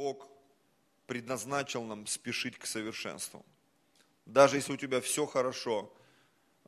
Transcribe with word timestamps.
Бог 0.00 0.28
предназначил 1.06 1.84
нам 1.84 2.06
спешить 2.06 2.56
к 2.56 2.64
совершенству. 2.64 3.44
Даже 4.24 4.56
если 4.56 4.72
у 4.72 4.78
тебя 4.78 5.02
все 5.02 5.26
хорошо, 5.26 5.92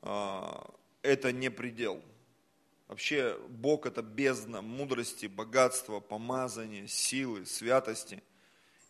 а, 0.03 0.71
это 1.01 1.33
не 1.33 1.51
предел. 1.51 2.03
Вообще 2.89 3.39
Бог 3.49 3.87
это 3.87 4.03
бездна 4.03 4.61
мудрости, 4.61 5.25
богатства, 5.25 5.99
помазания, 5.99 6.87
силы, 6.87 7.47
святости. 7.47 8.23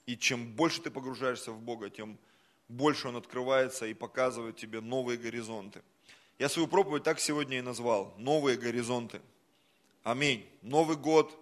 И 0.07 0.17
чем 0.17 0.53
больше 0.57 0.83
ты 0.83 0.91
погружаешься 0.91 1.53
в 1.53 1.61
Бога, 1.61 1.89
тем 1.89 2.19
больше 2.67 3.07
Он 3.07 3.15
открывается 3.15 3.87
и 3.87 3.95
показывает 3.95 4.57
тебе 4.57 4.81
новые 4.81 5.19
горизонты. 5.19 5.83
Я 6.41 6.49
свою 6.49 6.67
проповедь 6.67 7.05
так 7.05 7.21
сегодня 7.21 7.59
и 7.59 7.63
назвал. 7.63 8.13
Новые 8.19 8.59
горизонты. 8.59 9.21
Аминь. 10.03 10.45
Новый 10.63 10.97
год, 10.97 11.33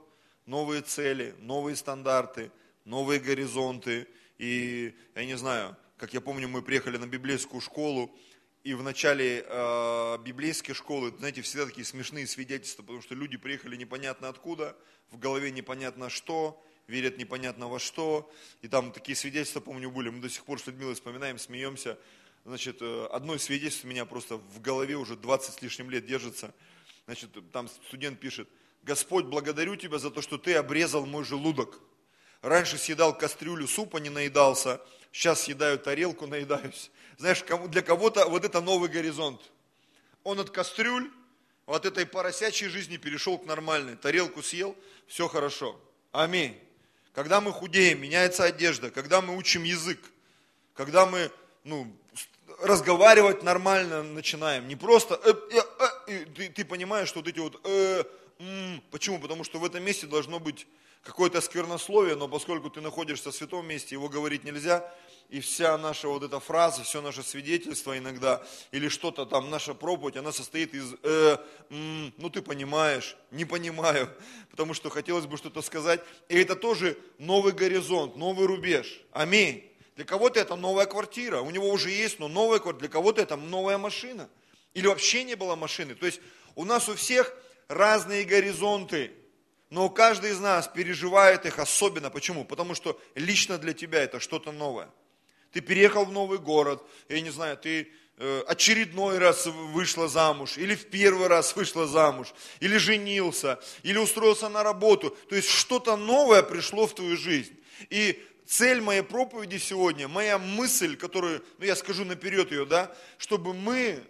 новые 0.44 0.82
цели, 0.82 1.34
новые 1.38 1.76
стандарты, 1.76 2.50
новые 2.90 3.20
горизонты. 3.20 4.08
И 4.38 4.94
я 5.14 5.24
не 5.24 5.36
знаю, 5.36 5.76
как 5.96 6.12
я 6.12 6.20
помню, 6.20 6.48
мы 6.48 6.60
приехали 6.60 6.96
на 6.96 7.06
библейскую 7.06 7.60
школу, 7.60 8.14
и 8.64 8.74
в 8.74 8.82
начале 8.82 9.44
э, 9.46 10.18
библейской 10.22 10.74
школы, 10.74 11.14
знаете, 11.18 11.40
всегда 11.40 11.66
такие 11.66 11.84
смешные 11.84 12.26
свидетельства, 12.26 12.82
потому 12.82 13.00
что 13.00 13.14
люди 13.14 13.38
приехали 13.38 13.76
непонятно 13.76 14.28
откуда, 14.28 14.76
в 15.10 15.18
голове 15.18 15.50
непонятно 15.50 16.10
что, 16.10 16.62
верят 16.88 17.16
непонятно 17.16 17.68
во 17.68 17.78
что. 17.78 18.30
И 18.60 18.68
там 18.68 18.92
такие 18.92 19.16
свидетельства, 19.16 19.60
помню, 19.60 19.90
были. 19.90 20.10
Мы 20.10 20.20
до 20.20 20.28
сих 20.28 20.44
пор 20.44 20.60
с 20.60 20.66
Людмилой 20.66 20.94
вспоминаем, 20.94 21.38
смеемся. 21.38 21.96
Значит, 22.44 22.78
э, 22.80 23.06
одно 23.12 23.38
свидетельство 23.38 23.86
меня 23.86 24.04
просто 24.04 24.36
в 24.36 24.60
голове 24.60 24.96
уже 24.96 25.16
20 25.16 25.54
с 25.54 25.62
лишним 25.62 25.90
лет 25.90 26.04
держится. 26.04 26.52
Значит, 27.06 27.30
там 27.52 27.68
студент 27.86 28.20
пишет, 28.20 28.48
Господь, 28.82 29.26
благодарю 29.26 29.76
Тебя 29.76 29.98
за 29.98 30.10
то, 30.10 30.20
что 30.20 30.38
Ты 30.38 30.54
обрезал 30.54 31.06
мой 31.06 31.24
желудок. 31.24 31.80
Раньше 32.42 32.78
съедал 32.78 33.16
кастрюлю 33.16 33.68
супа, 33.68 33.98
не 33.98 34.08
наедался, 34.08 34.80
сейчас 35.12 35.42
съедаю 35.42 35.78
тарелку, 35.78 36.26
наедаюсь. 36.26 36.90
Знаешь, 37.18 37.44
для 37.68 37.82
кого-то 37.82 38.26
вот 38.28 38.44
это 38.44 38.60
новый 38.62 38.88
горизонт. 38.88 39.40
Он 40.24 40.40
от 40.40 40.50
кастрюль, 40.50 41.10
от 41.66 41.84
этой 41.84 42.06
поросячьей 42.06 42.70
жизни 42.70 42.96
перешел 42.96 43.38
к 43.38 43.44
нормальной. 43.44 43.96
Тарелку 43.96 44.42
съел, 44.42 44.74
все 45.06 45.28
хорошо. 45.28 45.78
Аминь. 46.12 46.58
Когда 47.12 47.40
мы 47.40 47.52
худеем, 47.52 48.00
меняется 48.00 48.44
одежда, 48.44 48.90
когда 48.90 49.20
мы 49.20 49.36
учим 49.36 49.64
язык, 49.64 50.00
когда 50.74 51.04
мы 51.04 51.30
ну, 51.64 51.94
разговаривать 52.62 53.42
нормально 53.42 54.02
начинаем, 54.02 54.66
не 54.66 54.76
просто 54.76 55.20
э, 55.24 55.34
э, 55.52 55.60
э, 56.08 56.24
ты, 56.26 56.48
ты 56.48 56.64
понимаешь, 56.64 57.08
что 57.08 57.18
вот 57.18 57.28
эти 57.28 57.38
вот 57.38 57.60
э, 57.64 58.04
м, 58.38 58.82
почему? 58.90 59.18
Потому 59.18 59.44
что 59.44 59.58
в 59.58 59.64
этом 59.64 59.82
месте 59.82 60.06
должно 60.06 60.40
быть 60.40 60.66
какое-то 61.02 61.40
сквернословие, 61.40 62.16
но 62.16 62.28
поскольку 62.28 62.70
ты 62.70 62.80
находишься 62.80 63.30
в 63.30 63.34
святом 63.34 63.66
месте, 63.66 63.94
его 63.94 64.08
говорить 64.08 64.44
нельзя, 64.44 64.92
и 65.30 65.40
вся 65.40 65.78
наша 65.78 66.08
вот 66.08 66.24
эта 66.24 66.40
фраза, 66.40 66.82
все 66.82 67.00
наше 67.00 67.22
свидетельство 67.22 67.96
иногда, 67.96 68.44
или 68.72 68.88
что-то 68.88 69.24
там, 69.24 69.48
наша 69.48 69.74
проповедь, 69.74 70.16
она 70.16 70.32
состоит 70.32 70.74
из, 70.74 70.94
э, 71.02 71.36
м, 71.70 72.12
ну 72.18 72.30
ты 72.30 72.42
понимаешь, 72.42 73.16
не 73.30 73.44
понимаю, 73.44 74.10
потому 74.50 74.74
что 74.74 74.90
хотелось 74.90 75.26
бы 75.26 75.36
что-то 75.36 75.62
сказать. 75.62 76.00
И 76.28 76.36
это 76.36 76.56
тоже 76.56 76.98
новый 77.18 77.52
горизонт, 77.52 78.16
новый 78.16 78.46
рубеж. 78.46 79.00
Аминь. 79.12 79.64
Для 79.96 80.04
кого-то 80.04 80.40
это 80.40 80.56
новая 80.56 80.86
квартира, 80.86 81.40
у 81.40 81.50
него 81.50 81.68
уже 81.68 81.90
есть, 81.90 82.18
но 82.18 82.26
новая 82.26 82.58
квартира, 82.58 82.80
для 82.80 82.88
кого-то 82.88 83.22
это 83.22 83.36
новая 83.36 83.78
машина. 83.78 84.28
Или 84.74 84.86
вообще 84.86 85.24
не 85.24 85.34
было 85.34 85.56
машины. 85.56 85.94
То 85.94 86.06
есть 86.06 86.20
у 86.54 86.64
нас 86.64 86.88
у 86.88 86.94
всех 86.94 87.34
разные 87.68 88.24
горизонты, 88.24 89.12
но 89.70 89.88
каждый 89.88 90.32
из 90.32 90.40
нас 90.40 90.68
переживает 90.68 91.46
их 91.46 91.58
особенно. 91.58 92.10
Почему? 92.10 92.44
Потому 92.44 92.74
что 92.74 93.00
лично 93.14 93.56
для 93.56 93.72
тебя 93.72 94.02
это 94.02 94.18
что-то 94.18 94.50
новое. 94.50 94.90
Ты 95.52 95.60
переехал 95.60 96.04
в 96.04 96.12
новый 96.12 96.38
город, 96.38 96.82
я 97.08 97.20
не 97.20 97.30
знаю, 97.30 97.56
ты 97.56 97.90
э, 98.18 98.42
очередной 98.46 99.18
раз 99.18 99.46
вышла 99.46 100.08
замуж, 100.08 100.58
или 100.58 100.74
в 100.74 100.90
первый 100.90 101.28
раз 101.28 101.54
вышла 101.56 101.86
замуж, 101.86 102.34
или 102.58 102.76
женился, 102.76 103.60
или 103.82 103.98
устроился 103.98 104.48
на 104.48 104.62
работу. 104.62 105.16
То 105.28 105.36
есть 105.36 105.48
что-то 105.48 105.96
новое 105.96 106.42
пришло 106.42 106.86
в 106.86 106.94
твою 106.94 107.16
жизнь. 107.16 107.56
И 107.90 108.22
цель 108.46 108.80
моей 108.80 109.02
проповеди 109.02 109.58
сегодня, 109.58 110.08
моя 110.08 110.38
мысль, 110.38 110.96
которую, 110.96 111.44
ну 111.58 111.64
я 111.64 111.76
скажу 111.76 112.04
наперед 112.04 112.50
ее, 112.50 112.66
да, 112.66 112.94
чтобы 113.18 113.54
мы 113.54 114.02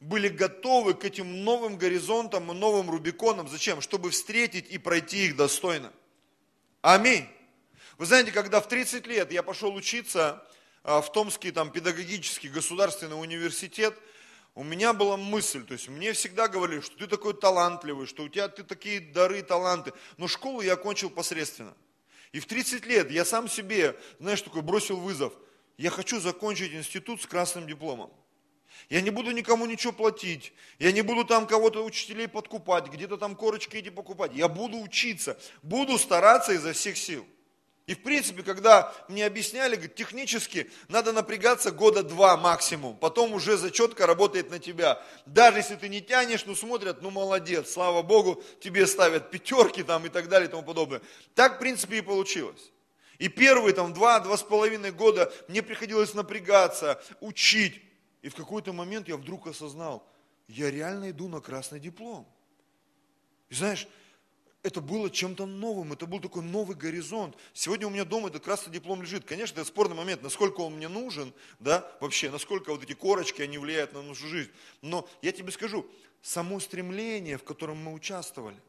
были 0.00 0.28
готовы 0.28 0.94
к 0.94 1.04
этим 1.04 1.44
новым 1.44 1.78
горизонтам 1.78 2.50
и 2.50 2.54
новым 2.54 2.90
Рубиконам. 2.90 3.48
Зачем? 3.48 3.80
Чтобы 3.80 4.10
встретить 4.10 4.70
и 4.70 4.78
пройти 4.78 5.26
их 5.26 5.36
достойно. 5.36 5.92
Аминь. 6.82 7.26
Вы 7.98 8.06
знаете, 8.06 8.30
когда 8.30 8.60
в 8.60 8.68
30 8.68 9.06
лет 9.06 9.32
я 9.32 9.42
пошел 9.42 9.74
учиться 9.74 10.46
а, 10.84 11.00
в 11.00 11.10
Томский 11.12 11.50
там, 11.50 11.70
педагогический 11.70 12.48
государственный 12.48 13.18
университет, 13.18 13.94
у 14.54 14.64
меня 14.64 14.92
была 14.92 15.16
мысль, 15.16 15.64
то 15.64 15.72
есть 15.72 15.88
мне 15.88 16.14
всегда 16.14 16.48
говорили, 16.48 16.80
что 16.80 16.96
ты 16.96 17.06
такой 17.06 17.34
талантливый, 17.34 18.06
что 18.06 18.22
у 18.22 18.28
тебя 18.28 18.48
ты 18.48 18.64
такие 18.64 19.00
дары, 19.00 19.42
таланты. 19.42 19.92
Но 20.16 20.28
школу 20.28 20.62
я 20.62 20.74
окончил 20.74 21.10
посредственно. 21.10 21.74
И 22.32 22.40
в 22.40 22.46
30 22.46 22.86
лет 22.86 23.10
я 23.10 23.24
сам 23.24 23.48
себе, 23.48 23.98
знаешь, 24.18 24.40
такой 24.42 24.62
бросил 24.62 24.96
вызов. 24.96 25.34
Я 25.76 25.90
хочу 25.90 26.20
закончить 26.20 26.72
институт 26.72 27.20
с 27.20 27.26
красным 27.26 27.66
дипломом. 27.66 28.10
Я 28.88 29.00
не 29.00 29.10
буду 29.10 29.30
никому 29.32 29.66
ничего 29.66 29.92
платить. 29.92 30.52
Я 30.78 30.92
не 30.92 31.02
буду 31.02 31.24
там 31.24 31.46
кого-то 31.46 31.84
учителей 31.84 32.28
подкупать, 32.28 32.86
где-то 32.88 33.16
там 33.16 33.34
корочки 33.34 33.76
эти 33.76 33.88
покупать. 33.88 34.32
Я 34.34 34.48
буду 34.48 34.78
учиться, 34.78 35.38
буду 35.62 35.98
стараться 35.98 36.52
изо 36.52 36.72
всех 36.72 36.96
сил. 36.96 37.26
И 37.86 37.94
в 37.94 38.02
принципе, 38.02 38.42
когда 38.42 38.92
мне 39.08 39.24
объясняли, 39.24 39.76
технически 39.86 40.68
надо 40.88 41.12
напрягаться 41.12 41.70
года 41.70 42.02
два 42.02 42.36
максимум, 42.36 42.96
потом 42.96 43.32
уже 43.32 43.56
зачетка 43.56 44.08
работает 44.08 44.50
на 44.50 44.58
тебя. 44.58 45.00
Даже 45.24 45.58
если 45.58 45.76
ты 45.76 45.88
не 45.88 46.00
тянешь, 46.00 46.46
ну 46.46 46.56
смотрят, 46.56 47.00
ну 47.00 47.10
молодец, 47.10 47.70
слава 47.70 48.02
Богу, 48.02 48.42
тебе 48.60 48.88
ставят 48.88 49.30
пятерки 49.30 49.84
там 49.84 50.04
и 50.04 50.08
так 50.08 50.28
далее 50.28 50.48
и 50.48 50.50
тому 50.50 50.64
подобное. 50.64 51.00
Так 51.36 51.56
в 51.56 51.58
принципе 51.60 51.98
и 51.98 52.00
получилось. 52.00 52.72
И 53.18 53.28
первые 53.28 53.72
там 53.72 53.94
два, 53.94 54.18
два 54.18 54.36
с 54.36 54.42
половиной 54.42 54.90
года 54.90 55.32
мне 55.46 55.62
приходилось 55.62 56.12
напрягаться, 56.12 57.00
учить. 57.20 57.80
И 58.26 58.28
в 58.28 58.34
какой-то 58.34 58.72
момент 58.72 59.06
я 59.06 59.16
вдруг 59.16 59.46
осознал, 59.46 60.04
я 60.48 60.68
реально 60.68 61.10
иду 61.10 61.28
на 61.28 61.40
красный 61.40 61.78
диплом. 61.78 62.26
И 63.50 63.54
знаешь, 63.54 63.86
это 64.64 64.80
было 64.80 65.08
чем-то 65.08 65.46
новым, 65.46 65.92
это 65.92 66.06
был 66.06 66.18
такой 66.18 66.42
новый 66.42 66.76
горизонт. 66.76 67.36
Сегодня 67.52 67.86
у 67.86 67.90
меня 67.90 68.04
дома 68.04 68.26
этот 68.26 68.42
красный 68.42 68.72
диплом 68.72 69.00
лежит. 69.00 69.24
Конечно, 69.24 69.60
это 69.60 69.64
спорный 69.68 69.94
момент, 69.94 70.24
насколько 70.24 70.60
он 70.62 70.74
мне 70.74 70.88
нужен, 70.88 71.32
да, 71.60 71.88
вообще, 72.00 72.28
насколько 72.28 72.72
вот 72.72 72.82
эти 72.82 72.94
корочки, 72.94 73.42
они 73.42 73.58
влияют 73.58 73.92
на 73.92 74.02
нашу 74.02 74.26
жизнь. 74.26 74.50
Но 74.82 75.08
я 75.22 75.30
тебе 75.30 75.52
скажу, 75.52 75.86
само 76.20 76.58
стремление, 76.58 77.38
в 77.38 77.44
котором 77.44 77.76
мы 77.76 77.92
участвовали, 77.92 78.60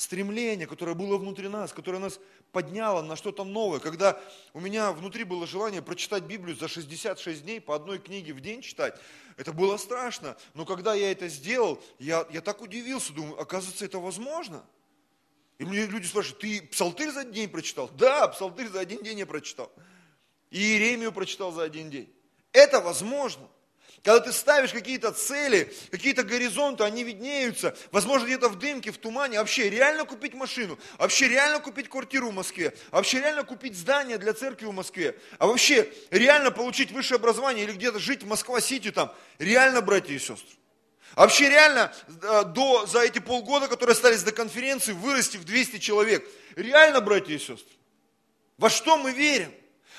стремление, 0.00 0.66
которое 0.66 0.94
было 0.94 1.18
внутри 1.18 1.48
нас, 1.48 1.74
которое 1.74 1.98
нас 1.98 2.18
подняло 2.52 3.02
на 3.02 3.16
что-то 3.16 3.44
новое. 3.44 3.80
Когда 3.80 4.18
у 4.54 4.60
меня 4.60 4.92
внутри 4.92 5.24
было 5.24 5.46
желание 5.46 5.82
прочитать 5.82 6.22
Библию 6.22 6.56
за 6.56 6.68
66 6.68 7.42
дней, 7.42 7.60
по 7.60 7.74
одной 7.74 7.98
книге 7.98 8.32
в 8.32 8.40
день 8.40 8.62
читать, 8.62 8.98
это 9.36 9.52
было 9.52 9.76
страшно. 9.76 10.38
Но 10.54 10.64
когда 10.64 10.94
я 10.94 11.12
это 11.12 11.28
сделал, 11.28 11.82
я, 11.98 12.26
я 12.30 12.40
так 12.40 12.62
удивился, 12.62 13.12
думаю, 13.12 13.38
оказывается, 13.38 13.84
это 13.84 13.98
возможно. 13.98 14.64
И 15.58 15.66
мне 15.66 15.84
люди 15.84 16.06
спрашивают, 16.06 16.40
ты 16.40 16.62
псалтырь 16.62 17.10
за 17.10 17.24
день 17.24 17.50
прочитал? 17.50 17.90
Да, 17.98 18.28
псалтырь 18.28 18.68
за 18.68 18.80
один 18.80 19.02
день 19.02 19.18
я 19.18 19.26
прочитал. 19.26 19.70
И 20.50 20.58
Иеремию 20.58 21.12
прочитал 21.12 21.52
за 21.52 21.62
один 21.62 21.90
день. 21.90 22.10
Это 22.52 22.80
возможно. 22.80 23.46
Когда 24.02 24.20
ты 24.20 24.32
ставишь 24.32 24.72
какие-то 24.72 25.12
цели, 25.12 25.72
какие-то 25.90 26.22
горизонты, 26.22 26.84
они 26.84 27.04
виднеются, 27.04 27.76
возможно, 27.92 28.26
где-то 28.26 28.48
в 28.48 28.58
дымке, 28.58 28.92
в 28.92 28.98
тумане, 28.98 29.38
вообще 29.38 29.68
реально 29.68 30.04
купить 30.04 30.32
машину, 30.34 30.78
вообще 30.96 31.28
реально 31.28 31.60
купить 31.60 31.88
квартиру 31.88 32.30
в 32.30 32.34
Москве, 32.34 32.74
вообще 32.90 33.18
реально 33.18 33.44
купить 33.44 33.76
здание 33.76 34.16
для 34.16 34.32
церкви 34.32 34.66
в 34.66 34.72
Москве, 34.72 35.18
а 35.38 35.46
вообще 35.46 35.92
реально 36.10 36.50
получить 36.50 36.92
высшее 36.92 37.16
образование 37.16 37.64
или 37.64 37.72
где-то 37.72 37.98
жить 37.98 38.22
в 38.22 38.26
Москва-Сити 38.26 38.90
там, 38.90 39.14
реально, 39.38 39.82
братья 39.82 40.14
и 40.14 40.18
сестры. 40.18 40.56
вообще 41.14 41.50
реально 41.50 41.92
э, 42.06 42.44
до, 42.44 42.86
за 42.86 43.00
эти 43.00 43.18
полгода, 43.18 43.68
которые 43.68 43.92
остались 43.92 44.22
до 44.22 44.32
конференции, 44.32 44.92
вырасти 44.92 45.36
в 45.36 45.44
200 45.44 45.78
человек. 45.78 46.26
Реально, 46.56 47.02
братья 47.02 47.34
и 47.34 47.38
сестры. 47.38 47.76
Во 48.56 48.70
что 48.70 48.96
мы 48.96 49.12
верим? 49.12 49.52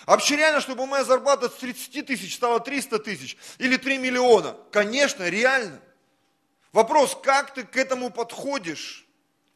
А 0.05 0.11
вообще 0.11 0.35
реально, 0.35 0.61
чтобы 0.61 0.85
моя 0.87 1.03
зарплата 1.03 1.49
с 1.49 1.53
30 1.53 2.05
тысяч 2.05 2.35
стала 2.35 2.59
300 2.59 2.99
тысяч 2.99 3.37
или 3.59 3.77
3 3.77 3.97
миллиона? 3.99 4.57
Конечно, 4.71 5.29
реально. 5.29 5.79
Вопрос, 6.71 7.17
как 7.21 7.53
ты 7.53 7.63
к 7.63 7.77
этому 7.77 8.09
подходишь? 8.09 9.05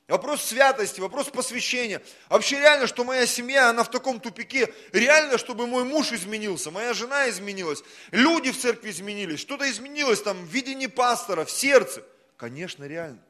Вопрос 0.08 0.44
святости, 0.44 1.00
вопрос 1.00 1.30
посвящения. 1.30 2.00
Вообще 2.30 2.60
реально, 2.60 2.86
что 2.86 3.04
моя 3.04 3.26
семья, 3.26 3.70
она 3.70 3.84
в 3.84 3.90
таком 3.90 4.20
тупике. 4.20 4.72
Реально, 4.92 5.40
чтобы 5.40 5.66
мой 5.66 5.84
муж 5.84 6.12
изменился, 6.12 6.70
моя 6.70 6.94
жена 6.94 7.28
изменилась, 7.30 7.84
люди 8.12 8.52
в 8.52 8.60
церкви 8.60 8.92
изменились, 8.92 9.40
что-то 9.40 9.68
изменилось 9.68 10.22
там 10.22 10.46
в 10.46 10.50
видении 10.50 10.86
пастора, 10.86 11.44
в 11.44 11.50
сердце. 11.50 12.04
Конечно, 12.38 12.84
реально. 12.84 13.24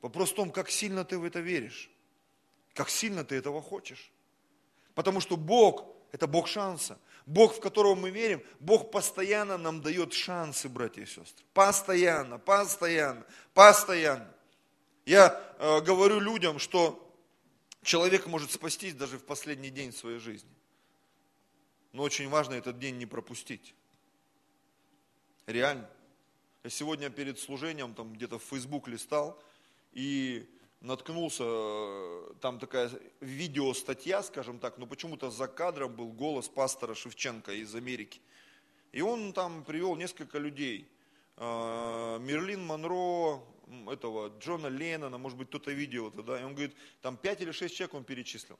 Вопрос 0.00 0.30
в 0.30 0.34
том, 0.34 0.50
как 0.50 0.70
сильно 0.70 1.04
ты 1.04 1.18
в 1.18 1.24
это 1.24 1.40
веришь, 1.40 1.90
как 2.72 2.88
сильно 2.88 3.22
ты 3.22 3.34
этого 3.34 3.60
хочешь. 3.60 4.10
Потому 4.94 5.20
что 5.20 5.36
Бог– 5.36 5.84
это 6.12 6.26
Бог 6.26 6.48
шанса. 6.48 6.98
Бог, 7.26 7.56
в 7.56 7.60
которого 7.60 7.94
мы 7.94 8.10
верим, 8.10 8.42
Бог 8.58 8.90
постоянно 8.90 9.58
нам 9.58 9.82
дает 9.82 10.14
шансы, 10.14 10.68
братья 10.68 11.02
и 11.02 11.06
сестры. 11.06 11.44
Постоянно, 11.52 12.38
постоянно, 12.38 13.26
постоянно. 13.52 14.32
Я 15.04 15.54
э, 15.58 15.80
говорю 15.82 16.20
людям, 16.20 16.58
что 16.58 17.04
человек 17.82 18.26
может 18.26 18.50
спастись 18.50 18.94
даже 18.94 19.18
в 19.18 19.24
последний 19.24 19.70
день 19.70 19.92
своей 19.92 20.18
жизни. 20.18 20.50
Но 21.92 22.02
очень 22.02 22.28
важно 22.28 22.54
этот 22.54 22.78
день 22.78 22.96
не 22.96 23.06
пропустить. 23.06 23.74
Реально. 25.46 25.88
Я 26.64 26.70
сегодня 26.70 27.10
перед 27.10 27.38
служением 27.38 27.94
там 27.94 28.12
где-то 28.12 28.38
в 28.38 28.42
Facebook 28.42 28.88
листал 28.88 29.42
и 29.92 30.48
наткнулся, 30.80 31.44
э, 31.46 32.32
там 32.40 32.58
такая 32.58 32.90
видео-статья, 33.20 34.22
скажем 34.22 34.58
так, 34.58 34.78
но 34.78 34.86
почему-то 34.86 35.30
за 35.30 35.48
кадром 35.48 35.94
был 35.94 36.12
голос 36.12 36.48
пастора 36.48 36.94
Шевченко 36.94 37.52
из 37.52 37.74
Америки. 37.74 38.20
И 38.92 39.00
он 39.00 39.32
там 39.32 39.64
привел 39.64 39.96
несколько 39.96 40.38
людей. 40.38 40.88
Э, 41.36 42.18
Мерлин 42.20 42.64
Монро, 42.64 43.42
этого 43.90 44.32
Джона 44.38 44.68
Леннона, 44.68 45.18
может 45.18 45.36
быть, 45.36 45.48
кто-то 45.48 45.70
видел 45.72 46.08
это, 46.08 46.22
да, 46.22 46.40
и 46.40 46.44
он 46.44 46.54
говорит, 46.54 46.74
там 47.02 47.16
пять 47.16 47.40
или 47.40 47.50
шесть 47.50 47.76
человек 47.76 47.94
он 47.94 48.04
перечислил. 48.04 48.58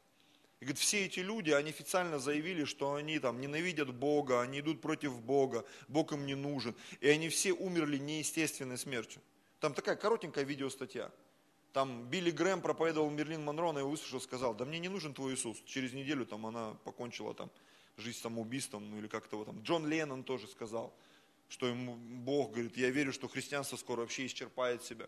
И 0.61 0.65
говорит, 0.65 0.79
все 0.79 1.06
эти 1.06 1.20
люди, 1.20 1.50
они 1.50 1.70
официально 1.70 2.19
заявили, 2.19 2.65
что 2.65 2.94
они 2.94 3.20
там 3.20 3.41
ненавидят 3.41 3.94
Бога, 3.94 4.41
они 4.41 4.59
идут 4.59 4.81
против 4.81 5.20
Бога, 5.23 5.65
Бог 5.87 6.12
им 6.12 6.26
не 6.26 6.35
нужен. 6.35 6.75
И 7.00 7.09
они 7.09 7.29
все 7.29 7.53
умерли 7.53 7.97
неестественной 7.97 8.76
смертью. 8.76 9.23
Там 9.61 9.73
такая 9.73 9.94
коротенькая 9.94 10.44
видеостатья. 10.44 11.12
Там 11.79 12.07
Билли 12.07 12.33
Грэм 12.33 12.61
проповедовал 12.61 13.09
Мерлин 13.09 13.45
Монро, 13.45 13.69
она 13.71 13.79
его 13.79 13.91
услышал, 13.91 14.21
сказал, 14.21 14.53
да 14.53 14.65
мне 14.65 14.81
не 14.81 14.89
нужен 14.89 15.15
твой 15.15 15.35
Иисус. 15.35 15.63
Через 15.65 15.93
неделю 15.93 16.27
там 16.27 16.45
она 16.45 16.75
покончила 16.83 17.35
там 17.35 17.51
жизнь 17.97 18.19
самоубийством, 18.19 18.91
ну 18.91 18.99
или 18.99 19.07
как-то 19.07 19.37
вот 19.37 19.47
там. 19.47 19.63
Джон 19.63 19.87
Леннон 19.87 20.25
тоже 20.25 20.49
сказал, 20.49 20.93
что 21.49 21.69
ему 21.69 21.95
Бог 21.95 22.51
говорит, 22.51 22.77
я 22.77 22.91
верю, 22.91 23.13
что 23.13 23.29
христианство 23.29 23.77
скоро 23.77 24.01
вообще 24.01 24.27
исчерпает 24.27 24.83
себя. 24.83 25.07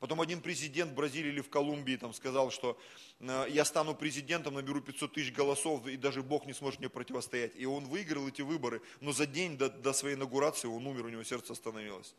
Потом 0.00 0.20
один 0.20 0.40
президент 0.40 0.94
Бразилии 0.94 1.28
или 1.28 1.40
в 1.40 1.48
Колумбии 1.48 1.94
там 1.94 2.12
сказал, 2.12 2.50
что 2.50 2.76
э, 3.20 3.46
я 3.50 3.64
стану 3.64 3.94
президентом, 3.94 4.54
наберу 4.54 4.80
500 4.80 5.12
тысяч 5.12 5.32
голосов, 5.32 5.86
и 5.86 5.96
даже 5.96 6.24
Бог 6.24 6.44
не 6.44 6.54
сможет 6.54 6.80
мне 6.80 6.88
противостоять. 6.88 7.52
И 7.54 7.66
он 7.66 7.84
выиграл 7.84 8.26
эти 8.26 8.42
выборы, 8.42 8.82
но 9.00 9.12
за 9.12 9.26
день 9.26 9.56
до, 9.56 9.70
до 9.70 9.92
своей 9.92 10.16
инаугурации 10.16 10.66
он 10.66 10.88
умер, 10.88 11.06
у 11.06 11.10
него 11.10 11.22
сердце 11.22 11.52
остановилось. 11.52 12.16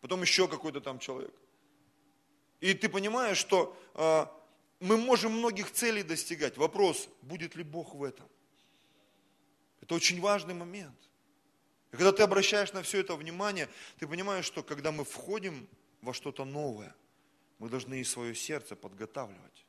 Потом 0.00 0.22
еще 0.22 0.46
какой-то 0.46 0.80
там 0.80 1.00
человек. 1.00 1.34
И 2.60 2.74
ты 2.74 2.88
понимаешь, 2.88 3.36
что 3.36 3.76
э, 3.94 4.26
мы 4.80 4.96
можем 4.96 5.32
многих 5.32 5.70
целей 5.72 6.02
достигать. 6.02 6.56
Вопрос, 6.56 7.08
будет 7.22 7.54
ли 7.54 7.62
Бог 7.62 7.94
в 7.94 8.02
этом? 8.02 8.28
Это 9.80 9.94
очень 9.94 10.20
важный 10.20 10.54
момент. 10.54 10.96
И 11.92 11.96
когда 11.96 12.12
ты 12.12 12.22
обращаешь 12.22 12.72
на 12.72 12.82
все 12.82 13.00
это 13.00 13.14
внимание, 13.14 13.68
ты 13.98 14.06
понимаешь, 14.06 14.44
что 14.44 14.62
когда 14.62 14.90
мы 14.90 15.04
входим 15.04 15.68
во 16.00 16.12
что-то 16.12 16.44
новое, 16.44 16.94
мы 17.58 17.68
должны 17.68 18.00
и 18.00 18.04
свое 18.04 18.34
сердце 18.34 18.74
подготавливать. 18.74 19.66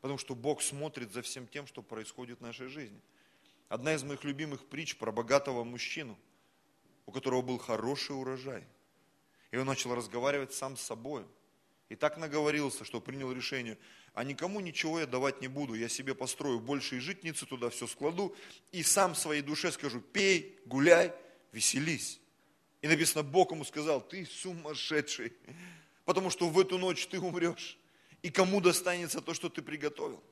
Потому 0.00 0.18
что 0.18 0.34
Бог 0.34 0.62
смотрит 0.62 1.12
за 1.12 1.22
всем 1.22 1.46
тем, 1.46 1.66
что 1.66 1.82
происходит 1.82 2.38
в 2.38 2.42
нашей 2.42 2.68
жизни. 2.68 3.00
Одна 3.68 3.94
из 3.94 4.02
моих 4.04 4.24
любимых 4.24 4.66
притч 4.66 4.96
про 4.96 5.12
богатого 5.12 5.64
мужчину, 5.64 6.16
у 7.06 7.12
которого 7.12 7.42
был 7.42 7.58
хороший 7.58 8.16
урожай. 8.16 8.64
И 9.50 9.56
он 9.56 9.66
начал 9.66 9.94
разговаривать 9.94 10.54
сам 10.54 10.76
с 10.76 10.82
собой– 10.82 11.26
и 11.88 11.96
так 11.96 12.18
наговорился, 12.18 12.84
что 12.84 13.00
принял 13.00 13.32
решение, 13.32 13.78
а 14.14 14.24
никому 14.24 14.60
ничего 14.60 15.00
я 15.00 15.06
давать 15.06 15.40
не 15.40 15.48
буду, 15.48 15.74
я 15.74 15.88
себе 15.88 16.14
построю 16.14 16.60
больше 16.60 16.96
и 16.96 17.00
житницы 17.00 17.46
туда 17.46 17.70
все 17.70 17.86
складу, 17.86 18.36
и 18.72 18.82
сам 18.82 19.14
своей 19.14 19.42
душе 19.42 19.72
скажу, 19.72 20.00
пей, 20.00 20.58
гуляй, 20.66 21.12
веселись. 21.52 22.20
И 22.82 22.88
написано, 22.88 23.22
Бог 23.22 23.52
ему 23.52 23.64
сказал, 23.64 24.00
ты 24.00 24.26
сумасшедший, 24.26 25.32
потому 26.04 26.30
что 26.30 26.48
в 26.48 26.58
эту 26.58 26.78
ночь 26.78 27.06
ты 27.06 27.18
умрешь, 27.18 27.78
и 28.22 28.30
кому 28.30 28.60
достанется 28.60 29.20
то, 29.20 29.32
что 29.32 29.48
ты 29.48 29.62
приготовил. 29.62 30.22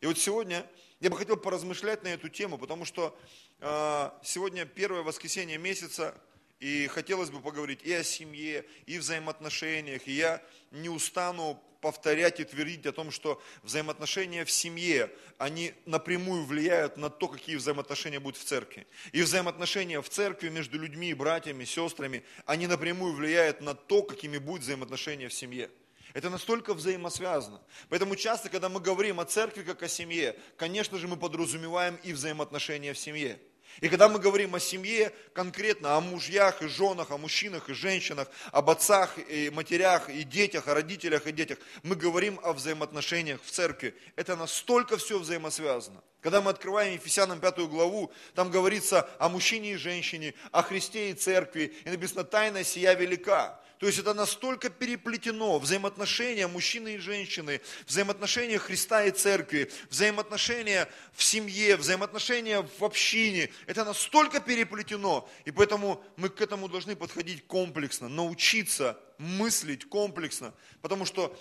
И 0.00 0.06
вот 0.06 0.18
сегодня 0.18 0.68
я 1.00 1.10
бы 1.10 1.16
хотел 1.16 1.36
поразмышлять 1.36 2.02
на 2.02 2.08
эту 2.08 2.28
тему, 2.28 2.58
потому 2.58 2.84
что 2.84 3.16
э, 3.60 4.10
сегодня 4.24 4.66
первое 4.66 5.02
воскресенье 5.02 5.58
месяца, 5.58 6.20
и 6.62 6.86
хотелось 6.86 7.30
бы 7.30 7.40
поговорить 7.40 7.80
и 7.82 7.92
о 7.92 8.04
семье, 8.04 8.64
и 8.86 8.96
взаимоотношениях. 8.96 10.06
И 10.06 10.12
я 10.12 10.40
не 10.70 10.88
устану 10.88 11.60
повторять 11.80 12.38
и 12.38 12.44
твердить 12.44 12.86
о 12.86 12.92
том, 12.92 13.10
что 13.10 13.42
взаимоотношения 13.64 14.44
в 14.44 14.50
семье, 14.52 15.10
они 15.38 15.74
напрямую 15.86 16.44
влияют 16.44 16.96
на 16.96 17.10
то, 17.10 17.26
какие 17.26 17.56
взаимоотношения 17.56 18.20
будут 18.20 18.40
в 18.40 18.44
церкви. 18.44 18.86
И 19.10 19.22
взаимоотношения 19.22 20.00
в 20.00 20.08
церкви 20.08 20.50
между 20.50 20.78
людьми, 20.78 21.12
братьями, 21.14 21.64
сестрами, 21.64 22.22
они 22.46 22.68
напрямую 22.68 23.14
влияют 23.14 23.60
на 23.60 23.74
то, 23.74 24.04
какими 24.04 24.38
будут 24.38 24.62
взаимоотношения 24.62 25.28
в 25.28 25.34
семье. 25.34 25.68
Это 26.14 26.30
настолько 26.30 26.74
взаимосвязано. 26.74 27.60
Поэтому 27.88 28.14
часто, 28.14 28.48
когда 28.50 28.68
мы 28.68 28.78
говорим 28.78 29.18
о 29.18 29.24
церкви 29.24 29.64
как 29.64 29.82
о 29.82 29.88
семье, 29.88 30.38
конечно 30.56 30.96
же, 30.96 31.08
мы 31.08 31.16
подразумеваем 31.16 31.98
и 32.04 32.12
взаимоотношения 32.12 32.92
в 32.92 32.98
семье. 32.98 33.40
И 33.80 33.88
когда 33.88 34.08
мы 34.08 34.18
говорим 34.18 34.54
о 34.54 34.60
семье, 34.60 35.12
конкретно 35.32 35.96
о 35.96 36.00
мужьях 36.00 36.62
и 36.62 36.68
женах, 36.68 37.10
о 37.10 37.18
мужчинах 37.18 37.68
и 37.68 37.74
женщинах, 37.74 38.28
об 38.52 38.70
отцах 38.70 39.16
и 39.28 39.50
матерях 39.50 40.08
и 40.08 40.22
детях, 40.22 40.68
о 40.68 40.74
родителях 40.74 41.26
и 41.26 41.32
детях, 41.32 41.58
мы 41.82 41.96
говорим 41.96 42.38
о 42.42 42.52
взаимоотношениях 42.52 43.40
в 43.42 43.50
церкви. 43.50 43.94
Это 44.16 44.36
настолько 44.36 44.98
все 44.98 45.18
взаимосвязано. 45.18 46.02
Когда 46.20 46.40
мы 46.40 46.50
открываем 46.50 46.94
Ефесянам 46.94 47.40
пятую 47.40 47.68
главу, 47.68 48.12
там 48.34 48.50
говорится 48.50 49.08
о 49.18 49.28
мужчине 49.28 49.72
и 49.72 49.76
женщине, 49.76 50.34
о 50.52 50.62
Христе 50.62 51.10
и 51.10 51.14
церкви, 51.14 51.74
и 51.84 51.90
написано 51.90 52.22
«тайна 52.22 52.62
сия 52.62 52.94
велика». 52.94 53.60
То 53.82 53.88
есть 53.88 53.98
это 53.98 54.14
настолько 54.14 54.70
переплетено, 54.70 55.58
взаимоотношения 55.58 56.46
мужчины 56.46 56.94
и 56.94 56.98
женщины, 56.98 57.60
взаимоотношения 57.84 58.56
Христа 58.56 59.02
и 59.02 59.10
церкви, 59.10 59.72
взаимоотношения 59.90 60.88
в 61.12 61.24
семье, 61.24 61.76
взаимоотношения 61.76 62.62
в 62.78 62.84
общине. 62.84 63.50
Это 63.66 63.84
настолько 63.84 64.38
переплетено, 64.38 65.28
и 65.44 65.50
поэтому 65.50 66.00
мы 66.16 66.28
к 66.28 66.40
этому 66.40 66.68
должны 66.68 66.94
подходить 66.94 67.44
комплексно, 67.48 68.08
научиться 68.08 69.00
мыслить 69.18 69.88
комплексно, 69.88 70.54
потому 70.80 71.04
что 71.04 71.36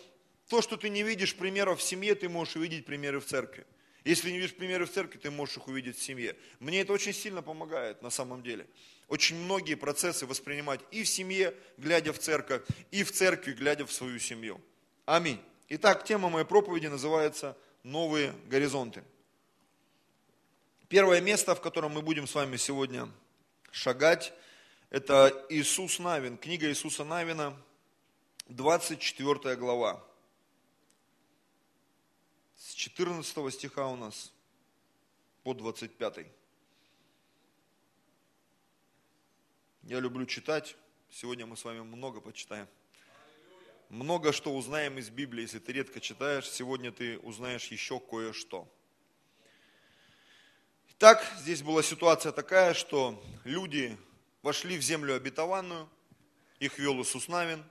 то, 0.49 0.63
что 0.63 0.77
ты 0.77 0.89
не 0.89 1.03
видишь 1.03 1.35
примеров 1.35 1.79
в 1.79 1.83
семье, 1.83 2.15
ты 2.15 2.27
можешь 2.27 2.55
увидеть 2.55 2.87
примеры 2.87 3.19
в 3.19 3.25
церкви. 3.25 3.67
Если 4.03 4.31
не 4.31 4.37
видишь 4.39 4.55
примеры 4.55 4.87
в 4.87 4.91
церкви, 4.91 5.19
ты 5.19 5.29
можешь 5.29 5.57
их 5.57 5.67
увидеть 5.67 5.99
в 5.99 6.01
семье. 6.01 6.35
Мне 6.59 6.81
это 6.81 6.91
очень 6.91 7.13
сильно 7.13 7.43
помогает 7.43 8.01
на 8.01 8.09
самом 8.09 8.41
деле 8.41 8.65
очень 9.11 9.35
многие 9.35 9.75
процессы 9.75 10.25
воспринимать 10.25 10.79
и 10.89 11.03
в 11.03 11.09
семье, 11.09 11.53
глядя 11.77 12.13
в 12.13 12.17
церковь, 12.19 12.61
и 12.91 13.03
в 13.03 13.11
церкви, 13.11 13.51
глядя 13.51 13.85
в 13.85 13.91
свою 13.91 14.17
семью. 14.19 14.61
Аминь. 15.05 15.37
Итак, 15.67 16.05
тема 16.05 16.29
моей 16.29 16.45
проповеди 16.45 16.87
называется 16.87 17.57
«Новые 17.83 18.33
горизонты». 18.47 19.03
Первое 20.87 21.19
место, 21.19 21.55
в 21.55 21.59
котором 21.59 21.91
мы 21.91 22.01
будем 22.01 22.25
с 22.25 22.33
вами 22.33 22.55
сегодня 22.55 23.09
шагать, 23.71 24.31
это 24.91 25.45
Иисус 25.49 25.99
Навин, 25.99 26.37
книга 26.37 26.69
Иисуса 26.69 27.03
Навина, 27.03 27.53
24 28.47 29.57
глава. 29.57 30.01
С 32.55 32.71
14 32.75 33.53
стиха 33.53 33.87
у 33.87 33.97
нас 33.97 34.31
по 35.43 35.53
25. 35.53 36.27
Я 39.83 39.99
люблю 39.99 40.27
читать. 40.27 40.75
Сегодня 41.09 41.47
мы 41.47 41.57
с 41.57 41.65
вами 41.65 41.79
много 41.79 42.21
почитаем. 42.21 42.67
Много 43.89 44.31
что 44.31 44.55
узнаем 44.55 44.99
из 44.99 45.09
Библии. 45.09 45.41
Если 45.41 45.57
ты 45.57 45.73
редко 45.73 45.99
читаешь, 45.99 46.47
сегодня 46.47 46.91
ты 46.91 47.17
узнаешь 47.17 47.65
еще 47.65 47.99
кое-что. 47.99 48.71
Итак, 50.91 51.25
здесь 51.39 51.63
была 51.63 51.81
ситуация 51.81 52.31
такая, 52.31 52.75
что 52.75 53.21
люди 53.43 53.97
вошли 54.43 54.77
в 54.77 54.83
землю 54.83 55.15
обетованную, 55.15 55.89
их 56.59 56.77
вел 56.77 57.01
Иисус 57.01 57.27
Навин, 57.27 57.63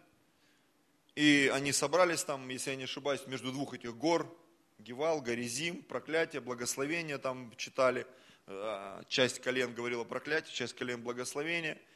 и 1.14 1.48
они 1.54 1.70
собрались 1.70 2.24
там, 2.24 2.48
если 2.48 2.70
я 2.70 2.76
не 2.76 2.84
ошибаюсь, 2.84 3.24
между 3.28 3.52
двух 3.52 3.72
этих 3.74 3.96
гор, 3.96 4.36
Гевал, 4.80 5.20
Горизим, 5.20 5.80
проклятие, 5.84 6.42
благословение 6.42 7.18
там 7.18 7.54
читали. 7.56 8.04
Э, 8.48 9.04
часть 9.06 9.38
колен 9.38 9.72
говорила 9.74 10.02
проклятие, 10.02 10.52
часть 10.52 10.74
колен 10.74 11.00
благословение– 11.02 11.80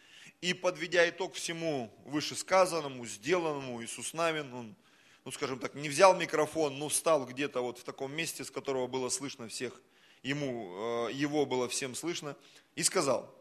и 0.45 0.53
подведя 0.53 1.09
итог 1.09 1.33
всему 1.37 1.91
вышесказанному, 2.05 3.07
сделанному, 3.07 3.83
Иисус 3.83 4.13
Навин, 4.13 4.53
он, 4.53 4.77
ну 5.25 5.33
скажем 5.33 5.59
так, 5.59 5.75
не 5.75 5.89
взял 5.89 6.15
микрофон, 6.15 6.79
но 6.79 6.91
встал 6.91 7.25
где-то 7.25 7.63
вот 7.63 7.79
в 7.79 7.85
таком 7.85 8.13
месте, 8.13 8.45
с 8.45 8.51
которого 8.51 8.87
было 8.87 9.09
слышно 9.09 9.49
всех, 9.49 9.81
ему, 10.23 11.09
э, 11.09 11.13
его 11.15 11.47
было 11.47 11.67
всем 11.71 11.95
слышно, 11.95 12.37
и 12.75 12.83
сказал, 12.83 13.35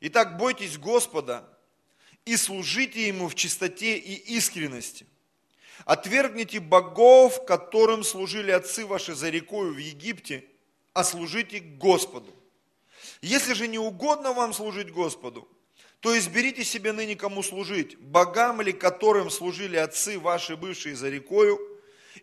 «Итак, 0.00 0.38
бойтесь 0.38 0.78
Господа 0.78 1.46
и 2.24 2.38
служите 2.38 3.06
Ему 3.06 3.28
в 3.28 3.34
чистоте 3.34 3.98
и 3.98 4.14
искренности. 4.34 5.06
Отвергните 5.84 6.58
богов, 6.58 7.44
которым 7.44 8.02
служили 8.02 8.50
отцы 8.50 8.86
ваши 8.86 9.14
за 9.14 9.28
рекою 9.28 9.74
в 9.74 9.78
Египте, 9.78 10.46
а 10.94 11.04
служите 11.04 11.60
Господу. 11.60 12.34
Если 13.20 13.52
же 13.52 13.68
не 13.68 13.78
угодно 13.78 14.32
вам 14.32 14.54
служить 14.54 14.90
Господу, 14.90 15.46
то 16.00 16.16
изберите 16.16 16.64
себе 16.64 16.92
ныне 16.92 17.16
кому 17.16 17.42
служить, 17.42 17.98
богам 17.98 18.60
ли 18.60 18.72
которым 18.72 19.30
служили 19.30 19.76
отцы 19.76 20.18
ваши, 20.18 20.56
бывшие 20.56 20.94
за 20.94 21.08
рекою, 21.08 21.58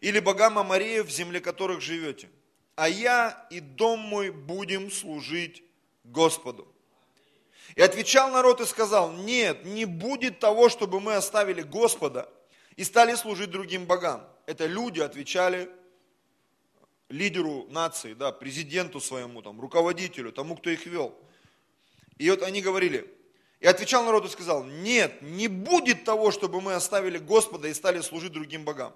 или 0.02 0.20
богам 0.20 0.58
Амареев, 0.58 1.08
в 1.08 1.12
земле 1.12 1.42
которых 1.42 1.82
живете. 1.82 2.30
А 2.76 2.88
я 2.90 3.48
и 3.50 3.60
дом 3.60 4.00
мой 4.00 4.32
будем 4.32 4.92
служить 4.92 5.64
Господу. 6.04 6.68
И 7.76 7.82
отвечал 7.82 8.32
народ 8.32 8.62
и 8.62 8.66
сказал, 8.66 9.12
нет, 9.12 9.66
не 9.66 9.86
будет 9.86 10.40
того, 10.40 10.70
чтобы 10.70 11.00
мы 11.00 11.16
оставили 11.16 11.62
Господа 11.62 12.30
и 12.78 12.84
стали 12.84 13.16
служить 13.16 13.50
другим 13.50 13.86
богам. 13.86 14.26
Это 14.46 14.66
люди 14.66 15.02
отвечали 15.02 15.70
лидеру 17.10 17.68
нации, 17.70 18.14
да, 18.14 18.32
президенту 18.32 19.00
своему, 19.02 19.42
там, 19.42 19.60
руководителю, 19.60 20.32
тому, 20.32 20.56
кто 20.56 20.70
их 20.70 20.86
вел. 20.86 21.18
И 22.18 22.30
вот 22.30 22.44
они 22.44 22.62
говорили, 22.62 23.14
и 23.60 23.68
отвечал 23.68 24.04
народ 24.04 24.26
и 24.26 24.30
сказал, 24.30 24.64
нет, 24.64 25.22
не 25.22 25.48
будет 25.48 26.04
того, 26.04 26.32
чтобы 26.32 26.62
мы 26.62 26.74
оставили 26.74 27.18
Господа 27.18 27.68
и 27.68 27.74
стали 27.74 28.02
служить 28.02 28.34
другим 28.34 28.64
богам. 28.64 28.94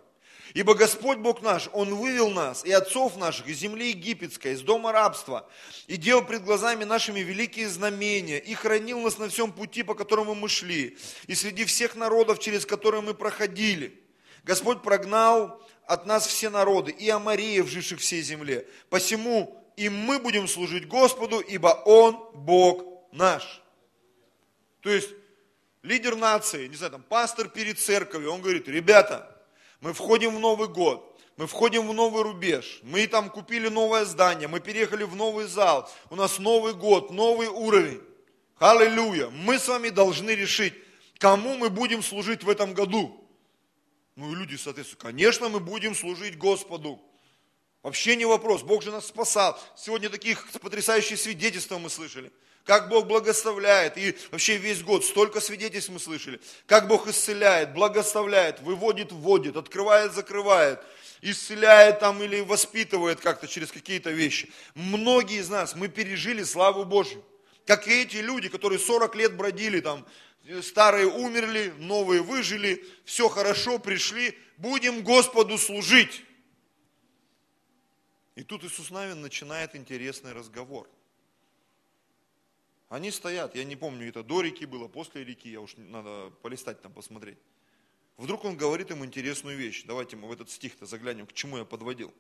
Ибо 0.54 0.74
Господь 0.74 1.20
Бог 1.20 1.42
наш, 1.42 1.70
Он 1.74 1.94
вывел 1.94 2.32
нас 2.32 2.66
и 2.66 2.72
отцов 2.72 3.18
наших 3.18 3.48
из 3.48 3.58
земли 3.58 3.90
египетской, 3.90 4.54
из 4.54 4.62
дома 4.62 4.92
рабства, 4.92 5.48
и 5.88 5.96
делал 5.96 6.24
пред 6.24 6.44
глазами 6.44 6.86
нашими 6.86 7.20
великие 7.20 7.70
знамения, 7.70 8.40
и 8.40 8.56
хранил 8.56 9.00
нас 9.00 9.20
на 9.20 9.30
всем 9.30 9.52
пути, 9.52 9.84
по 9.84 9.94
которому 9.94 10.34
мы 10.34 10.50
шли, 10.50 10.98
и 11.28 11.36
среди 11.36 11.66
всех 11.66 11.96
народов, 11.96 12.40
через 12.40 12.66
которые 12.66 13.02
мы 13.02 13.14
проходили. 13.14 14.02
Господь 14.44 14.82
прогнал 14.82 15.62
от 15.86 16.08
нас 16.08 16.26
все 16.26 16.50
народы, 16.50 16.92
и 16.92 17.10
Амареев, 17.10 17.68
живших 17.68 18.00
всей 18.00 18.22
земле. 18.22 18.68
Посему 18.90 19.56
и 19.78 19.88
мы 19.88 20.20
будем 20.20 20.48
служить 20.48 20.88
Господу, 20.88 21.40
ибо 21.40 21.68
Он 21.86 22.18
Бог 22.34 22.84
наш. 23.12 23.62
То 24.82 24.90
есть, 24.90 25.10
лидер 25.82 26.16
нации, 26.16 26.68
не 26.68 26.76
знаю, 26.76 26.94
там, 26.94 27.04
пастор 27.04 27.50
перед 27.50 27.80
церковью, 27.80 28.32
он 28.32 28.42
говорит, 28.42 28.68
ребята, 28.68 29.36
мы 29.82 29.94
входим 29.94 30.36
в 30.36 30.40
Новый 30.40 30.68
год, 30.68 31.06
мы 31.40 31.48
входим 31.48 31.88
в 31.88 31.94
новый 31.94 32.24
рубеж, 32.24 32.82
мы 32.84 33.08
там 33.08 33.30
купили 33.30 33.70
новое 33.70 34.04
здание, 34.04 34.50
мы 34.50 34.60
переехали 34.60 35.06
в 35.06 35.16
новый 35.16 35.46
зал, 35.46 35.90
у 36.10 36.18
нас 36.18 36.38
Новый 36.38 36.74
год, 36.74 37.12
новый 37.12 37.48
уровень. 37.48 38.02
Аллилуйя. 38.58 39.30
Мы 39.30 39.58
с 39.58 39.70
вами 39.70 39.88
должны 39.88 40.32
решить, 40.32 40.74
кому 41.18 41.56
мы 41.56 41.70
будем 41.70 42.04
служить 42.04 42.44
в 42.44 42.50
этом 42.50 42.74
году. 42.74 43.26
Ну 44.18 44.34
и 44.34 44.36
люди, 44.36 44.58
соответственно, 44.58 45.02
конечно, 45.02 45.48
мы 45.48 45.62
будем 45.62 45.96
служить 45.96 46.38
Господу. 46.38 47.02
Вообще 47.84 48.18
не 48.18 48.26
вопрос, 48.26 48.62
Бог 48.62 48.84
же 48.84 48.92
нас 48.92 49.08
спасал. 49.08 49.58
Сегодня 49.78 50.10
таких 50.10 50.46
потрясающих 50.60 51.18
свидетельств 51.18 51.72
мы 51.72 51.90
слышали. 51.90 52.34
Как 52.70 52.88
Бог 52.88 53.08
благословляет. 53.08 53.98
И 53.98 54.16
вообще 54.30 54.58
весь 54.58 54.84
год 54.84 55.04
столько 55.04 55.42
свидетельств 55.42 55.90
мы 55.90 56.00
слышали. 56.00 56.40
Как 56.68 56.88
Бог 56.88 57.08
исцеляет, 57.08 57.74
благословляет, 57.74 58.62
выводит, 58.62 59.12
вводит, 59.12 59.58
открывает, 59.58 60.14
закрывает. 60.14 60.80
Исцеляет 61.22 62.00
там 62.00 62.22
или 62.22 62.42
воспитывает 62.42 63.22
как-то 63.22 63.48
через 63.48 63.72
какие-то 63.72 64.12
вещи. 64.12 64.52
Многие 64.76 65.40
из 65.40 65.50
нас, 65.50 65.74
мы 65.74 65.88
пережили 65.88 66.44
славу 66.44 66.86
Божью. 66.86 67.26
Как 67.66 67.88
и 67.88 68.04
эти 68.04 68.18
люди, 68.18 68.50
которые 68.50 68.78
40 68.78 69.16
лет 69.16 69.36
бродили 69.36 69.80
там 69.80 70.06
старые 70.62 71.08
умерли, 71.08 71.74
новые 71.80 72.22
выжили, 72.22 72.86
все 73.04 73.30
хорошо, 73.30 73.80
пришли, 73.80 74.38
будем 74.58 75.02
Господу 75.02 75.58
служить. 75.58 76.24
И 78.36 78.44
тут 78.44 78.64
Иисус 78.64 78.92
Навин 78.92 79.22
начинает 79.22 79.76
интересный 79.76 80.34
разговор. 80.34 80.88
Они 82.90 83.12
стоят, 83.12 83.56
я 83.56 83.64
не 83.64 83.76
помню, 83.76 84.10
это 84.10 84.24
до 84.24 84.42
реки 84.42 84.66
было, 84.66 84.88
после 84.88 85.24
реки, 85.24 85.50
я 85.50 85.62
уж 85.62 85.76
надо 85.78 86.32
полистать 86.42 86.82
там, 86.82 86.92
посмотреть. 86.92 87.38
Вдруг 88.18 88.44
он 88.44 88.58
говорит 88.58 88.92
им 88.92 89.06
интересную 89.06 89.56
вещь. 89.56 89.84
Давайте 89.86 90.16
мы 90.16 90.28
в 90.28 90.32
этот 90.32 90.50
стих-то 90.50 90.86
заглянем, 90.86 91.28
к 91.28 91.34
чему 91.34 91.58
я 91.58 91.66
подводил. 91.66 92.14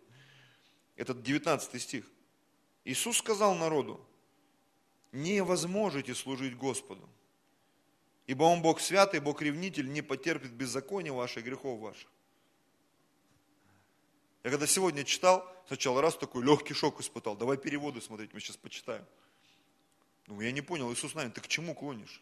Этот 0.95 1.23
19 1.23 1.81
стих. 1.81 2.05
Иисус 2.85 3.17
сказал 3.17 3.55
народу, 3.55 3.99
не 5.11 5.43
возможете 5.43 6.13
служить 6.15 6.55
Господу, 6.55 7.09
Ибо 8.29 8.43
Он 8.43 8.61
Бог 8.61 8.79
святый, 8.79 9.19
Бог 9.21 9.41
ревнитель, 9.41 9.91
не 9.91 10.03
потерпит 10.03 10.51
беззакония 10.51 11.11
ваших, 11.11 11.43
грехов 11.43 11.79
ваших. 11.79 12.07
Я 14.43 14.51
когда 14.51 14.67
сегодня 14.67 15.03
читал, 15.03 15.51
сначала 15.65 15.99
раз 15.99 16.15
такой 16.15 16.43
легкий 16.43 16.75
шок 16.75 17.01
испытал. 17.01 17.35
Давай 17.35 17.57
переводы 17.57 18.01
смотреть, 18.01 18.31
мы 18.35 18.39
сейчас 18.39 18.55
почитаем. 18.55 19.03
Ну, 20.29 20.39
я 20.41 20.51
не 20.51 20.62
понял, 20.62 20.93
Иисус 20.93 21.15
нами, 21.15 21.31
ты 21.31 21.41
к 21.41 21.48
чему 21.48 21.74
клонишь? 21.74 22.21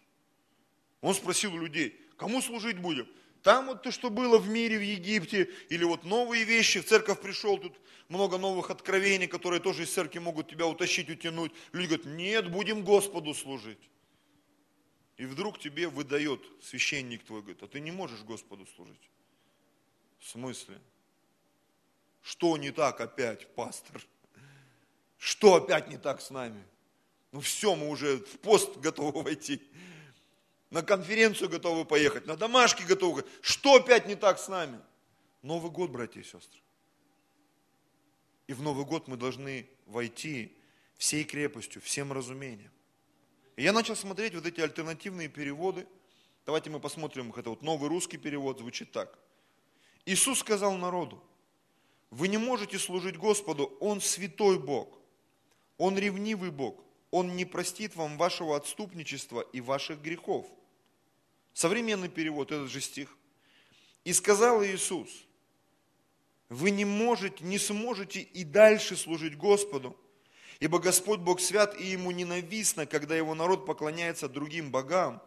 Он 1.01 1.13
спросил 1.13 1.53
у 1.53 1.57
людей, 1.57 1.99
кому 2.15 2.41
служить 2.41 2.79
будем? 2.79 3.07
Там 3.43 3.67
вот 3.67 3.83
то, 3.83 3.91
что 3.91 4.09
было 4.09 4.37
в 4.39 4.47
мире, 4.47 4.77
в 4.77 4.81
Египте, 4.81 5.51
или 5.69 5.83
вот 5.83 6.05
новые 6.05 6.45
вещи, 6.45 6.79
в 6.79 6.85
церковь 6.85 7.21
пришел, 7.21 7.57
тут 7.57 7.77
много 8.07 8.37
новых 8.37 8.71
откровений, 8.71 9.27
которые 9.27 9.59
тоже 9.59 9.83
из 9.83 9.93
церкви 9.93 10.19
могут 10.19 10.49
тебя 10.49 10.65
утащить, 10.67 11.09
утянуть. 11.09 11.51
Люди 11.73 11.95
говорят, 11.95 12.05
нет, 12.05 12.49
будем 12.49 12.85
Господу 12.85 13.33
служить. 13.33 13.89
И 15.17 15.25
вдруг 15.25 15.59
тебе 15.59 15.89
выдает 15.89 16.41
священник 16.61 17.25
твой, 17.25 17.41
говорит, 17.41 17.61
а 17.61 17.67
ты 17.67 17.81
не 17.81 17.91
можешь 17.91 18.21
Господу 18.21 18.65
служить. 18.77 19.09
В 20.19 20.29
смысле? 20.29 20.79
Что 22.21 22.55
не 22.57 22.71
так 22.71 23.01
опять, 23.01 23.53
пастор? 23.53 24.01
Что 25.17 25.55
опять 25.55 25.89
не 25.89 25.97
так 25.97 26.21
с 26.21 26.29
нами? 26.29 26.63
Ну 27.31 27.41
все, 27.41 27.75
мы 27.75 27.89
уже 27.89 28.17
в 28.17 28.39
пост 28.39 28.77
готовы 28.77 29.22
войти. 29.22 29.62
На 30.69 30.81
конференцию 30.81 31.50
готовы 31.50 31.86
поехать, 31.86 32.25
на 32.25 32.36
домашки 32.36 32.84
готовы. 32.84 33.24
Что 33.41 33.75
опять 33.75 34.07
не 34.07 34.15
так 34.15 34.39
с 34.39 34.48
нами? 34.48 34.79
Новый 35.41 35.72
год, 35.72 35.91
братья 35.91 36.19
и 36.19 36.24
сестры. 36.24 36.60
И 38.48 38.53
в 38.53 38.62
Новый 38.62 38.86
год 38.86 39.07
мы 39.07 39.17
должны 39.17 39.69
войти 39.86 40.55
всей 40.98 41.24
крепостью, 41.24 41.81
всем 41.81 42.12
разумением. 42.12 42.72
И 43.55 43.63
я 43.63 43.74
начал 43.74 43.96
смотреть 43.96 44.36
вот 44.36 44.46
эти 44.46 44.62
альтернативные 44.62 45.27
переводы. 45.27 45.88
Давайте 46.46 46.69
мы 46.69 46.79
посмотрим 46.79 47.29
их. 47.29 47.38
Это 47.38 47.50
вот 47.50 47.62
новый 47.62 47.89
русский 47.89 48.17
перевод 48.17 48.60
звучит 48.60 48.91
так. 48.91 49.17
Иисус 50.05 50.39
сказал 50.39 50.77
народу, 50.77 51.22
вы 52.10 52.29
не 52.29 52.38
можете 52.38 52.79
служить 52.79 53.17
Господу, 53.17 53.77
Он 53.81 54.00
святой 54.00 54.57
Бог, 54.57 54.98
Он 55.77 55.98
ревнивый 55.98 56.51
Бог, 56.51 56.79
Он 57.11 57.35
не 57.35 57.45
простит 57.45 57.95
вам 57.95 58.17
вашего 58.17 58.55
отступничества 58.55 59.41
и 59.53 59.61
ваших 59.61 60.01
грехов. 60.01 60.45
Современный 61.53 62.09
перевод, 62.09 62.51
этот 62.51 62.69
же 62.69 62.81
стих. 62.81 63.17
И 64.03 64.13
сказал 64.13 64.63
Иисус, 64.63 65.09
вы 66.49 66.71
не 66.71 66.85
можете, 66.85 67.43
не 67.43 67.57
сможете 67.57 68.21
и 68.21 68.43
дальше 68.43 68.95
служить 68.95 69.37
Господу, 69.37 69.97
Ибо 70.59 70.79
Господь 70.79 71.19
Бог 71.19 71.39
свят, 71.39 71.79
и 71.79 71.85
Ему 71.85 72.11
ненавистно, 72.11 72.85
когда 72.85 73.15
Его 73.15 73.35
народ 73.35 73.65
поклоняется 73.65 74.27
другим 74.27 74.71
богам. 74.71 75.21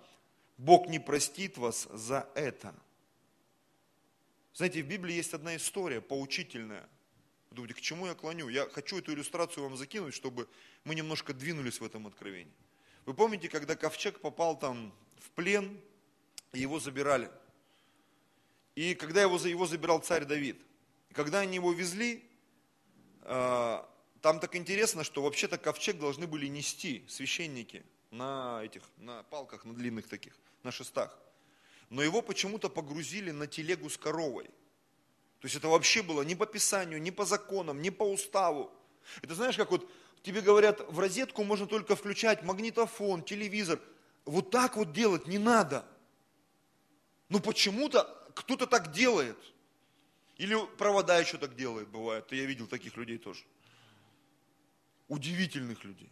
Бог 0.58 0.88
не 0.88 0.98
простит 0.98 1.56
вас 1.56 1.88
за 1.92 2.28
это. 2.34 2.74
Знаете, 4.54 4.82
в 4.82 4.86
Библии 4.86 5.14
есть 5.14 5.32
одна 5.32 5.56
история 5.56 6.00
поучительная. 6.00 6.88
Вы 7.50 7.56
думаете, 7.56 7.74
к 7.74 7.80
чему 7.80 8.06
я 8.06 8.14
клоню? 8.14 8.48
Я 8.48 8.68
хочу 8.68 8.98
эту 8.98 9.12
иллюстрацию 9.12 9.64
вам 9.64 9.76
закинуть, 9.76 10.14
чтобы 10.14 10.48
мы 10.84 10.94
немножко 10.94 11.34
двинулись 11.34 11.80
в 11.80 11.84
этом 11.84 12.06
откровении. 12.06 12.54
Вы 13.06 13.14
помните, 13.14 13.48
когда 13.48 13.74
ковчег 13.74 14.20
попал 14.20 14.56
там 14.56 14.94
в 15.18 15.30
плен, 15.32 15.80
и 16.52 16.60
его 16.60 16.78
забирали. 16.78 17.28
И 18.76 18.94
когда 18.94 19.22
его, 19.22 19.36
его 19.36 19.66
забирал 19.66 19.98
царь 19.98 20.24
Давид. 20.24 20.60
И 21.08 21.14
когда 21.14 21.40
они 21.40 21.56
его 21.56 21.72
везли, 21.72 22.24
а, 23.22 23.88
там 24.20 24.38
так 24.38 24.54
интересно, 24.54 25.02
что 25.02 25.22
вообще-то 25.22 25.58
ковчег 25.58 25.98
должны 25.98 26.28
были 26.28 26.46
нести 26.46 27.04
священники 27.08 27.84
на 28.12 28.60
этих, 28.64 28.82
на 28.96 29.24
палках, 29.24 29.64
на 29.64 29.74
длинных 29.74 30.08
таких, 30.08 30.36
на 30.62 30.70
шестах. 30.70 31.18
Но 31.88 32.00
его 32.00 32.22
почему-то 32.22 32.68
погрузили 32.68 33.32
на 33.32 33.48
телегу 33.48 33.90
с 33.90 33.98
коровой. 33.98 34.50
То 35.40 35.46
есть 35.46 35.56
это 35.56 35.68
вообще 35.68 36.02
было 36.02 36.22
не 36.22 36.34
по 36.34 36.46
Писанию, 36.46 37.00
не 37.00 37.10
по 37.10 37.24
законам, 37.24 37.80
не 37.80 37.90
по 37.90 38.04
уставу. 38.04 38.70
Это 39.22 39.34
знаешь, 39.34 39.56
как 39.56 39.70
вот 39.70 39.90
тебе 40.22 40.42
говорят, 40.42 40.80
в 40.90 40.98
розетку 40.98 41.44
можно 41.44 41.66
только 41.66 41.96
включать 41.96 42.42
магнитофон, 42.42 43.22
телевизор. 43.22 43.80
Вот 44.26 44.50
так 44.50 44.76
вот 44.76 44.92
делать 44.92 45.26
не 45.26 45.38
надо. 45.38 45.86
Ну 47.30 47.40
почему-то 47.40 48.04
кто-то 48.34 48.66
так 48.66 48.92
делает. 48.92 49.38
Или 50.36 50.56
провода 50.76 51.18
еще 51.18 51.38
так 51.38 51.56
делает, 51.56 51.88
бывает. 51.88 52.30
Я 52.32 52.44
видел 52.44 52.66
таких 52.66 52.96
людей 52.96 53.18
тоже 53.18 53.44
удивительных 55.08 55.84
людей. 55.84 56.08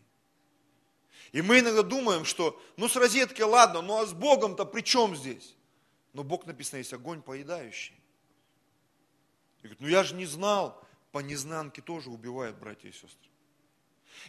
И 1.32 1.40
мы 1.40 1.60
иногда 1.60 1.82
думаем, 1.82 2.24
что 2.24 2.60
ну 2.76 2.88
с 2.88 2.96
розеткой 2.96 3.44
ладно, 3.44 3.80
ну 3.80 4.00
а 4.00 4.06
с 4.06 4.12
Богом-то 4.12 4.64
при 4.64 4.80
чем 4.80 5.14
здесь? 5.14 5.54
Но 6.12 6.24
Бог 6.24 6.46
написано, 6.46 6.78
есть 6.78 6.92
огонь 6.92 7.22
поедающий. 7.22 7.97
И 9.58 9.62
говорит, 9.62 9.80
ну 9.80 9.88
я 9.88 10.04
же 10.04 10.14
не 10.14 10.26
знал, 10.26 10.82
по 11.12 11.18
незнанке 11.18 11.82
тоже 11.82 12.10
убивают 12.10 12.56
братья 12.56 12.88
и 12.88 12.92
сестры. 12.92 13.30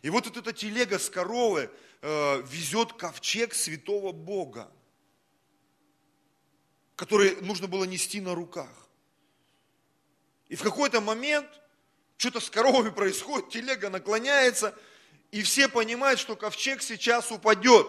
И 0.01 0.09
вот 0.09 0.27
эта 0.27 0.53
телега 0.53 0.99
с 0.99 1.09
коровы 1.09 1.69
э, 2.01 2.41
везет 2.43 2.93
ковчег 2.93 3.53
святого 3.53 4.11
Бога, 4.11 4.71
который 6.95 7.41
нужно 7.41 7.67
было 7.67 7.83
нести 7.85 8.21
на 8.21 8.35
руках. 8.35 8.69
И 10.47 10.55
в 10.55 10.63
какой-то 10.63 11.01
момент 11.01 11.47
что-то 12.17 12.39
с 12.39 12.49
коровами 12.49 12.89
происходит, 12.89 13.49
телега 13.49 13.89
наклоняется, 13.89 14.75
и 15.31 15.41
все 15.41 15.69
понимают, 15.69 16.19
что 16.19 16.35
ковчег 16.35 16.81
сейчас 16.81 17.31
упадет. 17.31 17.87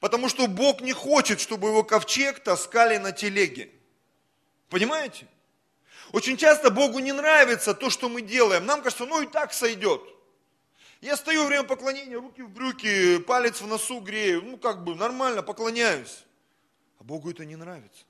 Потому 0.00 0.28
что 0.28 0.46
Бог 0.46 0.80
не 0.80 0.92
хочет, 0.92 1.40
чтобы 1.40 1.68
его 1.68 1.82
ковчег 1.82 2.40
таскали 2.40 2.98
на 2.98 3.12
телеге. 3.12 3.70
Понимаете? 4.68 5.26
Очень 6.12 6.36
часто 6.36 6.70
Богу 6.70 6.98
не 6.98 7.12
нравится 7.12 7.74
то, 7.74 7.90
что 7.90 8.08
мы 8.08 8.22
делаем. 8.22 8.64
Нам 8.66 8.82
кажется, 8.82 9.04
ну 9.04 9.20
и 9.22 9.26
так 9.26 9.52
сойдет. 9.52 10.02
Я 11.00 11.16
стою 11.16 11.44
время 11.44 11.64
поклонения, 11.64 12.16
руки 12.16 12.42
в 12.42 12.50
брюки, 12.50 13.18
палец 13.18 13.60
в 13.60 13.66
носу 13.66 14.00
грею. 14.00 14.42
Ну 14.42 14.56
как 14.56 14.84
бы 14.84 14.94
нормально, 14.94 15.42
поклоняюсь. 15.42 16.24
А 16.98 17.04
Богу 17.04 17.30
это 17.30 17.44
не 17.44 17.56
нравится. 17.56 18.04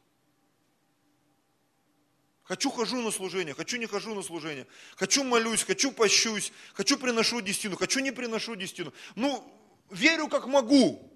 Хочу 2.45 2.71
хожу 2.71 3.03
на 3.03 3.11
служение, 3.11 3.55
хочу 3.55 3.77
не 3.77 3.85
хожу 3.85 4.15
на 4.15 4.23
служение. 4.23 4.67
Хочу 4.97 5.23
молюсь, 5.23 5.65
хочу 5.65 5.93
пощусь, 5.93 6.51
хочу 6.73 6.97
приношу 6.97 7.43
десятину, 7.43 7.77
хочу 7.77 8.01
не 8.01 8.11
приношу 8.11 8.57
десятину. 8.57 8.95
Ну, 9.17 9.45
верю 9.91 10.29
как 10.29 10.47
могу. 10.47 11.13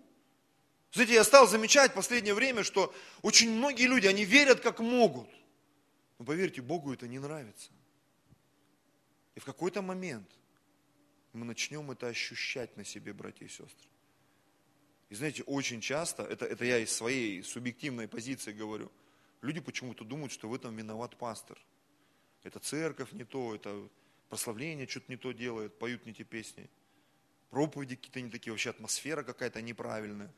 Знаете, 0.92 1.14
я 1.14 1.24
стал 1.24 1.48
замечать 1.48 1.92
в 1.92 1.94
последнее 1.94 2.34
время, 2.34 2.64
что 2.64 2.94
очень 3.22 3.50
многие 3.50 3.86
люди, 3.86 4.06
они 4.06 4.26
верят 4.26 4.60
как 4.60 4.80
могут. 4.80 5.26
Но 6.22 6.26
поверьте, 6.26 6.62
Богу 6.62 6.92
это 6.92 7.08
не 7.08 7.18
нравится. 7.18 7.72
И 9.34 9.40
в 9.40 9.44
какой-то 9.44 9.82
момент 9.82 10.30
мы 11.32 11.44
начнем 11.44 11.90
это 11.90 12.06
ощущать 12.06 12.76
на 12.76 12.84
себе, 12.84 13.12
братья 13.12 13.44
и 13.44 13.48
сестры. 13.48 13.90
И 15.08 15.16
знаете, 15.16 15.42
очень 15.42 15.80
часто, 15.80 16.22
это, 16.22 16.46
это 16.46 16.64
я 16.64 16.78
из 16.78 16.92
своей 16.92 17.42
субъективной 17.42 18.08
позиции 18.08 18.52
говорю– 18.52 18.90
Люди 19.42 19.58
почему-то 19.58 20.04
думают, 20.04 20.32
что 20.32 20.48
в 20.48 20.54
этом 20.54 20.76
виноват 20.76 21.16
пастор. 21.16 21.58
Это 22.44 22.60
церковь 22.60 23.12
не 23.12 23.24
то, 23.24 23.54
это 23.54 23.88
прославление 24.28 24.86
что-то 24.86 25.06
не 25.08 25.16
то 25.16 25.32
делает, 25.32 25.76
поют 25.78 26.06
не 26.06 26.14
те 26.14 26.22
песни. 26.22 26.70
Проповеди 27.50 27.96
какие-то 27.96 28.20
не 28.20 28.30
такие, 28.30 28.52
вообще 28.52 28.70
атмосфера 28.70 29.24
какая-то 29.24 29.60
неправильная. 29.60 30.32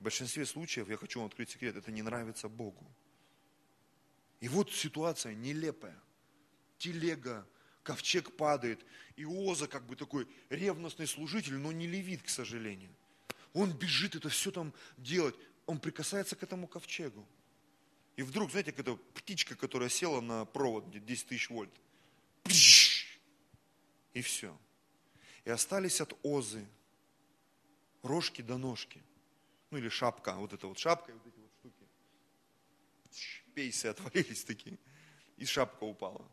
В 0.00 0.04
большинстве 0.04 0.46
случаев, 0.46 0.88
я 0.88 0.96
хочу 0.96 1.20
вам 1.20 1.28
открыть 1.28 1.50
секрет, 1.50 1.76
это 1.76 1.92
не 1.92 2.00
нравится 2.00 2.48
Богу. 2.48 2.84
И 4.42 4.48
вот 4.48 4.72
ситуация 4.72 5.34
нелепая. 5.34 5.96
Телега, 6.76 7.46
ковчег 7.84 8.36
падает, 8.36 8.84
и 9.14 9.24
Оза 9.24 9.68
как 9.68 9.86
бы 9.86 9.94
такой 9.94 10.26
ревностный 10.50 11.06
служитель, 11.06 11.54
но 11.54 11.70
не 11.70 11.86
левит, 11.86 12.24
к 12.24 12.28
сожалению. 12.28 12.90
Он 13.52 13.72
бежит 13.72 14.16
это 14.16 14.28
все 14.30 14.50
там 14.50 14.74
делать, 14.96 15.36
он 15.66 15.78
прикасается 15.78 16.34
к 16.34 16.42
этому 16.42 16.66
ковчегу. 16.66 17.24
И 18.16 18.22
вдруг, 18.22 18.50
знаете, 18.50 18.72
как 18.72 18.80
эта 18.80 18.96
птичка, 19.14 19.54
которая 19.54 19.88
села 19.88 20.20
на 20.20 20.44
провод, 20.44 20.88
где 20.88 20.98
10 20.98 21.28
тысяч 21.28 21.48
вольт. 21.48 21.70
И 24.12 24.22
все. 24.22 24.58
И 25.44 25.50
остались 25.50 26.00
от 26.00 26.18
озы 26.24 26.66
рожки 28.02 28.42
до 28.42 28.58
ножки. 28.58 29.00
Ну 29.70 29.78
или 29.78 29.88
шапка, 29.88 30.34
вот 30.34 30.52
эта 30.52 30.66
вот 30.66 30.80
шапка 30.80 31.12
вот 31.12 31.26
эти. 31.28 31.41
Пейсы 33.54 33.86
отвалились 33.86 34.44
такие. 34.44 34.78
И 35.36 35.44
шапка 35.44 35.84
упала. 35.84 36.26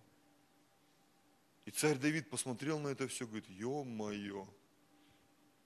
И 1.66 1.72
царь 1.72 1.98
Давид 1.98 2.30
посмотрел 2.30 2.80
на 2.80 2.88
это 2.90 3.08
все, 3.08 3.26
говорит, 3.26 3.48
ё-моё, 3.50 4.48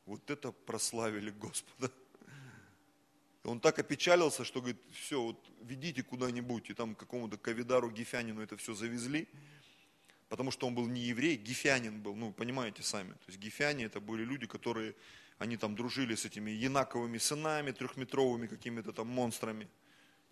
вот 0.06 0.30
это 0.30 0.52
прославили 0.52 1.30
Господа. 1.30 1.92
Он 3.44 3.60
так 3.60 3.80
опечалился, 3.80 4.44
что 4.46 4.60
говорит, 4.60 4.82
все, 4.92 5.22
вот 5.22 5.52
ведите 5.62 6.04
куда-нибудь, 6.04 6.70
и 6.70 6.74
там 6.74 6.96
какому-то 6.96 7.38
Кавидару 7.38 7.90
Гефянину 7.90 8.42
это 8.42 8.56
все 8.58 8.74
завезли, 8.74 9.28
потому 10.30 10.52
что 10.52 10.68
он 10.68 10.76
был 10.76 10.88
не 10.88 11.02
еврей, 11.02 11.36
Гефянин 11.36 12.02
был, 12.02 12.16
ну, 12.16 12.32
понимаете 12.32 12.84
сами. 12.84 13.12
То 13.12 13.28
есть 13.28 13.40
Гефяне 13.40 13.86
это 13.86 14.00
были 14.00 14.24
люди, 14.24 14.46
которые, 14.46 14.96
они 15.38 15.58
там 15.58 15.76
дружили 15.76 16.16
с 16.16 16.26
этими 16.26 16.52
янаковыми 16.52 17.18
сынами, 17.18 17.72
трехметровыми 17.72 18.48
какими-то 18.48 18.94
там 18.94 19.08
монстрами. 19.08 19.68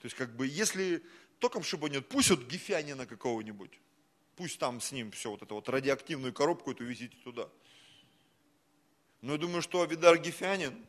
То 0.02 0.08
есть 0.08 0.18
как 0.18 0.36
бы, 0.36 0.48
если 0.48 1.04
только 1.40 1.62
чтобы 1.62 1.90
нет, 1.90 2.10
пусть 2.10 2.32
вот 2.32 2.48
Гефянина 2.48 3.06
какого-нибудь, 3.06 3.80
пусть 4.36 4.58
там 4.58 4.82
с 4.82 4.92
ним 4.92 5.12
все, 5.12 5.30
вот 5.30 5.44
это 5.44 5.54
вот 5.54 5.70
радиоактивную 5.70 6.34
коробку 6.34 6.72
эту 6.72 6.84
везите 6.84 7.16
туда. 7.24 7.48
Но 9.22 9.34
я 9.34 9.38
думаю, 9.38 9.62
что 9.62 9.84
Авидар 9.84 10.18
Гефянин, 10.18 10.86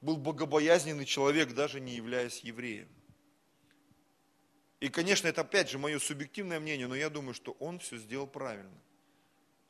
был 0.00 0.16
богобоязненный 0.16 1.04
человек, 1.04 1.54
даже 1.54 1.80
не 1.80 1.94
являясь 1.94 2.40
евреем. 2.40 2.88
И, 4.78 4.88
конечно, 4.88 5.26
это 5.26 5.40
опять 5.40 5.68
же 5.68 5.78
мое 5.78 5.98
субъективное 5.98 6.60
мнение, 6.60 6.86
но 6.86 6.94
я 6.94 7.10
думаю, 7.10 7.34
что 7.34 7.52
он 7.58 7.80
все 7.80 7.96
сделал 7.96 8.28
правильно. 8.28 8.78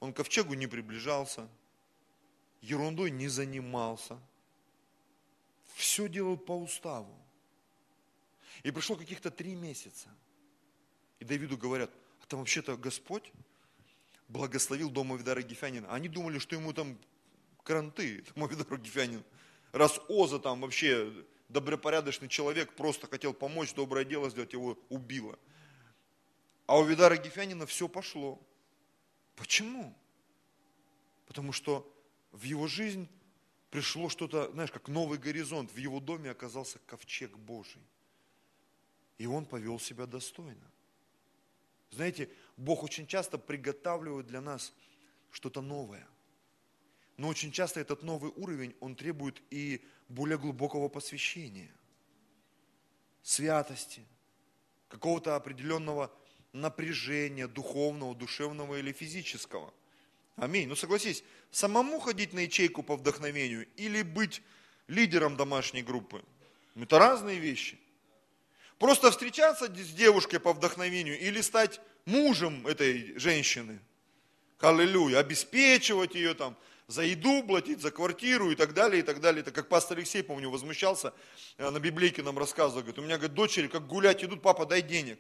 Он 0.00 0.12
к 0.12 0.16
ковчегу 0.16 0.52
не 0.52 0.66
приближался, 0.66 1.48
ерундой 2.60 3.10
не 3.10 3.28
занимался, 3.28 4.18
все 5.74 6.08
делал 6.08 6.36
по 6.36 6.52
уставу. 6.52 7.16
И 8.62 8.70
прошло 8.70 8.96
каких-то 8.96 9.30
три 9.30 9.54
месяца. 9.54 10.08
И 11.18 11.24
Давиду 11.24 11.56
говорят, 11.56 11.90
а 12.22 12.26
там 12.26 12.40
вообще-то 12.40 12.76
Господь 12.76 13.32
благословил 14.28 14.90
дом 14.90 15.12
Авидара 15.12 15.42
Гефянина. 15.42 15.92
Они 15.92 16.08
думали, 16.08 16.38
что 16.38 16.56
ему 16.56 16.72
там 16.72 16.98
кранты, 17.62 18.18
этому 18.28 18.46
Авидару 18.46 18.78
Гефянину. 18.78 19.22
Раз 19.72 20.00
Оза 20.08 20.38
там 20.38 20.60
вообще 20.60 21.12
добропорядочный 21.48 22.28
человек, 22.28 22.72
просто 22.74 23.06
хотел 23.06 23.32
помочь, 23.32 23.74
доброе 23.74 24.04
дело 24.04 24.30
сделать, 24.30 24.52
его 24.52 24.78
убило. 24.88 25.38
А 26.66 26.78
у 26.78 26.84
Видара 26.84 27.16
Гефянина 27.16 27.66
все 27.66 27.88
пошло. 27.88 28.40
Почему? 29.36 29.96
Потому 31.26 31.52
что 31.52 31.88
в 32.32 32.42
его 32.42 32.66
жизнь 32.66 33.08
пришло 33.70 34.08
что-то, 34.08 34.50
знаешь, 34.52 34.72
как 34.72 34.88
новый 34.88 35.18
горизонт. 35.18 35.70
В 35.70 35.76
его 35.76 36.00
доме 36.00 36.30
оказался 36.30 36.78
ковчег 36.86 37.36
Божий. 37.36 37.82
И 39.18 39.26
он 39.26 39.46
повел 39.46 39.78
себя 39.78 40.06
достойно. 40.06 40.70
Знаете, 41.90 42.28
Бог 42.56 42.82
очень 42.82 43.06
часто 43.06 43.38
приготавливает 43.38 44.26
для 44.26 44.40
нас 44.40 44.72
что-то 45.30 45.62
новое. 45.62 46.06
Но 47.16 47.28
очень 47.28 47.50
часто 47.50 47.80
этот 47.80 48.02
новый 48.02 48.30
уровень, 48.36 48.74
он 48.80 48.94
требует 48.94 49.42
и 49.50 49.82
более 50.08 50.38
глубокого 50.38 50.88
посвящения, 50.88 51.72
святости, 53.22 54.04
какого-то 54.88 55.34
определенного 55.34 56.12
напряжения 56.52 57.48
духовного, 57.48 58.14
душевного 58.14 58.78
или 58.78 58.92
физического. 58.92 59.72
Аминь. 60.36 60.68
Ну 60.68 60.76
согласись, 60.76 61.24
самому 61.50 61.98
ходить 61.98 62.34
на 62.34 62.40
ячейку 62.40 62.82
по 62.82 62.96
вдохновению 62.96 63.66
или 63.76 64.02
быть 64.02 64.42
лидером 64.86 65.36
домашней 65.36 65.82
группы, 65.82 66.22
это 66.74 66.98
разные 66.98 67.38
вещи. 67.38 67.78
Просто 68.78 69.10
встречаться 69.10 69.66
с 69.66 69.90
девушкой 69.92 70.38
по 70.38 70.52
вдохновению 70.52 71.18
или 71.18 71.40
стать 71.40 71.80
мужем 72.04 72.66
этой 72.66 73.18
женщины. 73.18 73.80
Аллилуйя. 74.60 75.18
Обеспечивать 75.18 76.14
ее 76.14 76.34
там, 76.34 76.56
за 76.86 77.02
еду 77.02 77.42
платить, 77.42 77.80
за 77.80 77.90
квартиру 77.90 78.50
и 78.50 78.54
так 78.54 78.74
далее, 78.74 79.00
и 79.00 79.02
так 79.02 79.20
далее. 79.20 79.40
Это 79.40 79.50
как 79.50 79.68
пастор 79.68 79.98
Алексей, 79.98 80.22
помню, 80.22 80.50
возмущался, 80.50 81.12
э, 81.58 81.70
на 81.70 81.80
библейке 81.80 82.22
нам 82.22 82.38
рассказывал, 82.38 82.82
говорит, 82.82 82.98
у 82.98 83.02
меня, 83.02 83.16
говорит, 83.16 83.34
дочери 83.34 83.66
как 83.66 83.86
гулять 83.86 84.22
идут, 84.22 84.42
папа, 84.42 84.66
дай 84.66 84.82
денег. 84.82 85.18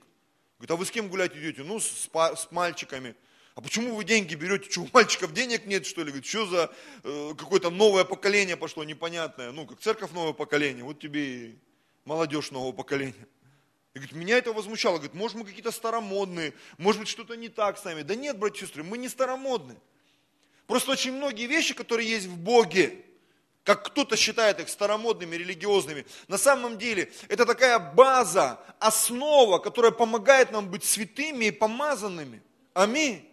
Говорит, 0.58 0.70
а 0.70 0.76
вы 0.76 0.86
с 0.86 0.90
кем 0.90 1.08
гулять 1.08 1.34
идете? 1.36 1.62
Ну, 1.62 1.80
с, 1.80 2.08
с 2.12 2.48
мальчиками. 2.50 3.14
А 3.54 3.62
почему 3.62 3.94
вы 3.94 4.04
деньги 4.04 4.34
берете? 4.34 4.70
Что, 4.70 4.82
у 4.82 4.88
мальчиков 4.92 5.32
денег 5.32 5.66
нет, 5.66 5.86
что 5.86 6.02
ли? 6.02 6.08
Говорит, 6.08 6.26
что 6.26 6.46
за 6.46 6.72
э, 7.02 7.34
какое-то 7.36 7.70
новое 7.70 8.04
поколение 8.04 8.56
пошло, 8.56 8.84
непонятное. 8.84 9.50
Ну, 9.52 9.66
как 9.66 9.80
церковь 9.80 10.12
новое 10.12 10.34
поколение, 10.34 10.84
вот 10.84 11.00
тебе 11.00 11.26
и 11.26 11.58
молодежь 12.04 12.50
нового 12.50 12.72
поколения. 12.72 13.26
И 13.96 13.98
говорит, 13.98 14.14
меня 14.14 14.36
это 14.36 14.52
возмущало. 14.52 14.96
Говорит, 14.96 15.14
может, 15.14 15.38
мы 15.38 15.46
какие-то 15.46 15.70
старомодные, 15.70 16.52
может 16.76 17.00
быть, 17.00 17.08
что-то 17.08 17.34
не 17.34 17.48
так 17.48 17.78
с 17.78 17.84
нами. 17.84 18.02
Да 18.02 18.14
нет, 18.14 18.36
братья 18.36 18.58
и 18.58 18.60
сестры, 18.66 18.82
мы 18.82 18.98
не 18.98 19.08
старомодные. 19.08 19.78
Просто 20.66 20.90
очень 20.90 21.14
многие 21.14 21.46
вещи, 21.46 21.72
которые 21.72 22.10
есть 22.10 22.26
в 22.26 22.36
Боге, 22.36 23.02
как 23.64 23.86
кто-то 23.86 24.14
считает 24.14 24.60
их 24.60 24.68
старомодными, 24.68 25.34
религиозными, 25.34 26.04
на 26.28 26.36
самом 26.36 26.76
деле 26.76 27.10
это 27.28 27.46
такая 27.46 27.78
база, 27.78 28.60
основа, 28.80 29.60
которая 29.60 29.92
помогает 29.92 30.52
нам 30.52 30.68
быть 30.68 30.84
святыми 30.84 31.46
и 31.46 31.50
помазанными. 31.50 32.42
Аминь. 32.74 33.26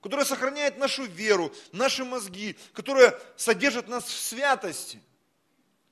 Которая 0.00 0.24
сохраняет 0.24 0.78
нашу 0.78 1.04
веру, 1.04 1.52
наши 1.72 2.06
мозги, 2.06 2.56
которая 2.72 3.20
содержит 3.36 3.86
нас 3.88 4.04
в 4.04 4.18
святости. 4.18 4.98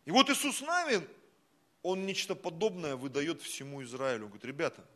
И 0.06 0.10
вот 0.10 0.30
Иисус 0.30 0.62
Навин, 0.62 1.06
он 1.84 2.06
нечто 2.06 2.34
подобное 2.34 2.96
выдает 2.96 3.42
всему 3.42 3.82
Израилю. 3.84 4.24
Он 4.24 4.30
говорит, 4.30 4.46
ребята, 4.46 4.88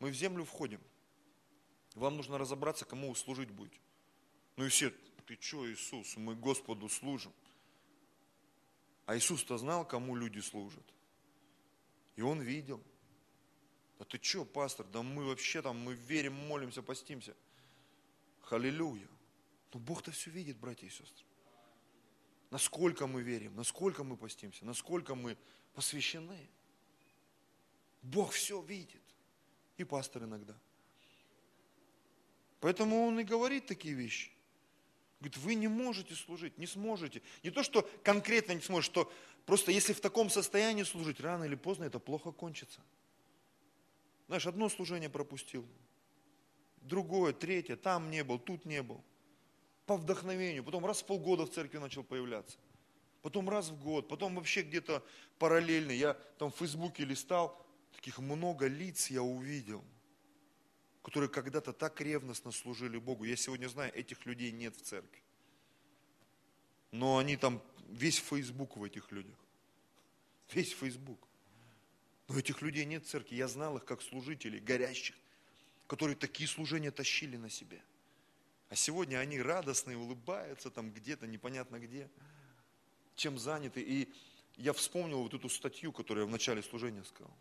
мы 0.00 0.10
в 0.10 0.14
землю 0.14 0.44
входим. 0.44 0.80
Вам 1.94 2.16
нужно 2.16 2.36
разобраться, 2.36 2.84
кому 2.84 3.10
вы 3.10 3.16
служить 3.16 3.50
будете. 3.50 3.78
Ну 4.56 4.66
и 4.66 4.68
все, 4.68 4.92
ты 5.24 5.38
что, 5.40 5.70
Иисус, 5.70 6.16
мы 6.16 6.34
Господу 6.34 6.88
служим. 6.88 7.32
А 9.06 9.16
Иисус-то 9.16 9.56
знал, 9.56 9.86
кому 9.86 10.16
люди 10.16 10.40
служат. 10.40 10.82
И 12.16 12.22
он 12.22 12.40
видел. 12.40 12.82
А 14.00 14.04
ты 14.04 14.20
что, 14.20 14.44
пастор, 14.44 14.84
да 14.86 15.02
мы 15.04 15.26
вообще 15.26 15.62
там, 15.62 15.78
мы 15.78 15.94
верим, 15.94 16.34
молимся, 16.34 16.82
постимся. 16.82 17.36
Халилюя. 18.42 19.06
Но 19.72 19.78
Бог-то 19.78 20.10
все 20.10 20.30
видит, 20.30 20.56
братья 20.56 20.88
и 20.88 20.90
сестры. 20.90 21.24
Насколько 22.50 23.06
мы 23.06 23.22
верим, 23.22 23.54
насколько 23.54 24.02
мы 24.02 24.16
постимся, 24.16 24.64
насколько 24.64 25.14
мы 25.14 25.36
посвящены. 25.76 26.48
Бог 28.02 28.32
все 28.32 28.60
видит. 28.62 29.02
И 29.76 29.84
пастор 29.84 30.24
иногда. 30.24 30.56
Поэтому 32.60 33.06
он 33.06 33.20
и 33.20 33.24
говорит 33.24 33.66
такие 33.66 33.94
вещи. 33.94 34.32
Говорит, 35.20 35.36
вы 35.36 35.54
не 35.54 35.68
можете 35.68 36.14
служить, 36.14 36.56
не 36.56 36.66
сможете. 36.66 37.22
Не 37.42 37.50
то, 37.50 37.62
что 37.62 37.88
конкретно 38.02 38.52
не 38.52 38.62
сможете, 38.62 38.90
что 38.90 39.12
просто 39.44 39.70
если 39.70 39.92
в 39.92 40.00
таком 40.00 40.30
состоянии 40.30 40.82
служить, 40.82 41.20
рано 41.20 41.44
или 41.44 41.54
поздно 41.54 41.84
это 41.84 41.98
плохо 41.98 42.32
кончится. 42.32 42.80
Знаешь, 44.28 44.46
одно 44.46 44.70
служение 44.70 45.10
пропустил, 45.10 45.66
другое, 46.80 47.34
третье, 47.34 47.76
там 47.76 48.10
не 48.10 48.24
был, 48.24 48.38
тут 48.38 48.64
не 48.64 48.82
был. 48.82 49.04
По 49.84 49.96
вдохновению, 49.96 50.64
потом 50.64 50.86
раз 50.86 51.02
в 51.02 51.06
полгода 51.06 51.44
в 51.44 51.50
церкви 51.50 51.78
начал 51.78 52.02
появляться. 52.02 52.58
Потом 53.26 53.50
раз 53.50 53.70
в 53.70 53.82
год, 53.82 54.06
потом 54.06 54.36
вообще 54.36 54.62
где-то 54.62 55.04
параллельно. 55.40 55.90
Я 55.90 56.14
там 56.38 56.52
в 56.52 56.56
Фейсбуке 56.58 57.04
листал, 57.04 57.60
таких 57.92 58.20
много 58.20 58.68
лиц 58.68 59.10
я 59.10 59.20
увидел, 59.20 59.82
которые 61.02 61.28
когда-то 61.28 61.72
так 61.72 62.00
ревностно 62.00 62.52
служили 62.52 62.98
Богу. 62.98 63.24
Я 63.24 63.34
сегодня 63.34 63.66
знаю, 63.66 63.92
этих 63.96 64.26
людей 64.26 64.52
нет 64.52 64.76
в 64.76 64.82
церкви. 64.82 65.20
Но 66.92 67.18
они 67.18 67.36
там, 67.36 67.60
весь 67.88 68.18
Фейсбук 68.18 68.76
в 68.76 68.84
этих 68.84 69.10
людях. 69.10 69.40
Весь 70.52 70.70
Фейсбук. 70.74 71.18
Но 72.28 72.38
этих 72.38 72.62
людей 72.62 72.84
нет 72.84 73.04
в 73.04 73.08
церкви. 73.08 73.34
Я 73.34 73.48
знал 73.48 73.76
их 73.76 73.84
как 73.84 74.02
служителей, 74.02 74.60
горящих, 74.60 75.16
которые 75.88 76.14
такие 76.14 76.48
служения 76.48 76.92
тащили 76.92 77.36
на 77.36 77.50
себе. 77.50 77.82
А 78.68 78.76
сегодня 78.76 79.16
они 79.18 79.42
радостные, 79.42 79.96
улыбаются 79.96 80.70
там 80.70 80.92
где-то, 80.92 81.26
непонятно 81.26 81.80
где, 81.80 82.08
чем 83.16 83.38
заняты. 83.38 83.80
И 83.80 84.12
я 84.56 84.72
вспомнил 84.72 85.22
вот 85.22 85.34
эту 85.34 85.48
статью, 85.48 85.92
которую 85.92 86.24
я 86.24 86.28
в 86.28 86.32
начале 86.32 86.62
служения 86.62 87.04
сказал. 87.04 87.34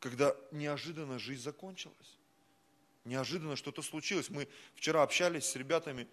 Когда 0.00 0.36
неожиданно 0.50 1.18
жизнь 1.18 1.42
закончилась. 1.42 2.18
Неожиданно 3.04 3.56
что-то 3.56 3.82
случилось. 3.82 4.30
Мы 4.30 4.48
вчера 4.74 5.02
общались 5.02 5.44
с 5.44 5.56
ребятами, 5.56 6.08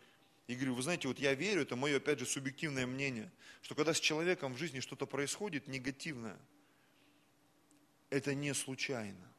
и 0.48 0.56
говорю, 0.56 0.76
вы 0.76 0.82
знаете, 0.82 1.08
вот 1.08 1.20
я 1.20 1.34
верю, 1.34 1.62
это 1.62 1.78
мое, 1.78 1.98
опять 1.98 2.20
же, 2.20 2.26
субъективное 2.26 2.86
мнение, 2.86 3.32
что 3.62 3.76
когда 3.76 3.94
с 3.94 4.00
человеком 4.00 4.54
в 4.54 4.58
жизни 4.58 4.82
что-то 4.82 5.06
происходит 5.06 5.68
негативное, 5.68 6.38
это 8.10 8.36
не 8.36 8.54
случайно. 8.54 9.34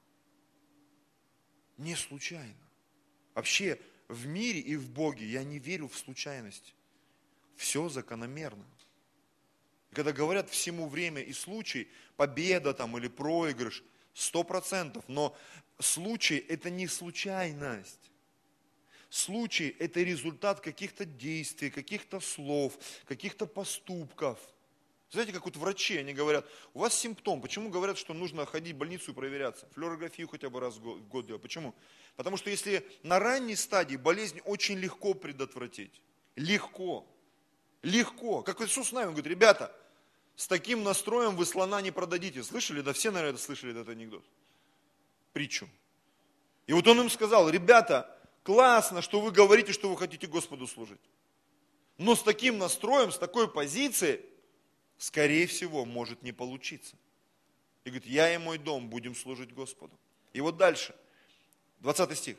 Не 1.76 1.96
случайно. 1.96 2.56
Вообще 3.34 3.78
в 4.08 4.26
мире 4.26 4.60
и 4.60 4.76
в 4.76 4.90
Боге 4.90 5.26
я 5.26 5.44
не 5.44 5.58
верю 5.58 5.88
в 5.88 5.96
случайность. 5.96 6.74
Все 7.56 7.88
закономерно. 7.88 8.64
И 9.90 9.94
когда 9.94 10.12
говорят 10.12 10.50
всему 10.50 10.88
время 10.88 11.22
и 11.22 11.32
случай, 11.32 11.88
победа 12.16 12.74
там 12.74 12.96
или 12.96 13.08
проигрыш, 13.08 13.84
сто 14.14 14.42
процентов, 14.42 15.04
но 15.08 15.36
случай 15.78 16.38
это 16.48 16.70
не 16.70 16.86
случайность. 16.86 17.98
Случай– 19.10 19.76
это 19.78 20.00
результат 20.00 20.60
каких-то 20.60 21.04
действий, 21.04 21.68
каких-то 21.68 22.18
слов, 22.20 22.78
каких-то 23.04 23.46
поступков. 23.46 24.38
Знаете, 25.10 25.32
как 25.32 25.44
вот 25.44 25.56
врачи, 25.58 25.98
они 25.98 26.14
говорят, 26.14 26.48
у 26.72 26.78
вас 26.78 26.94
симптом, 26.94 27.42
почему 27.42 27.68
говорят, 27.68 27.98
что 27.98 28.14
нужно 28.14 28.46
ходить 28.46 28.74
в 28.74 28.78
больницу 28.78 29.10
и 29.10 29.14
проверяться? 29.14 29.66
Флюорографию 29.74 30.26
хотя 30.26 30.48
бы 30.48 30.58
раз 30.60 30.76
в 30.76 31.06
год 31.08 31.26
делать. 31.26 31.42
Почему? 31.42 31.74
Потому 32.16 32.38
что 32.38 32.48
если 32.48 32.88
на 33.02 33.18
ранней 33.18 33.54
стадии 33.54 33.96
болезнь 33.96 34.40
очень 34.46 34.78
легко 34.78 35.12
предотвратить. 35.12 36.00
Легко. 36.34 37.06
Легко. 37.82 38.42
Как 38.42 38.60
Иисус 38.60 38.92
нами 38.92 39.06
говорит, 39.06 39.26
ребята, 39.26 39.74
с 40.36 40.46
таким 40.46 40.82
настроем 40.82 41.36
вы 41.36 41.44
слона 41.46 41.80
не 41.80 41.90
продадите. 41.90 42.42
Слышали? 42.42 42.80
Да 42.80 42.92
все, 42.92 43.10
наверное, 43.10 43.38
слышали 43.38 43.72
этот 43.72 43.88
анекдот. 43.88 44.24
Притчу. 45.32 45.68
И 46.66 46.72
вот 46.72 46.86
он 46.86 47.00
им 47.00 47.10
сказал, 47.10 47.50
ребята, 47.50 48.18
классно, 48.44 49.02
что 49.02 49.20
вы 49.20 49.30
говорите, 49.30 49.72
что 49.72 49.88
вы 49.88 49.96
хотите 49.96 50.26
Господу 50.26 50.66
служить. 50.66 51.00
Но 51.98 52.14
с 52.14 52.22
таким 52.22 52.58
настроем, 52.58 53.10
с 53.10 53.18
такой 53.18 53.50
позицией, 53.50 54.20
скорее 54.96 55.46
всего, 55.46 55.84
может 55.84 56.22
не 56.22 56.32
получиться. 56.32 56.96
И 57.84 57.90
говорит, 57.90 58.06
я 58.06 58.32
и 58.32 58.38
мой 58.38 58.58
дом 58.58 58.88
будем 58.88 59.14
служить 59.14 59.52
Господу. 59.52 59.98
И 60.32 60.40
вот 60.40 60.56
дальше, 60.56 60.94
20 61.80 62.16
стих. 62.16 62.36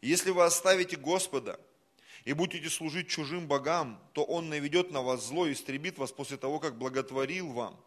Если 0.00 0.30
вы 0.30 0.44
оставите 0.44 0.96
Господа 0.96 1.60
и 2.24 2.32
будете 2.32 2.70
служить 2.70 3.08
чужим 3.08 3.46
богам, 3.46 4.00
то 4.12 4.24
Он 4.24 4.48
наведет 4.48 4.90
на 4.90 5.02
вас 5.02 5.26
зло 5.26 5.46
и 5.46 5.52
истребит 5.52 5.98
вас 5.98 6.12
после 6.12 6.36
того, 6.36 6.60
как 6.60 6.78
благотворил 6.78 7.52
вам. 7.52 7.78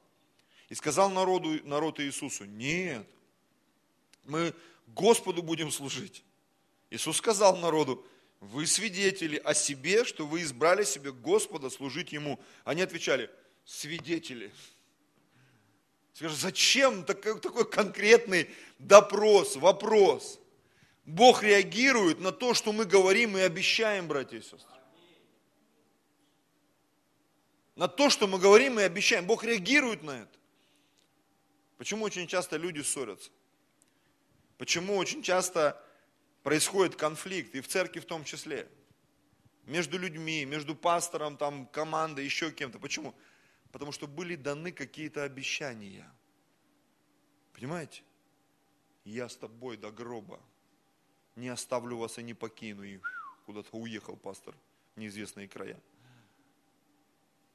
И 0.70 0.76
сказал 0.76 1.10
народу, 1.10 1.60
народ 1.64 2.00
Иисусу, 2.00 2.46
нет, 2.46 3.08
мы 4.24 4.54
Господу 4.88 5.42
будем 5.44 5.72
служить. 5.72 6.24
Иисус 6.90 7.18
сказал 7.18 7.58
народу, 7.58 8.06
вы 8.40 8.68
свидетели 8.68 9.38
о 9.38 9.54
себе, 9.54 10.04
что 10.04 10.26
вы 10.26 10.42
избрали 10.42 10.84
себе 10.84 11.12
Господа 11.12 11.70
служить 11.70 12.12
Ему. 12.12 12.40
Они 12.64 12.82
отвечали, 12.82 13.30
свидетели. 13.64 14.52
Скажи, 16.14 16.36
зачем 16.36 17.04
такой, 17.04 17.40
такой 17.40 17.70
конкретный 17.70 18.50
допрос, 18.80 19.56
вопрос? 19.56 20.40
Бог 21.06 21.44
реагирует 21.44 22.20
на 22.20 22.32
то, 22.32 22.54
что 22.54 22.74
мы 22.74 22.86
говорим 22.86 23.38
и 23.38 23.42
обещаем, 23.42 24.08
братья 24.08 24.38
и 24.38 24.42
сестры. 24.42 24.76
На 27.76 27.88
то, 27.88 28.10
что 28.10 28.28
мы 28.28 28.40
говорим 28.40 28.80
и 28.80 28.84
обещаем. 28.84 29.28
Бог 29.28 29.44
реагирует 29.44 30.02
на 30.02 30.22
это. 30.22 30.40
Почему 31.78 32.06
очень 32.06 32.28
часто 32.28 32.58
люди 32.58 32.82
ссорятся? 32.82 33.30
Почему 34.58 34.96
очень 34.96 35.22
часто 35.22 35.82
происходит 36.42 36.96
конфликт, 36.96 37.54
и 37.56 37.62
в 37.62 37.68
церкви 37.68 38.00
в 38.00 38.06
том 38.06 38.24
числе, 38.24 38.70
между 39.66 39.98
людьми, 39.98 40.46
между 40.46 40.76
пастором, 40.76 41.38
там, 41.38 41.66
командой, 41.66 42.24
еще 42.24 42.52
кем-то. 42.52 42.80
Почему? 42.80 43.16
Потому 43.72 43.92
что 43.92 44.08
были 44.08 44.36
даны 44.36 44.72
какие-то 44.72 45.24
обещания. 45.24 46.08
Понимаете? 47.54 48.04
Я 49.04 49.28
с 49.28 49.36
тобой 49.36 49.78
до 49.78 49.92
гроба. 49.92 50.40
Не 51.36 51.50
оставлю 51.50 51.98
вас 51.98 52.18
и 52.18 52.24
не 52.24 52.34
покину. 52.34 52.84
И 52.84 53.00
куда-то 53.46 53.70
уехал 53.78 54.16
пастор 54.16 54.56
в 54.96 55.00
неизвестные 55.00 55.48
края. 55.48 55.80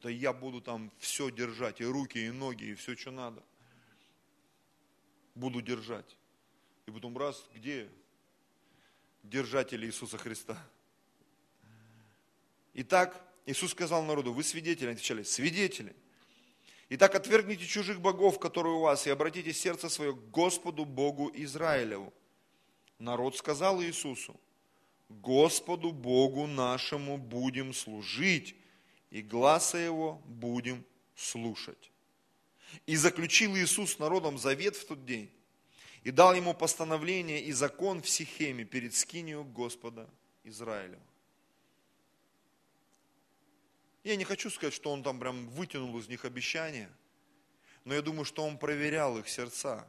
Да 0.03 0.11
я 0.11 0.33
буду 0.33 0.61
там 0.61 0.91
все 0.99 1.31
держать, 1.31 1.81
и 1.81 1.85
руки, 1.85 2.19
и 2.19 2.31
ноги, 2.31 2.65
и 2.65 2.75
все, 2.75 2.97
что 2.97 3.11
надо. 3.11 3.43
Буду 5.35 5.61
держать. 5.61 6.17
И 6.87 6.91
потом 6.91 7.17
раз, 7.19 7.47
где? 7.55 7.91
держатели 9.23 9.87
Иисуса 9.87 10.19
Христа. 10.19 10.57
Итак, 12.75 13.21
Иисус 13.47 13.73
сказал 13.73 14.05
народу, 14.05 14.33
вы 14.33 14.43
свидетели, 14.45 14.91
отвечали, 14.91 15.23
свидетели. 15.23 15.95
Итак, 16.89 17.15
отвергните 17.15 17.67
чужих 17.67 18.01
богов, 18.01 18.39
которые 18.39 18.75
у 18.75 18.81
вас, 18.81 19.07
и 19.07 19.11
обратите 19.11 19.53
сердце 19.53 19.89
свое 19.89 20.13
к 20.13 20.31
Господу 20.31 20.85
Богу 20.85 21.31
Израилеву. 21.35 22.13
Народ 23.01 23.35
сказал 23.35 23.83
Иисусу, 23.83 24.39
Господу 25.09 25.91
Богу 25.91 26.47
нашему 26.47 27.17
будем 27.17 27.73
служить, 27.73 28.55
и 29.11 29.23
глаза 29.23 29.81
Его 29.81 30.21
будем 30.27 30.85
слушать. 31.17 31.91
И 32.87 32.97
заключил 32.97 33.57
Иисус 33.57 33.99
народом 33.99 34.39
завет 34.39 34.77
в 34.77 34.87
тот 34.87 35.07
день, 35.07 35.31
и 36.05 36.11
дал 36.11 36.35
ему 36.35 36.53
постановление 36.53 37.43
и 37.43 37.53
закон 37.53 38.03
в 38.03 38.09
Сихеме 38.09 38.65
перед 38.65 38.95
скинию 38.95 39.45
Господа 39.45 40.09
Израилева. 40.45 41.03
Я 44.05 44.17
не 44.17 44.25
хочу 44.25 44.51
сказать, 44.51 44.75
что 44.75 44.93
он 44.93 45.03
там 45.03 45.19
прям 45.19 45.49
вытянул 45.49 45.99
из 45.99 46.07
них 46.07 46.27
обещания, 46.27 46.91
но 47.87 47.95
я 47.95 48.03
думаю, 48.03 48.27
что 48.27 48.45
он 48.45 48.59
проверял 48.59 49.17
их 49.17 49.27
сердца. 49.27 49.87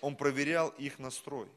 Он 0.00 0.16
проверял 0.16 0.70
их 0.70 0.98
настрой. 0.98 1.48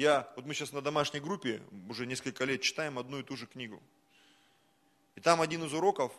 Я, 0.00 0.32
вот 0.34 0.46
мы 0.46 0.54
сейчас 0.54 0.72
на 0.72 0.80
домашней 0.80 1.20
группе 1.20 1.60
уже 1.90 2.06
несколько 2.06 2.46
лет 2.46 2.62
читаем 2.62 2.98
одну 2.98 3.18
и 3.18 3.22
ту 3.22 3.36
же 3.36 3.46
книгу. 3.46 3.82
И 5.14 5.20
там 5.20 5.42
один 5.42 5.62
из 5.62 5.74
уроков, 5.74 6.10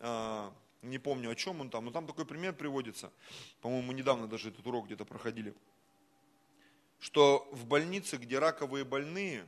а, 0.00 0.52
не 0.82 0.98
помню 0.98 1.30
о 1.30 1.34
чем 1.34 1.62
он 1.62 1.70
там, 1.70 1.86
но 1.86 1.92
там 1.92 2.06
такой 2.06 2.26
пример 2.26 2.52
приводится. 2.52 3.10
По-моему, 3.62 3.92
недавно 3.92 4.26
даже 4.26 4.50
этот 4.50 4.66
урок 4.66 4.84
где-то 4.84 5.06
проходили. 5.06 5.54
Что 7.00 7.48
в 7.52 7.64
больнице, 7.64 8.18
где 8.18 8.38
раковые 8.38 8.84
больные, 8.84 9.46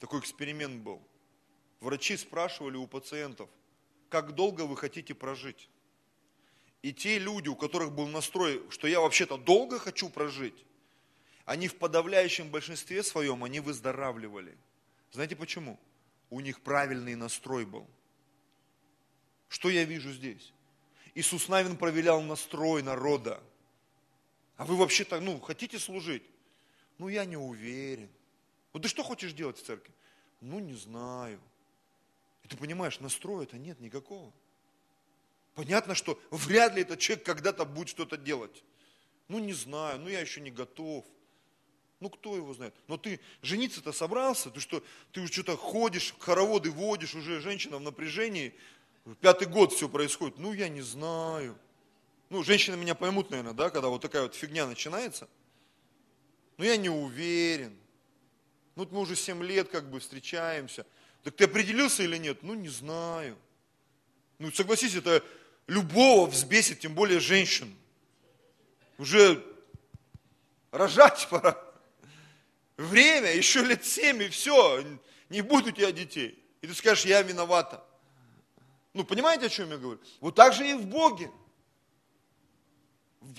такой 0.00 0.18
эксперимент 0.18 0.82
был. 0.82 1.00
Врачи 1.78 2.16
спрашивали 2.16 2.78
у 2.78 2.88
пациентов, 2.88 3.48
как 4.08 4.34
долго 4.34 4.62
вы 4.62 4.76
хотите 4.76 5.14
прожить. 5.14 5.68
И 6.82 6.92
те 6.92 7.20
люди, 7.20 7.48
у 7.48 7.54
которых 7.54 7.92
был 7.92 8.08
настрой, 8.08 8.60
что 8.70 8.88
я 8.88 9.00
вообще-то 9.00 9.36
долго 9.36 9.78
хочу 9.78 10.10
прожить, 10.10 10.64
они 11.48 11.66
в 11.66 11.76
подавляющем 11.76 12.50
большинстве 12.50 13.02
своем, 13.02 13.42
они 13.42 13.60
выздоравливали. 13.60 14.54
Знаете 15.12 15.34
почему? 15.34 15.80
У 16.28 16.40
них 16.40 16.60
правильный 16.60 17.14
настрой 17.14 17.64
был. 17.64 17.88
Что 19.48 19.70
я 19.70 19.84
вижу 19.84 20.12
здесь? 20.12 20.52
Иисус 21.14 21.48
Навин 21.48 21.78
проверял 21.78 22.20
настрой 22.20 22.82
народа. 22.82 23.42
А 24.58 24.66
вы 24.66 24.76
вообще-то, 24.76 25.20
ну, 25.20 25.40
хотите 25.40 25.78
служить? 25.78 26.22
Ну, 26.98 27.08
я 27.08 27.24
не 27.24 27.38
уверен. 27.38 28.10
Ну, 28.74 28.80
ты 28.80 28.88
что 28.88 29.02
хочешь 29.02 29.32
делать 29.32 29.56
в 29.56 29.64
церкви? 29.64 29.94
Ну, 30.42 30.58
не 30.58 30.74
знаю. 30.74 31.40
И 32.44 32.48
ты 32.48 32.58
понимаешь, 32.58 33.00
настроя-то 33.00 33.56
нет 33.56 33.80
никакого. 33.80 34.34
Понятно, 35.54 35.94
что 35.94 36.20
вряд 36.30 36.74
ли 36.74 36.82
этот 36.82 36.98
человек 36.98 37.24
когда-то 37.24 37.64
будет 37.64 37.88
что-то 37.88 38.18
делать. 38.18 38.62
Ну, 39.28 39.38
не 39.38 39.54
знаю, 39.54 39.98
ну, 39.98 40.10
я 40.10 40.20
еще 40.20 40.42
не 40.42 40.50
готов. 40.50 41.06
Ну, 42.00 42.10
кто 42.10 42.36
его 42.36 42.54
знает? 42.54 42.74
Но 42.86 42.96
ты 42.96 43.20
жениться-то 43.42 43.92
собрался? 43.92 44.50
Ты 44.50 44.60
что, 44.60 44.82
ты 45.12 45.20
уже 45.20 45.32
что-то 45.32 45.56
ходишь, 45.56 46.14
хороводы 46.20 46.70
водишь, 46.70 47.14
уже 47.14 47.40
женщина 47.40 47.78
в 47.78 47.80
напряжении. 47.80 48.54
Пятый 49.20 49.48
год 49.48 49.72
все 49.72 49.88
происходит. 49.88 50.38
Ну, 50.38 50.52
я 50.52 50.68
не 50.68 50.82
знаю. 50.82 51.58
Ну, 52.30 52.44
женщины 52.44 52.76
меня 52.76 52.94
поймут, 52.94 53.30
наверное, 53.30 53.54
да, 53.54 53.70
когда 53.70 53.88
вот 53.88 54.02
такая 54.02 54.22
вот 54.22 54.34
фигня 54.34 54.66
начинается. 54.66 55.28
Ну, 56.56 56.64
я 56.64 56.76
не 56.76 56.88
уверен. 56.88 57.76
Ну, 58.76 58.86
мы 58.90 59.00
уже 59.00 59.16
7 59.16 59.42
лет 59.42 59.68
как 59.68 59.90
бы 59.90 59.98
встречаемся. 59.98 60.86
Так 61.24 61.34
ты 61.34 61.44
определился 61.44 62.04
или 62.04 62.16
нет? 62.16 62.42
Ну, 62.42 62.54
не 62.54 62.68
знаю. 62.68 63.36
Ну, 64.38 64.52
согласись, 64.52 64.94
это 64.94 65.24
любого 65.66 66.28
взбесит, 66.28 66.78
тем 66.78 66.94
более 66.94 67.18
женщин. 67.18 67.74
Уже 68.98 69.44
рожать 70.70 71.26
пора. 71.28 71.67
Время, 72.78 73.34
еще 73.34 73.62
лет 73.64 73.84
семь, 73.84 74.22
и 74.22 74.28
все, 74.28 74.84
не 75.28 75.40
будет 75.42 75.66
у 75.66 75.70
тебя 75.72 75.90
детей. 75.90 76.42
И 76.62 76.66
ты 76.68 76.74
скажешь, 76.74 77.04
я 77.04 77.20
виновата. 77.22 77.84
Ну, 78.94 79.04
понимаете, 79.04 79.46
о 79.46 79.48
чем 79.48 79.70
я 79.70 79.78
говорю? 79.78 80.00
Вот 80.20 80.36
так 80.36 80.54
же 80.54 80.66
и 80.66 80.74
в 80.74 80.86
Боге. 80.86 81.28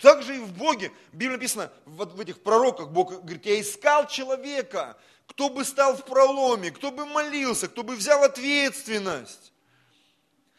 Так 0.02 0.23
же 0.23 0.36
и 0.36 0.39
в 0.39 0.52
Боге. 0.52 0.91
В 1.13 1.15
Библии 1.15 1.38
написано, 1.38 1.71
вот 1.86 2.13
в 2.13 2.19
этих 2.19 2.43
пророках 2.43 2.89
Бог 2.89 3.21
говорит, 3.21 3.45
я 3.45 3.62
искал 3.62 4.08
человека, 4.08 4.97
кто 5.25 5.49
бы 5.49 5.63
стал 5.63 5.95
в 5.95 6.04
проломе, 6.04 6.71
кто 6.71 6.91
бы 6.91 7.06
молился, 7.06 7.69
кто 7.69 7.84
бы 7.84 7.95
взял 7.95 8.21
ответственность. 8.23 9.54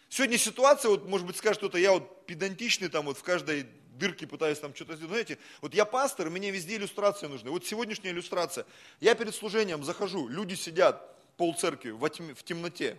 Сегодня 0.09 0.39
ситуация, 0.39 0.89
вот, 0.89 1.07
может 1.07 1.27
быть, 1.27 1.37
скажет 1.37 1.59
кто-то, 1.59 1.77
я 1.77 1.93
вот 1.93 2.25
педантичный, 2.25 2.89
там 2.89 3.05
вот 3.05 3.19
в 3.19 3.23
каждой 3.23 3.67
дырке 4.01 4.27
пытаюсь 4.27 4.59
там 4.59 4.75
что-то 4.75 4.97
сделать. 4.97 5.11
Знаете, 5.11 5.39
вот 5.61 5.75
я 5.75 5.85
пастор, 5.85 6.29
мне 6.31 6.51
везде 6.51 6.77
иллюстрации 6.77 7.29
нужны. 7.29 7.51
Вот 7.51 7.65
сегодняшняя 7.65 8.11
иллюстрация. 8.11 8.67
Я 8.99 9.15
перед 9.15 9.35
служением 9.35 9.85
захожу, 9.85 10.27
люди 10.27 10.55
сидят, 10.55 11.17
пол 11.37 11.55
церкви 11.55 11.93
в 11.93 12.43
темноте. 12.43 12.99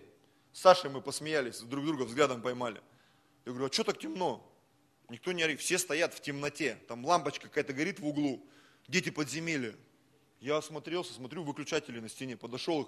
С 0.54 0.62
Сашей 0.62 0.90
мы 0.90 1.02
посмеялись, 1.02 1.60
друг 1.60 1.86
друга 1.86 2.04
взглядом 2.04 2.42
поймали. 2.42 2.82
Я 3.46 3.52
говорю, 3.52 3.68
а 3.68 3.74
что 3.74 3.84
так 3.84 4.00
темно? 4.00 4.48
Никто 5.10 5.34
не 5.34 5.44
орит, 5.44 5.60
все 5.60 5.78
стоят 5.78 6.14
в 6.14 6.22
темноте. 6.22 6.78
Там 6.88 7.04
лампочка 7.06 7.50
какая-то 7.50 7.74
горит 7.74 8.00
в 8.00 8.08
углу. 8.08 8.46
Дети 8.88 9.10
подземелья. 9.10 9.76
Я 10.40 10.58
осмотрелся, 10.58 11.14
смотрю, 11.14 11.44
выключатели 11.44 12.00
на 12.00 12.08
стене. 12.08 12.38
Подошел 12.38 12.84
их, 12.84 12.88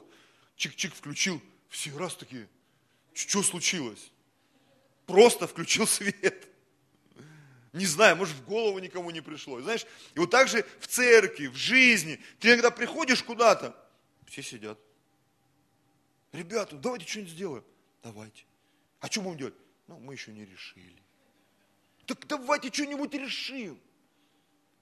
чик-чик 0.57 0.93
включил. 0.93 1.41
Все 1.69 1.95
раз 1.97 2.15
такие, 2.15 2.47
что 3.13 3.43
случилось? 3.43 4.11
Просто 5.05 5.47
включил 5.47 5.87
свет. 5.87 6.47
Не 7.73 7.87
знаю, 7.87 8.15
может 8.15 8.35
в 8.35 8.45
голову 8.45 8.77
никому 8.77 9.09
не 9.09 9.21
пришло. 9.21 9.59
Знаешь, 9.59 9.85
и 10.13 10.19
вот 10.19 10.29
так 10.29 10.47
же 10.47 10.63
в 10.79 10.87
церкви, 10.87 11.47
в 11.47 11.55
жизни. 11.55 12.21
Ты 12.39 12.49
иногда 12.49 12.69
приходишь 12.69 13.23
куда-то, 13.23 13.75
все 14.27 14.43
сидят. 14.43 14.79
Ребята, 16.31 16.75
давайте 16.75 17.07
что-нибудь 17.07 17.31
сделаем. 17.31 17.63
Давайте. 18.03 18.45
А 18.99 19.07
что 19.07 19.21
будем 19.21 19.37
делать? 19.37 19.55
Ну, 19.87 19.99
мы 19.99 20.13
еще 20.13 20.31
не 20.31 20.45
решили. 20.45 21.01
Так 22.05 22.27
давайте 22.27 22.71
что-нибудь 22.71 23.13
решим. 23.13 23.79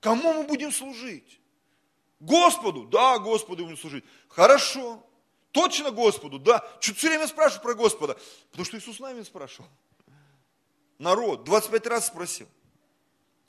Кому 0.01 0.33
мы 0.33 0.43
будем 0.43 0.71
служить? 0.71 1.39
Господу? 2.19 2.85
Да, 2.85 3.19
Господу 3.19 3.63
будем 3.63 3.77
служить. 3.77 4.03
Хорошо. 4.27 5.05
Точно 5.51 5.91
Господу? 5.91 6.39
Да. 6.39 6.65
Что 6.79 6.93
все 6.93 7.09
время 7.09 7.27
спрашиваю 7.27 7.63
про 7.63 7.73
Господа? 7.73 8.17
Потому 8.51 8.65
что 8.65 8.77
Иисус 8.77 8.99
нами 8.99 9.21
спрашивал. 9.23 9.69
Народ 10.97 11.45
25 11.45 11.87
раз 11.87 12.07
спросил. 12.07 12.47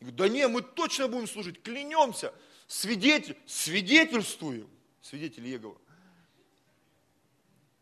Говорю, 0.03 0.17
да 0.17 0.29
не, 0.29 0.49
мы 0.49 0.63
точно 0.63 1.09
будем 1.09 1.27
служить, 1.27 1.63
клянемся, 1.63 2.33
свидетель, 2.67 3.37
свидетельствуем, 3.47 4.69
свидетель 5.01 5.47
Егова. 5.47 5.79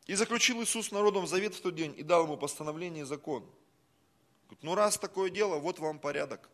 И 0.06 0.14
заключил 0.14 0.62
Иисус 0.62 0.90
народом 0.90 1.26
завет 1.26 1.54
в 1.54 1.60
тот 1.60 1.74
день 1.74 1.94
и 1.96 2.02
дал 2.02 2.24
ему 2.24 2.36
постановление 2.36 3.02
и 3.02 3.06
закон. 3.06 3.42
Говорит, 4.46 4.62
ну 4.62 4.74
раз 4.74 4.98
такое 4.98 5.30
дело, 5.30 5.58
вот 5.58 5.78
вам 5.78 5.98
порядок. 6.00 6.50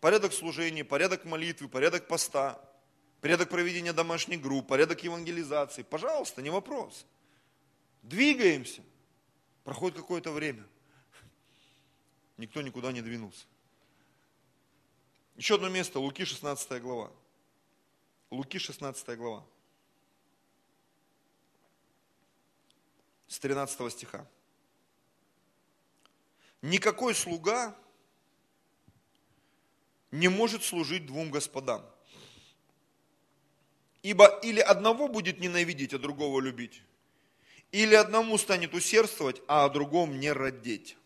Порядок 0.00 0.32
служения, 0.32 0.84
порядок 0.84 1.24
молитвы, 1.24 1.68
порядок 1.68 2.06
поста, 2.06 2.62
порядок 3.20 3.50
проведения 3.50 3.92
домашних 3.92 4.40
групп, 4.40 4.68
порядок 4.68 5.02
евангелизации. 5.02 5.82
Пожалуйста, 5.82 6.42
не 6.42 6.50
вопрос. 6.50 7.06
Двигаемся. 8.02 8.82
Проходит 9.64 9.96
какое-то 9.96 10.32
время. 10.32 10.64
Никто 12.36 12.62
никуда 12.62 12.92
не 12.92 13.00
двинулся. 13.00 13.46
Еще 15.36 15.54
одно 15.54 15.68
место, 15.68 15.98
Луки 15.98 16.24
16 16.24 16.80
глава. 16.82 17.10
Луки 18.30 18.58
16 18.58 19.16
глава. 19.16 19.44
с 23.32 23.38
13 23.38 23.90
стиха. 23.90 24.26
Никакой 26.60 27.14
слуга 27.14 27.74
не 30.10 30.28
может 30.28 30.62
служить 30.62 31.06
двум 31.06 31.30
господам. 31.30 31.82
Ибо 34.02 34.26
или 34.42 34.60
одного 34.60 35.08
будет 35.08 35.40
ненавидеть, 35.40 35.94
а 35.94 35.98
другого 35.98 36.40
любить, 36.40 36.82
или 37.70 37.94
одному 37.94 38.36
станет 38.36 38.74
усердствовать, 38.74 39.40
а 39.48 39.64
о 39.64 39.70
другом 39.70 40.20
не 40.20 40.30
родить. 40.30 40.98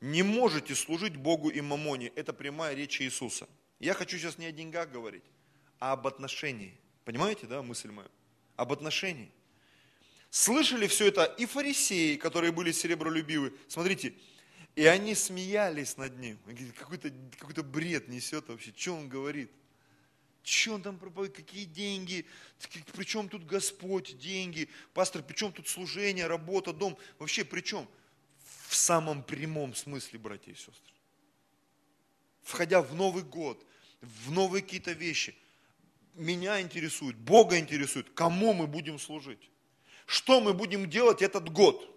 Не 0.00 0.22
можете 0.22 0.74
служить 0.74 1.16
Богу 1.16 1.48
и 1.48 1.60
мамоне. 1.60 2.12
Это 2.14 2.32
прямая 2.32 2.74
речь 2.74 3.00
Иисуса. 3.00 3.48
Я 3.80 3.94
хочу 3.94 4.18
сейчас 4.18 4.38
не 4.38 4.46
о 4.46 4.52
деньгах 4.52 4.90
говорить, 4.90 5.24
а 5.78 5.92
об 5.92 6.06
отношении. 6.06 6.78
Понимаете, 7.04 7.46
да, 7.46 7.62
мысль 7.62 7.90
моя? 7.90 8.08
Об 8.56 8.72
отношении. 8.72 9.30
Слышали 10.30 10.86
все 10.86 11.08
это 11.08 11.24
и 11.24 11.46
фарисеи, 11.46 12.16
которые 12.16 12.52
были 12.52 12.70
серебролюбивы. 12.70 13.54
Смотрите, 13.66 14.14
и 14.76 14.84
они 14.84 15.14
смеялись 15.14 15.96
над 15.96 16.18
ним. 16.18 16.38
Какой-то 16.78 17.10
какой 17.38 17.64
бред 17.64 18.08
несет 18.08 18.48
вообще. 18.48 18.72
Что 18.76 18.94
он 18.94 19.08
говорит? 19.08 19.50
Что 20.42 20.74
он 20.74 20.82
там 20.82 20.98
проповедует? 20.98 21.36
Какие 21.36 21.64
деньги? 21.64 22.26
Причем 22.92 23.28
тут 23.28 23.44
Господь, 23.44 24.18
деньги? 24.18 24.68
Пастор, 24.92 25.22
причем 25.22 25.52
тут 25.52 25.66
служение, 25.68 26.26
работа, 26.26 26.72
дом? 26.72 26.96
Вообще 27.18 27.44
причем? 27.44 27.88
В 28.68 28.74
самом 28.74 29.22
прямом 29.22 29.74
смысле, 29.74 30.18
братья 30.18 30.52
и 30.52 30.54
сестры. 30.54 30.94
Входя 32.42 32.82
в 32.82 32.94
Новый 32.94 33.22
год, 33.22 33.64
в 34.00 34.30
новые 34.30 34.62
какие-то 34.62 34.92
вещи, 34.92 35.34
меня 36.14 36.60
интересует, 36.60 37.16
Бога 37.16 37.58
интересует, 37.58 38.10
кому 38.14 38.52
мы 38.52 38.66
будем 38.66 38.98
служить 38.98 39.50
что 40.08 40.40
мы 40.40 40.54
будем 40.54 40.88
делать 40.88 41.20
этот 41.20 41.50
год. 41.50 41.94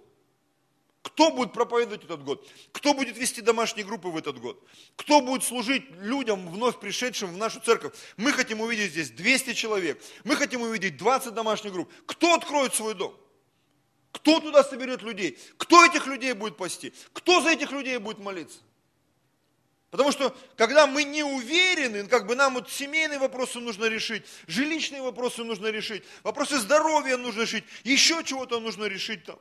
Кто 1.01 1.31
будет 1.31 1.53
проповедовать 1.53 2.03
этот 2.03 2.23
год? 2.23 2.47
Кто 2.73 2.93
будет 2.93 3.17
вести 3.17 3.41
домашние 3.41 3.85
группы 3.85 4.09
в 4.09 4.17
этот 4.17 4.37
год? 4.37 4.61
Кто 4.97 5.21
будет 5.21 5.43
служить 5.43 5.89
людям, 5.91 6.47
вновь 6.51 6.79
пришедшим 6.79 7.33
в 7.33 7.37
нашу 7.37 7.61
церковь? 7.61 7.93
Мы 8.17 8.33
хотим 8.33 8.59
увидеть 8.59 8.91
здесь 8.91 9.09
200 9.11 9.53
человек. 9.53 10.03
Мы 10.25 10.35
хотим 10.35 10.61
увидеть 10.61 10.97
20 10.97 11.33
домашних 11.33 11.71
групп. 11.71 11.91
Кто 12.05 12.35
откроет 12.35 12.75
свой 12.75 12.93
дом? 12.95 13.17
Кто 14.11 14.39
туда 14.39 14.63
соберет 14.63 15.01
людей? 15.01 15.37
Кто 15.57 15.85
этих 15.85 16.07
людей 16.07 16.33
будет 16.33 16.57
пасти? 16.57 16.93
Кто 17.13 17.41
за 17.41 17.51
этих 17.51 17.71
людей 17.71 17.97
будет 17.97 18.19
молиться? 18.19 18.59
Потому 19.89 20.11
что, 20.11 20.35
когда 20.55 20.87
мы 20.87 21.03
не 21.03 21.23
уверены, 21.23 22.07
как 22.07 22.25
бы 22.25 22.35
нам 22.35 22.53
вот 22.53 22.69
семейные 22.69 23.19
вопросы 23.19 23.59
нужно 23.59 23.85
решить, 23.85 24.23
жилищные 24.47 25.01
вопросы 25.01 25.43
нужно 25.43 25.67
решить, 25.67 26.03
вопросы 26.23 26.59
здоровья 26.59 27.17
нужно 27.17 27.41
решить, 27.41 27.65
еще 27.83 28.23
чего-то 28.23 28.61
нужно 28.61 28.85
решить 28.85 29.25
там. 29.25 29.37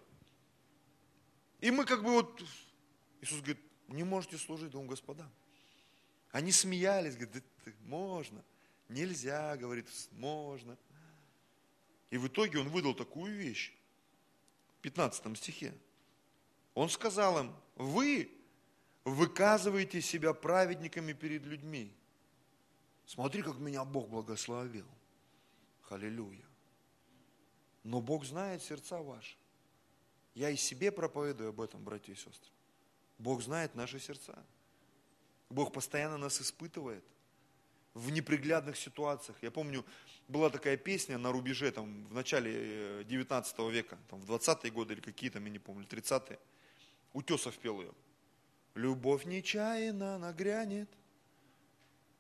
И 1.61 1.71
мы 1.71 1.85
как 1.85 2.03
бы 2.03 2.11
вот, 2.13 2.43
Иисус 3.21 3.39
говорит, 3.39 3.61
не 3.87 4.03
можете 4.03 4.39
служить 4.39 4.71
двум 4.71 4.89
господам. 4.89 5.31
Они 6.33 6.51
смеялись, 6.51 7.15
говорят, 7.15 7.33
да, 7.65 7.73
можно, 7.85 8.43
нельзя, 8.89 9.57
говорит, 9.57 9.87
можно. 10.13 10.77
И 12.11 12.19
в 12.19 12.27
итоге 12.27 12.59
он 12.59 12.71
выдал 12.71 12.95
такую 12.95 13.37
вещь. 13.37 13.73
В 14.81 14.83
15 14.83 15.37
стихе. 15.37 15.75
Он 16.73 16.89
сказал 16.89 17.39
им, 17.39 17.55
вы 17.77 18.31
выказываете 19.05 20.01
себя 20.01 20.33
праведниками 20.33 21.13
перед 21.13 21.45
людьми. 21.45 21.95
Смотри, 23.05 23.43
как 23.43 23.59
меня 23.59 23.85
Бог 23.85 24.09
благословил. 24.09 24.87
Халилюя. 25.83 26.47
Но 27.85 28.01
Бог 28.01 28.25
знает 28.25 28.63
сердца 28.63 29.03
ваши. 29.03 29.37
Я 30.33 30.49
и 30.49 30.57
себе 30.57 30.91
проповедую 30.91 31.51
об 31.51 31.61
этом, 31.61 31.85
братья 31.85 32.15
и 32.15 32.17
сестры. 32.17 32.51
Бог 33.19 33.43
знает 33.43 33.75
наши 33.75 34.01
сердца. 34.01 34.43
Бог 35.51 35.75
постоянно 35.75 36.17
нас 36.17 36.41
испытывает 36.41 37.05
в 37.95 38.11
неприглядных 38.11 38.77
ситуациях. 38.77 39.37
Я 39.43 39.51
помню, 39.51 39.85
была 40.29 40.51
такая 40.51 40.77
песня 40.77 41.19
на 41.19 41.33
рубеже, 41.33 41.71
там, 41.73 42.07
в 42.07 42.15
начале 42.15 43.05
19 43.05 43.55
э, 43.59 43.71
века, 43.71 43.99
там, 44.09 44.21
в 44.21 44.31
20-е 44.31 44.71
годы 44.71 44.95
или 44.95 45.01
какие 45.01 45.31
там, 45.31 45.45
я 45.45 45.51
не 45.51 45.59
помню, 45.59 45.87
30-е. 45.87 46.39
Утесов 47.13 47.59
пел 47.59 47.81
ее. 47.81 47.93
Любовь 48.75 49.25
нечаянно 49.25 50.19
нагрянет, 50.19 50.89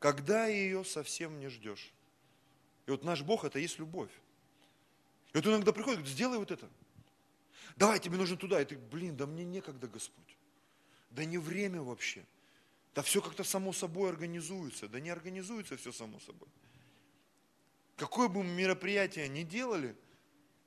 когда 0.00 0.46
ее 0.46 0.84
совсем 0.84 1.38
не 1.38 1.48
ждешь. 1.48 1.92
И 2.86 2.90
вот 2.90 3.04
наш 3.04 3.22
Бог 3.22 3.44
это 3.44 3.58
есть 3.60 3.78
любовь. 3.78 4.10
И 5.32 5.36
вот 5.36 5.46
иногда 5.46 5.72
приходит, 5.72 6.00
говорит, 6.00 6.12
сделай 6.12 6.38
вот 6.38 6.50
это. 6.50 6.68
Давай, 7.76 8.00
тебе 8.00 8.16
нужно 8.16 8.36
туда. 8.36 8.60
И 8.60 8.64
ты, 8.64 8.76
блин, 8.76 9.16
да 9.16 9.26
мне 9.26 9.44
некогда, 9.44 9.86
Господь. 9.86 10.36
Да 11.10 11.24
не 11.24 11.38
время 11.38 11.82
вообще. 11.82 12.24
Да 12.94 13.02
все 13.02 13.22
как-то 13.22 13.44
само 13.44 13.72
собой 13.72 14.10
организуется. 14.10 14.88
Да 14.88 15.00
не 15.00 15.10
организуется 15.10 15.76
все 15.76 15.92
само 15.92 16.18
собой. 16.20 16.48
Какое 17.96 18.28
бы 18.28 18.42
мы 18.42 18.50
мероприятие 18.50 19.28
ни 19.28 19.42
делали, 19.42 19.94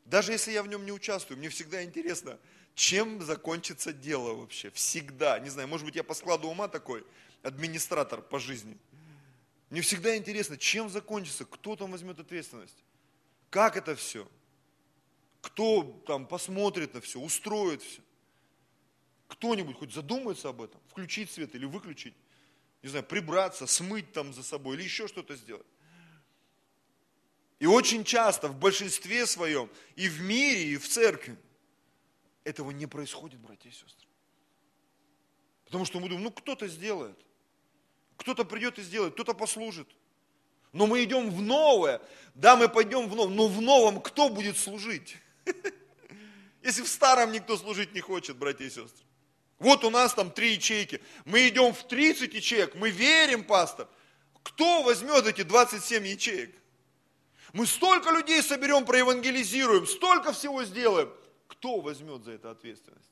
даже 0.06 0.32
если 0.32 0.52
я 0.52 0.64
в 0.64 0.68
нем 0.68 0.86
не 0.86 0.92
участвую, 0.92 1.38
мне 1.38 1.50
всегда 1.50 1.84
интересно, 1.84 2.40
чем 2.76 3.22
закончится 3.22 3.92
дело 3.92 4.34
вообще. 4.34 4.70
Всегда. 4.72 5.40
Не 5.40 5.50
знаю, 5.50 5.68
может 5.68 5.86
быть, 5.86 5.96
я 5.96 6.04
по 6.04 6.14
складу 6.14 6.48
ума 6.48 6.68
такой, 6.68 7.06
администратор 7.42 8.22
по 8.22 8.40
жизни. 8.40 8.78
Мне 9.70 9.82
всегда 9.82 10.16
интересно, 10.16 10.58
чем 10.58 10.90
закончится, 10.90 11.46
кто 11.46 11.76
там 11.76 11.92
возьмет 11.92 12.20
ответственность, 12.20 12.84
как 13.50 13.76
это 13.76 13.96
все, 13.96 14.30
кто 15.42 15.84
там 16.06 16.28
посмотрит 16.28 16.94
на 16.94 17.02
все, 17.02 17.20
устроит 17.20 17.82
все. 17.82 18.02
Кто-нибудь 19.28 19.78
хоть 19.78 19.94
задумается 19.94 20.50
об 20.50 20.62
этом, 20.62 20.80
включить 20.90 21.32
свет 21.32 21.56
или 21.56 21.66
выключить, 21.66 22.14
не 22.82 22.90
знаю, 22.90 23.06
прибраться, 23.06 23.66
смыть 23.68 24.12
там 24.12 24.34
за 24.34 24.44
собой 24.44 24.76
или 24.76 24.84
еще 24.84 25.08
что-то 25.08 25.36
сделать. 25.36 25.66
И 27.60 27.66
очень 27.66 28.04
часто, 28.04 28.50
в 28.50 28.60
большинстве 28.60 29.26
своем, 29.26 29.70
и 29.96 30.10
в 30.10 30.22
мире, 30.22 30.66
и 30.66 30.78
в 30.78 30.88
церкви, 30.88 31.38
этого 32.44 32.72
не 32.72 32.88
происходит, 32.88 33.40
братья 33.40 33.70
и 33.70 33.72
сестры. 33.72 34.08
Потому 35.66 35.86
что 35.86 36.00
мы 36.00 36.10
думаем, 36.10 36.26
ну 36.26 36.32
кто-то 36.32 36.68
сделает. 36.68 37.18
Кто-то 38.18 38.46
придет 38.46 38.80
и 38.80 38.84
сделает, 38.84 39.14
кто-то 39.14 39.34
послужит. 39.34 39.88
Но 40.72 40.88
мы 40.88 41.04
идем 41.04 41.30
в 41.30 41.42
новое. 41.42 42.02
Да, 42.36 42.56
мы 42.56 42.68
пойдем 42.68 43.08
в 43.08 43.16
новое, 43.16 43.34
но 43.34 43.48
в 43.48 43.62
новом 43.62 44.02
кто 44.02 44.30
будет 44.30 44.58
служить? 44.58 45.18
Если 46.62 46.82
в 46.82 46.88
старом 46.88 47.32
никто 47.32 47.58
служить 47.58 47.94
не 47.94 48.02
хочет, 48.02 48.38
братья 48.38 48.66
и 48.66 48.70
сестры. 48.70 49.06
Вот 49.64 49.86
у 49.86 49.90
нас 49.90 50.14
там 50.14 50.30
три 50.30 50.56
ячейки. 50.56 51.02
Мы 51.24 51.48
идем 51.48 51.74
в 51.74 51.88
30 51.88 52.34
ячеек. 52.34 52.76
Мы 52.76 52.90
верим, 52.90 53.46
пастор. 53.46 53.88
Кто 54.44 54.84
возьмет 54.84 55.26
эти 55.26 55.44
27 55.44 56.06
ячеек? 56.06 56.54
Мы 57.54 57.66
столько 57.66 58.12
людей 58.12 58.44
соберем, 58.44 58.84
проевангелизируем, 58.84 59.88
столько 59.88 60.34
всего 60.34 60.66
сделаем. 60.66 61.10
Кто 61.48 61.80
возьмет 61.80 62.26
за 62.26 62.32
это 62.32 62.52
ответственность? 62.52 63.10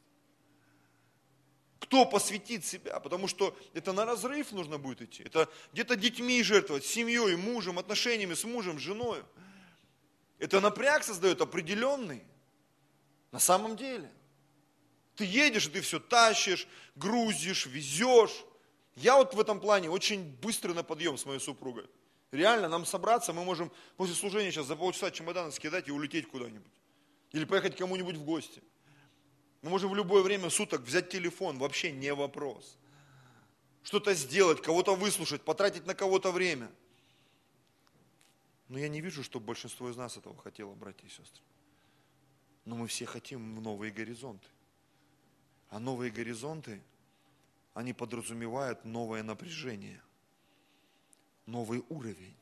Кто 1.80 2.04
посвятит 2.04 2.66
себя? 2.66 3.00
Потому 3.00 3.30
что 3.30 3.58
это 3.74 3.94
на 3.94 4.04
разрыв 4.04 4.52
нужно 4.52 4.78
будет 4.78 5.02
идти. 5.04 5.24
Это 5.24 5.48
где-то 5.72 5.96
детьми 5.96 6.44
жертвовать, 6.44 6.84
семьей, 6.84 7.38
мужем, 7.38 7.80
отношениями 7.80 8.34
с 8.34 8.44
мужем, 8.44 8.78
с 8.78 8.82
женой. 8.82 9.24
Это 10.38 10.60
напряг 10.60 11.06
создает 11.06 11.40
определенный. 11.40 12.26
На 13.32 13.40
самом 13.40 13.78
деле. 13.78 14.12
Ты 15.22 15.26
едешь, 15.26 15.68
ты 15.68 15.82
все 15.82 16.00
тащишь, 16.00 16.68
грузишь, 16.96 17.68
везешь. 17.68 18.44
Я 18.96 19.18
вот 19.18 19.36
в 19.36 19.40
этом 19.40 19.60
плане 19.60 19.88
очень 19.88 20.24
быстрый 20.42 20.74
на 20.74 20.82
подъем 20.82 21.16
с 21.16 21.28
моей 21.28 21.40
супругой. 21.40 21.86
Реально, 22.32 22.68
нам 22.68 22.88
собраться, 22.88 23.32
мы 23.32 23.44
можем 23.44 23.72
после 23.98 24.16
служения 24.16 24.52
сейчас 24.52 24.66
за 24.66 24.76
полчаса 24.76 25.12
чемоданы 25.12 25.52
скидать 25.52 25.88
и 25.88 25.92
улететь 25.92 26.28
куда-нибудь. 26.28 26.74
Или 27.34 27.46
поехать 27.46 27.76
кому-нибудь 27.76 28.16
в 28.16 28.24
гости. 28.24 28.64
Мы 29.62 29.70
можем 29.70 29.92
в 29.92 29.96
любое 29.96 30.24
время 30.24 30.50
суток 30.50 30.82
взять 30.82 31.12
телефон, 31.12 31.60
вообще 31.60 31.92
не 31.92 32.16
вопрос. 32.16 32.80
Что-то 33.84 34.16
сделать, 34.16 34.60
кого-то 34.60 34.96
выслушать, 34.96 35.44
потратить 35.44 35.86
на 35.86 35.94
кого-то 35.94 36.32
время. 36.32 36.72
Но 38.70 38.80
я 38.80 38.88
не 38.88 39.02
вижу, 39.02 39.22
что 39.24 39.40
большинство 39.40 39.88
из 39.88 39.96
нас 39.96 40.18
этого 40.18 40.36
хотело, 40.42 40.74
братья 40.74 41.06
и 41.06 41.12
сестры. 41.12 41.44
Но 42.66 42.76
мы 42.76 42.88
все 42.88 43.06
хотим 43.06 43.56
в 43.56 43.62
новые 43.62 43.92
горизонты. 43.92 44.48
А 45.72 45.80
новые 45.80 46.12
горизонты, 46.12 46.84
они 47.74 47.94
подразумевают 47.94 48.84
новое 48.84 49.24
напряжение, 49.24 50.04
новый 51.46 51.84
уровень. 51.88 52.36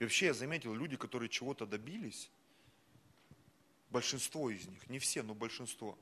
И 0.00 0.02
вообще 0.02 0.26
я 0.26 0.34
заметил, 0.34 0.74
люди, 0.74 0.96
которые 0.96 1.28
чего-то 1.28 1.66
добились, 1.66 2.28
большинство 3.90 4.50
из 4.50 4.66
них, 4.66 4.90
не 4.90 4.98
все, 4.98 5.22
но 5.22 5.34
большинство, 5.34 5.96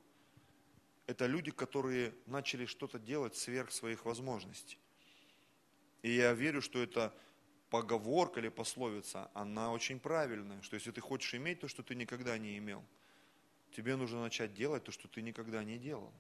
это 1.06 1.26
люди, 1.26 1.50
которые 1.50 2.14
начали 2.24 2.64
что-то 2.64 2.98
делать 2.98 3.36
сверх 3.36 3.70
своих 3.70 4.06
возможностей. 4.06 4.78
И 6.00 6.10
я 6.10 6.32
верю, 6.32 6.62
что 6.62 6.82
это 6.82 7.14
поговорка 7.68 8.40
или 8.40 8.48
пословица, 8.48 9.30
она 9.34 9.72
очень 9.72 10.00
правильная, 10.00 10.62
что 10.62 10.76
если 10.76 10.90
ты 10.90 11.02
хочешь 11.02 11.34
иметь 11.34 11.60
то, 11.60 11.68
что 11.68 11.82
ты 11.82 11.94
никогда 11.94 12.38
не 12.38 12.56
имел, 12.56 12.82
тебе 13.72 13.96
нужно 13.96 14.22
начать 14.22 14.54
делать 14.54 14.84
то, 14.84 14.90
что 14.90 15.06
ты 15.06 15.20
никогда 15.20 15.62
не 15.62 15.76
делал. 15.76 16.10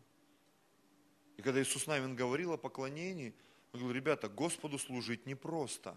И 1.36 1.42
когда 1.42 1.62
Иисус 1.62 1.86
Навин 1.86 2.16
говорил 2.16 2.52
о 2.52 2.56
поклонении, 2.56 3.34
он 3.72 3.80
говорил, 3.80 3.96
ребята, 3.96 4.28
Господу 4.28 4.78
служить 4.78 5.26
непросто. 5.26 5.96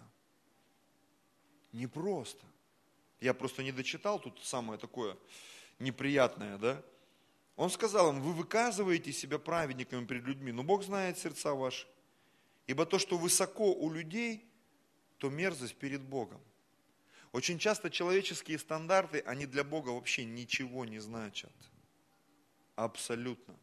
Непросто. 1.72 2.46
Я 3.20 3.34
просто 3.34 3.64
не 3.64 3.72
дочитал 3.72 4.20
тут 4.20 4.40
самое 4.44 4.80
такое 4.80 5.18
неприятное, 5.80 6.58
да? 6.58 6.84
Он 7.56 7.70
сказал 7.70 8.12
им, 8.12 8.22
вы 8.22 8.34
выказываете 8.34 9.12
себя 9.12 9.38
праведниками 9.38 10.06
перед 10.06 10.24
людьми, 10.24 10.52
но 10.52 10.64
Бог 10.64 10.84
знает 10.84 11.18
сердца 11.18 11.54
ваши. 11.54 11.88
Ибо 12.66 12.86
то, 12.86 12.98
что 12.98 13.18
высоко 13.18 13.74
у 13.74 13.92
людей, 13.92 14.46
то 15.18 15.30
мерзость 15.30 15.76
перед 15.76 16.02
Богом. 16.02 16.42
Очень 17.32 17.60
часто 17.60 17.90
человеческие 17.90 18.58
стандарты, 18.60 19.20
они 19.22 19.46
для 19.46 19.64
Бога 19.64 19.90
вообще 19.90 20.26
ничего 20.26 20.86
не 20.86 21.00
значат. 21.00 21.52
Абсолютно 22.76 23.56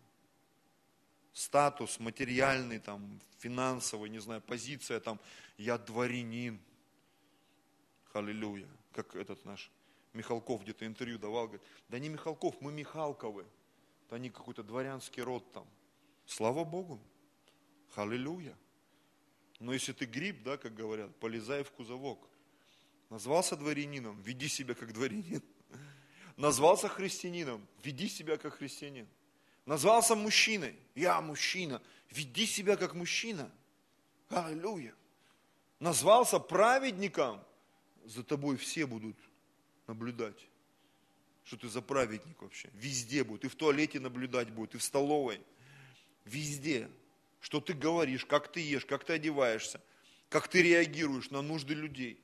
статус 1.40 1.98
материальный, 1.98 2.78
там, 2.78 3.20
финансовый, 3.38 4.10
не 4.10 4.18
знаю, 4.18 4.42
позиция, 4.42 5.00
там, 5.00 5.18
я 5.56 5.78
дворянин. 5.78 6.60
Аллилуйя. 8.12 8.68
Как 8.92 9.14
этот 9.16 9.44
наш 9.44 9.70
Михалков 10.12 10.62
где-то 10.62 10.84
интервью 10.84 11.18
давал, 11.18 11.46
говорит, 11.46 11.62
да 11.88 11.98
не 11.98 12.08
Михалков, 12.08 12.60
мы 12.60 12.72
Михалковы. 12.72 13.46
Да 14.10 14.16
они 14.16 14.28
какой-то 14.30 14.62
дворянский 14.62 15.22
род 15.22 15.50
там. 15.52 15.66
Слава 16.26 16.64
Богу. 16.64 17.00
Аллилуйя. 17.94 18.56
Но 19.60 19.72
если 19.72 19.92
ты 19.92 20.04
гриб, 20.04 20.42
да, 20.42 20.56
как 20.56 20.74
говорят, 20.74 21.14
полезай 21.16 21.62
в 21.62 21.70
кузовок. 21.70 22.18
Назвался 23.08 23.56
дворянином, 23.56 24.20
веди 24.22 24.48
себя 24.48 24.74
как 24.74 24.92
дворянин. 24.92 25.42
Назвался 26.36 26.88
христианином, 26.88 27.66
веди 27.82 28.08
себя 28.08 28.36
как 28.36 28.54
христианин. 28.54 29.06
Назвался 29.66 30.14
мужчиной. 30.14 30.76
Я 30.94 31.20
мужчина. 31.20 31.82
Веди 32.10 32.46
себя 32.46 32.76
как 32.76 32.94
мужчина. 32.94 33.50
Аллилуйя. 34.28 34.94
Назвался 35.78 36.38
праведником. 36.38 37.42
За 38.04 38.24
тобой 38.24 38.56
все 38.56 38.86
будут 38.86 39.16
наблюдать. 39.86 40.48
Что 41.44 41.56
ты 41.56 41.68
за 41.68 41.82
праведник 41.82 42.40
вообще. 42.42 42.70
Везде 42.74 43.24
будут. 43.24 43.44
И 43.44 43.48
в 43.48 43.54
туалете 43.54 44.00
наблюдать 44.00 44.50
будут, 44.50 44.74
и 44.74 44.78
в 44.78 44.82
столовой. 44.82 45.40
Везде. 46.24 46.90
Что 47.40 47.60
ты 47.60 47.72
говоришь, 47.72 48.24
как 48.24 48.52
ты 48.52 48.60
ешь, 48.60 48.84
как 48.84 49.04
ты 49.04 49.14
одеваешься, 49.14 49.80
как 50.28 50.48
ты 50.48 50.62
реагируешь 50.62 51.30
на 51.30 51.42
нужды 51.42 51.74
людей. 51.74 52.22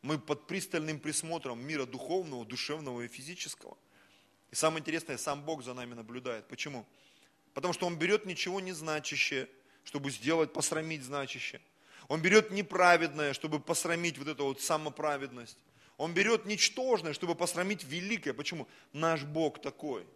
Мы 0.00 0.18
под 0.18 0.46
пристальным 0.46 1.00
присмотром 1.00 1.64
мира 1.64 1.86
духовного, 1.86 2.44
душевного 2.44 3.02
и 3.02 3.08
физического– 3.08 3.76
и 4.52 4.54
самое 4.54 4.80
интересное, 4.80 5.16
сам 5.16 5.42
Бог 5.42 5.64
за 5.64 5.72
нами 5.72 5.94
наблюдает. 5.94 6.46
Почему? 6.46 6.86
Потому 7.54 7.72
что 7.72 7.86
Он 7.86 7.96
берет 7.96 8.26
ничего 8.26 8.60
не 8.60 8.72
значащее, 8.72 9.48
чтобы 9.82 10.10
сделать, 10.10 10.52
посрамить 10.52 11.02
значащее. 11.02 11.62
Он 12.08 12.20
берет 12.20 12.50
неправедное, 12.50 13.32
чтобы 13.32 13.60
посрамить 13.60 14.18
вот 14.18 14.28
эту 14.28 14.44
вот 14.44 14.60
самоправедность. 14.60 15.56
Он 15.96 16.12
берет 16.12 16.44
ничтожное, 16.44 17.14
чтобы 17.14 17.34
посрамить 17.34 17.84
великое. 17.84 18.34
Почему? 18.34 18.68
Наш 18.92 19.24
Бог 19.24 19.62
такой. 19.62 20.06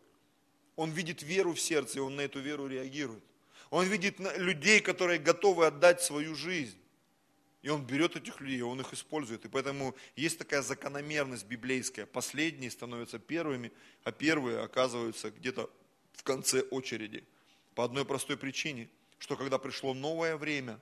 Он 0.76 0.90
видит 0.90 1.22
веру 1.22 1.54
в 1.54 1.60
сердце, 1.60 1.98
и 1.98 2.02
он 2.02 2.16
на 2.16 2.20
эту 2.20 2.38
веру 2.40 2.66
реагирует. 2.66 3.24
Он 3.70 3.86
видит 3.86 4.18
людей, 4.36 4.80
которые 4.80 5.18
готовы 5.18 5.66
отдать 5.66 6.02
свою 6.02 6.34
жизнь. 6.34 6.78
И 7.66 7.68
он 7.68 7.84
берет 7.84 8.14
этих 8.14 8.40
людей, 8.40 8.62
он 8.62 8.80
их 8.80 8.92
использует. 8.92 9.44
И 9.44 9.48
поэтому 9.48 9.96
есть 10.14 10.38
такая 10.38 10.62
закономерность 10.62 11.46
библейская. 11.46 12.06
Последние 12.06 12.70
становятся 12.70 13.18
первыми, 13.18 13.72
а 14.04 14.12
первые 14.12 14.60
оказываются 14.60 15.32
где-то 15.32 15.68
в 16.12 16.22
конце 16.22 16.60
очереди. 16.70 17.24
По 17.74 17.82
одной 17.82 18.04
простой 18.04 18.36
причине, 18.36 18.88
что 19.18 19.34
когда 19.36 19.58
пришло 19.58 19.94
новое 19.94 20.36
время, 20.36 20.78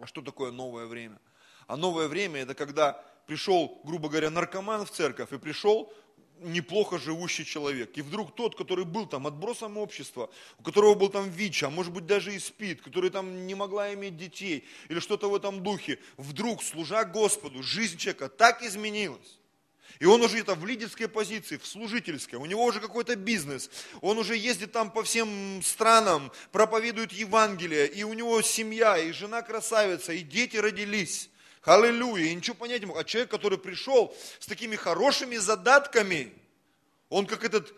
а 0.00 0.08
что 0.08 0.22
такое 0.22 0.50
новое 0.50 0.86
время? 0.86 1.20
А 1.68 1.76
новое 1.76 2.08
время 2.08 2.40
это 2.40 2.56
когда 2.56 2.94
пришел, 3.28 3.80
грубо 3.84 4.08
говоря, 4.08 4.28
наркоман 4.30 4.84
в 4.84 4.90
церковь 4.90 5.32
и 5.32 5.38
пришел 5.38 5.94
неплохо 6.40 6.98
живущий 6.98 7.44
человек. 7.44 7.96
И 7.96 8.02
вдруг 8.02 8.34
тот, 8.34 8.56
который 8.56 8.84
был 8.84 9.06
там 9.06 9.26
отбросом 9.26 9.78
общества, 9.78 10.30
у 10.58 10.62
которого 10.62 10.94
был 10.94 11.08
там 11.08 11.28
ВИЧ, 11.30 11.64
а 11.64 11.70
может 11.70 11.92
быть 11.92 12.06
даже 12.06 12.34
и 12.34 12.38
СПИД, 12.38 12.82
который 12.82 13.10
там 13.10 13.46
не 13.46 13.54
могла 13.54 13.92
иметь 13.94 14.16
детей 14.16 14.64
или 14.88 15.00
что-то 15.00 15.30
в 15.30 15.34
этом 15.34 15.62
духе, 15.62 15.98
вдруг, 16.16 16.62
служа 16.62 17.04
Господу, 17.04 17.62
жизнь 17.62 17.96
человека 17.96 18.28
так 18.28 18.62
изменилась. 18.62 19.38
И 19.98 20.06
он 20.06 20.22
уже 20.22 20.38
это 20.38 20.54
в 20.54 20.64
лидерской 20.64 21.08
позиции, 21.08 21.58
в 21.58 21.66
служительской, 21.66 22.38
у 22.38 22.46
него 22.46 22.64
уже 22.64 22.80
какой-то 22.80 23.16
бизнес, 23.16 23.70
он 24.00 24.16
уже 24.18 24.34
ездит 24.36 24.72
там 24.72 24.90
по 24.90 25.02
всем 25.02 25.60
странам, 25.62 26.32
проповедует 26.52 27.12
Евангелие, 27.12 27.86
и 27.86 28.02
у 28.02 28.14
него 28.14 28.40
семья, 28.40 28.96
и 28.96 29.12
жена 29.12 29.42
красавица, 29.42 30.12
и 30.12 30.20
дети 30.20 30.56
родились. 30.56 31.28
Аллилуйя. 31.62 32.26
И 32.26 32.34
ничего 32.34 32.56
понять 32.56 32.80
не 32.80 32.86
мог. 32.86 32.98
А 32.98 33.04
человек, 33.04 33.30
который 33.30 33.58
пришел 33.58 34.14
с 34.38 34.46
такими 34.46 34.76
хорошими 34.76 35.36
задатками, 35.36 36.32
он 37.08 37.26
как 37.26 37.44
этот 37.44 37.74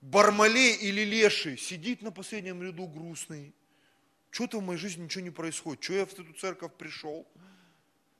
Бармалей 0.00 0.74
или 0.74 1.02
Леший, 1.02 1.56
сидит 1.56 2.02
на 2.02 2.10
последнем 2.10 2.62
ряду 2.62 2.86
грустный. 2.86 3.54
Что-то 4.30 4.58
в 4.58 4.64
моей 4.64 4.78
жизни 4.78 5.04
ничего 5.04 5.22
не 5.22 5.30
происходит. 5.30 5.84
Что 5.84 5.92
я 5.92 6.06
в 6.06 6.12
эту 6.12 6.32
церковь 6.32 6.72
пришел? 6.74 7.26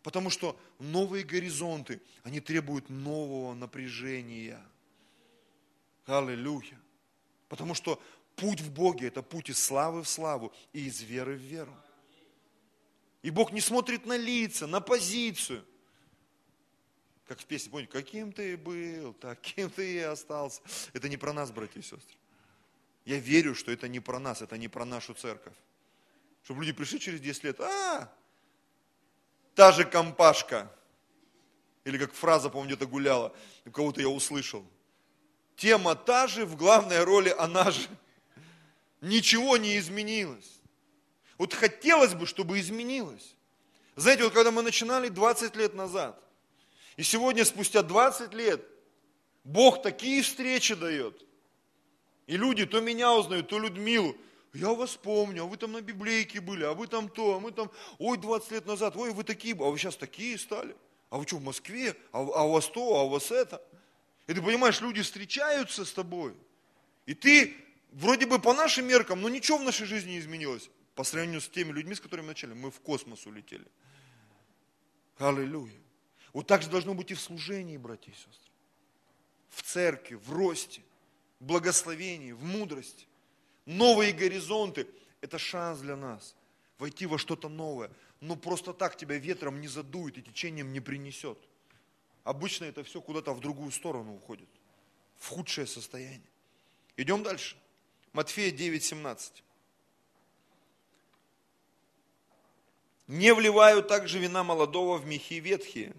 Потому 0.02 0.30
что 0.30 0.58
новые 0.78 1.24
горизонты, 1.24 2.00
они 2.22 2.40
требуют 2.40 2.88
нового 2.90 3.54
напряжения. 3.54 4.60
Аллилуйя. 6.06 6.78
Потому 7.48 7.74
что 7.74 8.00
путь 8.36 8.60
в 8.60 8.72
Боге– 8.72 9.06
это 9.08 9.22
путь 9.22 9.50
из 9.50 9.62
славы 9.62 10.02
в 10.02 10.08
славу 10.08 10.52
и 10.72 10.86
из 10.86 11.00
веры 11.00 11.34
в 11.34 11.40
веру. 11.40 11.74
И 13.22 13.30
Бог 13.30 13.52
не 13.52 13.60
смотрит 13.60 14.04
на 14.04 14.16
лица, 14.16 14.66
на 14.66 14.80
позицию. 14.80 15.64
Как 17.26 17.40
в 17.40 17.46
песне, 17.46 17.70
помните, 17.70 17.92
каким 17.92 18.32
ты 18.32 18.56
был, 18.56 19.14
таким 19.14 19.70
ты 19.70 19.94
и 19.94 19.98
остался. 19.98 20.60
Это 20.92 21.08
не 21.08 21.16
про 21.16 21.32
нас, 21.32 21.50
братья 21.52 21.80
и 21.80 21.82
сестры. 21.82 22.16
Я 23.04 23.18
верю, 23.18 23.54
что 23.54 23.70
это 23.72 23.88
не 23.88 24.00
про 24.00 24.18
нас, 24.18 24.42
это 24.42 24.58
не 24.58 24.68
про 24.68 24.84
нашу 24.84 25.14
церковь. 25.14 25.54
Чтобы 26.44 26.60
люди 26.60 26.72
пришли 26.72 26.98
через 26.98 27.20
10 27.20 27.44
лет, 27.44 27.60
а, 27.60 28.12
та 29.54 29.72
же 29.72 29.84
компашка. 29.84 30.70
Или 31.84 31.98
как 31.98 32.12
фраза, 32.12 32.50
помню, 32.50 32.76
где-то 32.76 32.86
гуляла, 32.86 33.34
у 33.64 33.70
кого-то 33.70 34.00
я 34.00 34.08
услышал. 34.08 34.64
Тема 35.56 35.94
та 35.94 36.26
же, 36.26 36.44
в 36.44 36.56
главной 36.56 37.02
роли 37.02 37.34
она 37.38 37.70
же. 37.70 37.88
Ничего 39.00 39.56
не 39.56 39.78
изменилось. 39.78 40.61
Вот 41.42 41.54
хотелось 41.54 42.14
бы, 42.14 42.24
чтобы 42.24 42.60
изменилось. 42.60 43.34
Знаете, 43.96 44.22
вот 44.22 44.32
когда 44.32 44.52
мы 44.52 44.62
начинали 44.62 45.08
20 45.08 45.56
лет 45.56 45.74
назад, 45.74 46.16
и 46.96 47.02
сегодня, 47.02 47.44
спустя 47.44 47.82
20 47.82 48.32
лет, 48.32 48.64
Бог 49.42 49.82
такие 49.82 50.22
встречи 50.22 50.76
дает. 50.76 51.20
И 52.28 52.36
люди 52.36 52.64
то 52.64 52.80
меня 52.80 53.12
узнают, 53.12 53.48
то 53.48 53.58
Людмилу. 53.58 54.16
Я 54.54 54.72
вас 54.72 54.94
помню, 54.94 55.42
а 55.42 55.46
вы 55.46 55.56
там 55.56 55.72
на 55.72 55.80
библейке 55.80 56.40
были, 56.40 56.62
а 56.62 56.74
вы 56.74 56.86
там 56.86 57.08
то, 57.08 57.34
а 57.34 57.40
мы 57.40 57.50
там, 57.50 57.72
ой, 57.98 58.18
20 58.18 58.52
лет 58.52 58.66
назад, 58.66 58.96
ой, 58.96 59.10
вы 59.10 59.24
такие, 59.24 59.56
а 59.56 59.68
вы 59.68 59.76
сейчас 59.78 59.96
такие 59.96 60.38
стали. 60.38 60.76
А 61.10 61.18
вы 61.18 61.26
что, 61.26 61.38
в 61.38 61.42
Москве? 61.42 61.96
А, 62.12 62.18
а 62.20 62.44
у 62.44 62.52
вас 62.52 62.68
то, 62.68 62.94
а 62.94 63.02
у 63.02 63.08
вас 63.08 63.32
это? 63.32 63.60
И 64.28 64.32
ты 64.32 64.40
понимаешь, 64.40 64.80
люди 64.80 65.02
встречаются 65.02 65.84
с 65.84 65.92
тобой. 65.92 66.34
И 67.04 67.14
ты, 67.14 67.56
вроде 67.90 68.26
бы 68.26 68.38
по 68.38 68.54
нашим 68.54 68.86
меркам, 68.86 69.20
но 69.20 69.28
ничего 69.28 69.58
в 69.58 69.64
нашей 69.64 69.88
жизни 69.88 70.12
не 70.12 70.18
изменилось. 70.20 70.70
По 70.94 71.04
сравнению 71.04 71.40
с 71.40 71.48
теми 71.48 71.72
людьми, 71.72 71.94
с 71.94 72.00
которыми 72.00 72.26
мы 72.26 72.32
начали, 72.32 72.52
мы 72.52 72.70
в 72.70 72.80
космос 72.80 73.26
улетели. 73.26 73.66
Аллилуйя. 75.18 75.80
Вот 76.32 76.46
так 76.46 76.62
же 76.62 76.70
должно 76.70 76.94
быть 76.94 77.10
и 77.10 77.14
в 77.14 77.20
служении, 77.20 77.76
братья 77.76 78.10
и 78.10 78.14
сестры. 78.14 78.50
В 79.50 79.62
церкви, 79.62 80.14
в 80.14 80.32
росте, 80.32 80.82
в 81.40 81.44
благословении, 81.44 82.32
в 82.32 82.42
мудрости. 82.42 83.06
Новые 83.66 84.12
горизонты– 84.12 84.86
это 85.20 85.38
шанс 85.38 85.80
для 85.80 85.96
нас 85.96 86.34
войти 86.82 87.06
во 87.06 87.16
что-то 87.16 87.48
новое. 87.48 87.92
Но 88.20 88.34
просто 88.34 88.72
так 88.72 88.96
тебя 88.96 89.16
ветром 89.16 89.60
не 89.60 89.68
задует 89.68 90.18
и 90.18 90.22
течением 90.22 90.72
не 90.72 90.80
принесет. 90.80 91.38
Обычно 92.24 92.64
это 92.64 92.82
все 92.82 93.00
куда-то 93.00 93.32
в 93.34 93.40
другую 93.40 93.70
сторону 93.70 94.16
уходит. 94.16 94.48
В 95.16 95.28
худшее 95.28 95.68
состояние. 95.68 96.28
Идем 96.96 97.22
дальше. 97.22 97.56
Матфея 98.12 98.50
9, 98.50 98.82
17. 98.82 99.44
Не 103.12 103.34
вливают 103.34 103.88
также 103.88 104.18
вина 104.18 104.42
молодого 104.42 104.96
в 104.96 105.04
мехи 105.04 105.34
ветхие, 105.34 105.94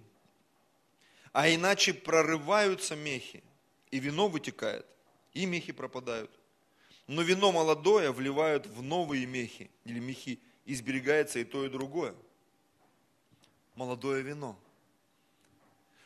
а 1.32 1.48
иначе 1.48 1.94
прорываются 1.94 2.96
мехи, 2.96 3.44
и 3.92 4.00
вино 4.00 4.28
вытекает, 4.28 4.88
и 5.32 5.46
мехи 5.46 5.74
пропадают. 5.74 6.32
Но 7.06 7.22
вино 7.22 7.52
молодое 7.52 8.12
вливают 8.12 8.66
в 8.66 8.82
новые 8.82 9.28
мехи 9.28 9.70
или 9.84 10.00
мехи, 10.00 10.40
и 10.66 10.74
сберегается 10.74 11.38
и 11.38 11.44
то, 11.44 11.64
и 11.64 11.70
другое. 11.70 12.16
Молодое 13.76 14.24
вино. 14.24 14.60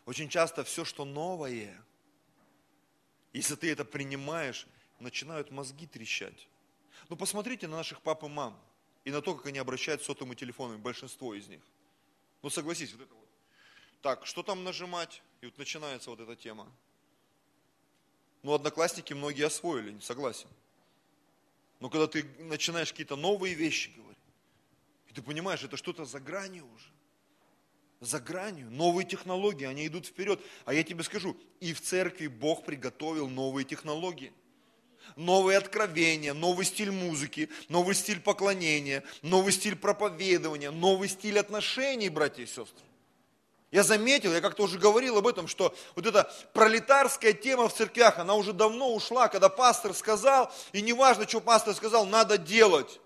Очень 0.05 0.27
часто 0.27 0.65
все, 0.65 0.83
что 0.83 1.05
новое, 1.05 1.81
если 3.31 3.55
ты 3.55 3.71
это 3.71 3.85
принимаешь, 3.85 4.67
начинают 4.99 5.51
мозги 5.51 5.87
трещать. 5.87 6.49
Ну 7.07 7.15
посмотрите 7.15 7.69
на 7.69 7.77
наших 7.77 8.01
пап 8.01 8.25
и 8.25 8.27
мам 8.27 8.61
и 9.07 9.09
на 9.09 9.21
то, 9.21 9.33
как 9.35 9.45
они 9.45 9.57
обращаются 9.57 10.07
сотовыми 10.07 10.35
телефонами, 10.35 10.81
большинство 10.81 11.33
из 11.33 11.47
них. 11.47 11.61
Ну 12.41 12.49
согласись, 12.49 12.91
вот 12.91 13.03
это 13.03 13.13
вот. 13.13 13.29
Так, 14.01 14.25
что 14.25 14.43
там 14.43 14.65
нажимать? 14.65 15.21
И 15.39 15.45
вот 15.45 15.57
начинается 15.57 16.09
вот 16.09 16.19
эта 16.19 16.35
тема. 16.35 16.69
Ну, 18.43 18.53
одноклассники 18.53 19.13
многие 19.13 19.45
освоили, 19.45 19.91
не 19.91 20.01
согласен. 20.01 20.49
Но 21.79 21.89
когда 21.89 22.07
ты 22.07 22.25
начинаешь 22.39 22.91
какие-то 22.91 23.15
новые 23.15 23.53
вещи 23.53 23.91
говорить, 23.95 24.19
и 25.07 25.13
ты 25.13 25.21
понимаешь, 25.21 25.63
это 25.63 25.77
что-то 25.77 26.03
за 26.03 26.19
гранью 26.19 26.65
уже. 26.75 26.91
За 28.01 28.19
гранью. 28.19 28.69
Новые 28.69 29.07
технологии, 29.07 29.67
они 29.67 29.87
идут 29.87 30.05
вперед. 30.05 30.41
А 30.65 30.73
я 30.73 30.83
тебе 30.83 31.01
скажу, 31.03 31.37
и 31.61 31.71
в 31.71 31.79
церкви 31.79 32.27
Бог 32.27 32.65
приготовил 32.65 33.29
новые 33.29 33.63
технологии 33.63 34.33
новые 35.15 35.57
откровения, 35.57 36.33
новый 36.33 36.65
стиль 36.65 36.91
музыки, 36.91 37.49
новый 37.69 37.95
стиль 37.95 38.19
поклонения, 38.19 39.03
новый 39.21 39.53
стиль 39.53 39.75
проповедования, 39.75 40.71
новый 40.71 41.09
стиль 41.09 41.39
отношений, 41.39 42.09
братья 42.09 42.43
и 42.43 42.45
сестры. 42.45 42.85
Я 43.69 43.83
заметил, 43.83 44.33
я 44.33 44.39
как-то 44.39 44.63
уже 44.63 44.79
говорил 44.79 45.17
об 45.17 45.27
этом, 45.27 45.47
что 45.47 45.75
вот 45.95 46.05
эта 46.05 46.31
пролетарская 46.53 47.33
тема 47.33 47.67
в 47.67 47.73
церквях, 47.73 48.17
она 48.17 48.35
уже 48.35 48.53
давно 48.53 48.93
ушла, 48.93 49.27
когда 49.27 49.49
пастор 49.49 49.93
сказал, 49.93 50.53
и 50.71 50.81
неважно, 50.81 51.27
что 51.27 51.41
пастор 51.41 51.75
сказал, 51.75 52.05
надо 52.05 52.37
делать. 52.37 53.01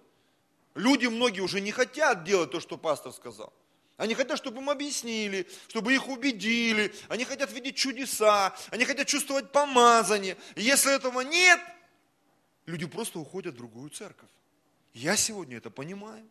Люди 0.75 1.07
многие 1.07 1.41
уже 1.41 1.61
не 1.61 1.71
хотят 1.71 2.23
делать 2.23 2.51
то, 2.51 2.59
что 2.59 2.77
пастор 2.77 3.11
сказал. 3.11 3.51
Они 3.97 4.15
хотят, 4.15 4.37
чтобы 4.37 4.61
им 4.61 4.69
объяснили, 4.69 5.47
чтобы 5.67 5.93
их 5.93 6.07
убедили. 6.07 6.93
Они 7.07 7.23
хотят 7.23 7.51
видеть 7.51 7.75
чудеса. 7.75 8.55
Они 8.71 8.83
хотят 8.83 9.07
чувствовать 9.07 9.51
помазание. 9.51 10.37
И 10.55 10.61
если 10.63 10.95
этого 10.95 11.21
нет, 11.21 11.59
люди 12.65 12.85
просто 12.85 13.19
уходят 13.19 13.55
в 13.55 13.57
другую 13.57 13.89
церковь. 13.89 14.29
Я 14.93 15.15
сегодня 15.15 15.57
это 15.57 15.69
понимаю. 15.69 16.27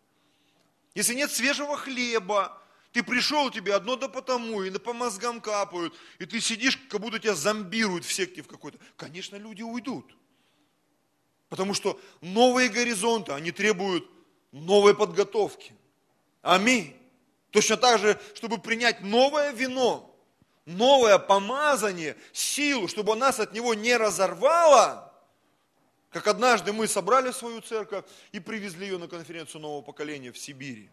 Если 0.94 1.14
нет 1.14 1.30
свежего 1.30 1.76
хлеба, 1.76 2.60
ты 2.92 3.02
пришел, 3.02 3.50
тебе 3.50 3.74
одно 3.74 3.96
да 3.96 4.08
потому, 4.08 4.62
и 4.62 4.78
по 4.78 4.92
мозгам 4.92 5.40
капают, 5.40 5.94
и 6.18 6.26
ты 6.26 6.40
сидишь, 6.40 6.76
как 6.88 7.00
будто 7.00 7.18
тебя 7.18 7.34
зомбируют 7.34 8.04
в 8.04 8.12
секте 8.12 8.42
в 8.42 8.48
какой-то. 8.48 8.78
Конечно, 8.96 9.36
люди 9.36 9.62
уйдут. 9.62 10.16
Потому 11.48 11.74
что 11.74 12.00
новые 12.20 12.68
горизонты, 12.68 13.32
они 13.32 13.52
требуют 13.52 14.08
новой 14.52 14.94
подготовки. 14.94 15.74
Аминь. 16.42 16.96
Точно 17.50 17.76
так 17.76 18.00
же, 18.00 18.20
чтобы 18.34 18.58
принять 18.58 19.00
новое 19.00 19.52
вино, 19.52 20.14
новое 20.64 21.18
помазание, 21.18 22.16
силу, 22.32 22.88
чтобы 22.88 23.16
нас 23.16 23.40
от 23.40 23.52
него 23.52 23.74
не 23.74 23.96
разорвало– 23.96 25.06
как 26.10 26.26
однажды 26.26 26.72
мы 26.72 26.88
собрали 26.88 27.30
свою 27.30 27.60
церковь 27.60 28.04
и 28.32 28.40
привезли 28.40 28.86
ее 28.86 28.98
на 28.98 29.08
конференцию 29.08 29.62
нового 29.62 29.82
поколения 29.82 30.32
в 30.32 30.38
Сибири. 30.38 30.90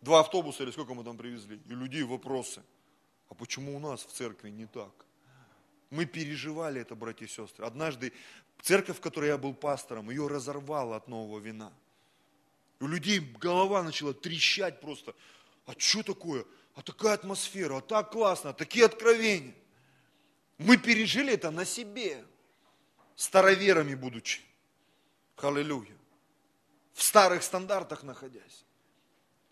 Два 0.00 0.20
автобуса 0.20 0.62
или 0.62 0.70
сколько 0.70 0.94
мы 0.94 1.04
там 1.04 1.16
привезли. 1.16 1.60
И 1.66 1.70
людей 1.70 2.02
вопросы. 2.02 2.62
А 3.28 3.34
почему 3.34 3.76
у 3.76 3.78
нас 3.78 4.04
в 4.04 4.12
церкви 4.12 4.50
не 4.50 4.66
так? 4.66 4.92
Мы 5.90 6.06
переживали 6.06 6.80
это, 6.80 6.94
братья 6.94 7.26
и 7.26 7.28
сестры. 7.28 7.64
Однажды 7.64 8.12
церковь, 8.62 8.96
в 8.96 9.00
которой 9.00 9.28
я 9.28 9.38
был 9.38 9.54
пастором, 9.54 10.10
ее 10.10 10.26
разорвало 10.26 10.96
от 10.96 11.06
нового 11.08 11.38
вина. 11.38 11.72
У 12.80 12.86
людей 12.86 13.20
голова 13.20 13.82
начала 13.82 14.12
трещать 14.12 14.80
просто. 14.80 15.14
А 15.66 15.72
что 15.78 16.02
такое? 16.02 16.44
А 16.74 16.82
такая 16.82 17.14
атмосфера, 17.14 17.76
а 17.76 17.80
так 17.80 18.10
классно, 18.10 18.50
а 18.50 18.52
такие 18.52 18.86
откровения. 18.86 19.54
Мы 20.58 20.76
пережили 20.76 21.32
это 21.32 21.50
на 21.50 21.64
себе, 21.64 22.24
староверами 23.16 23.94
будучи. 23.94 24.40
Аллилуйя. 25.36 25.96
В 26.92 27.02
старых 27.02 27.42
стандартах 27.42 28.02
находясь. 28.02 28.64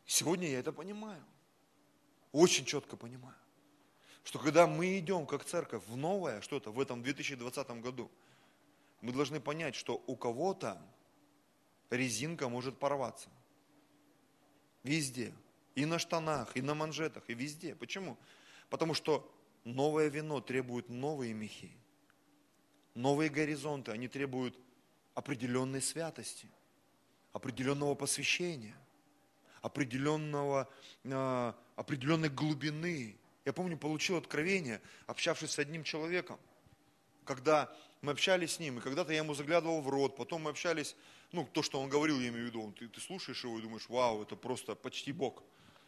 Сегодня 0.06 0.48
я 0.48 0.60
это 0.60 0.72
понимаю. 0.72 1.24
Очень 2.32 2.64
четко 2.64 2.96
понимаю. 2.96 3.36
Что 4.24 4.38
когда 4.38 4.66
мы 4.66 4.98
идем 4.98 5.26
как 5.26 5.44
церковь 5.44 5.82
в 5.86 5.96
новое 5.96 6.40
что-то 6.40 6.70
в 6.70 6.80
этом 6.80 7.02
2020 7.02 7.70
году, 7.82 8.10
мы 9.00 9.12
должны 9.12 9.40
понять, 9.40 9.74
что 9.74 10.02
у 10.06 10.16
кого-то 10.16 10.80
резинка 11.90 12.48
может 12.48 12.78
порваться. 12.78 13.28
Везде. 14.84 15.34
И 15.74 15.84
на 15.84 15.98
штанах, 15.98 16.56
и 16.56 16.62
на 16.62 16.74
манжетах, 16.74 17.24
и 17.28 17.34
везде. 17.34 17.74
Почему? 17.74 18.16
Потому 18.68 18.94
что 18.94 19.28
новое 19.64 20.08
вино 20.08 20.40
требует 20.40 20.88
новые 20.88 21.34
мехи. 21.34 21.76
Новые 22.94 23.30
горизонты, 23.30 23.90
они 23.90 24.08
требуют 24.08 24.58
определенной 25.14 25.80
святости, 25.80 26.48
определенного 27.32 27.94
посвящения, 27.94 28.76
определенного, 29.62 30.68
э, 31.04 31.52
определенной 31.76 32.28
глубины. 32.28 33.16
Я 33.44 33.52
помню, 33.52 33.78
получил 33.78 34.16
откровение, 34.16 34.80
общавшись 35.06 35.52
с 35.52 35.58
одним 35.58 35.84
человеком, 35.84 36.38
когда 37.24 37.74
мы 38.02 38.12
общались 38.12 38.54
с 38.54 38.58
ним, 38.58 38.78
и 38.78 38.80
когда-то 38.80 39.12
я 39.12 39.18
ему 39.18 39.34
заглядывал 39.34 39.80
в 39.80 39.88
рот, 39.88 40.16
потом 40.16 40.42
мы 40.42 40.50
общались, 40.50 40.96
ну, 41.30 41.48
то, 41.50 41.62
что 41.62 41.80
он 41.80 41.88
говорил, 41.88 42.20
я 42.20 42.28
имею 42.28 42.44
в 42.44 42.48
виду, 42.48 42.72
ты, 42.78 42.88
ты 42.88 43.00
слушаешь 43.00 43.44
его 43.44 43.58
и 43.58 43.62
думаешь, 43.62 43.88
вау, 43.88 44.22
это 44.22 44.36
просто 44.36 44.74
почти 44.74 45.12
Бог 45.12 45.42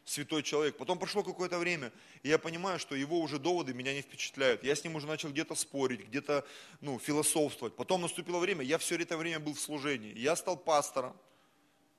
святой 0.04 0.42
человек. 0.42 0.76
Потом 0.76 0.98
прошло 0.98 1.22
какое-то 1.22 1.58
время, 1.58 1.92
и 2.22 2.28
я 2.28 2.38
понимаю, 2.38 2.78
что 2.78 2.94
его 2.94 3.20
уже 3.20 3.38
доводы 3.38 3.74
меня 3.74 3.94
не 3.94 4.02
впечатляют. 4.02 4.62
Я 4.62 4.74
с 4.74 4.84
ним 4.84 4.96
уже 4.96 5.06
начал 5.06 5.30
где-то 5.30 5.54
спорить, 5.54 6.06
где-то 6.06 6.46
ну, 6.80 6.98
философствовать. 6.98 7.74
Потом 7.76 8.02
наступило 8.02 8.38
время, 8.38 8.64
я 8.64 8.78
все 8.78 8.96
это 8.96 9.16
время 9.16 9.40
был 9.40 9.54
в 9.54 9.60
служении. 9.60 10.16
Я 10.18 10.36
стал 10.36 10.56
пастором. 10.56 11.16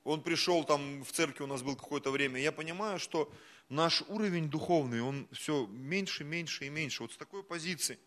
Он 0.03 0.21
пришел 0.21 0.63
там 0.63 1.03
в 1.03 1.11
церкви, 1.11 1.43
у 1.43 1.47
нас 1.47 1.63
был 1.63 1.75
какое-то 1.75 2.11
время. 2.11 2.39
Я 2.39 2.51
понимаю, 2.51 2.99
что 2.99 3.31
наш 3.69 4.03
уровень 4.07 4.49
духовный, 4.49 5.01
он 5.01 5.27
все 5.31 5.65
меньше, 5.65 6.23
меньше 6.23 6.65
и 6.65 6.69
меньше. 6.69 7.01
Вот 7.01 7.11
с 7.11 7.17
такой 7.17 7.43
позиции. 7.43 7.97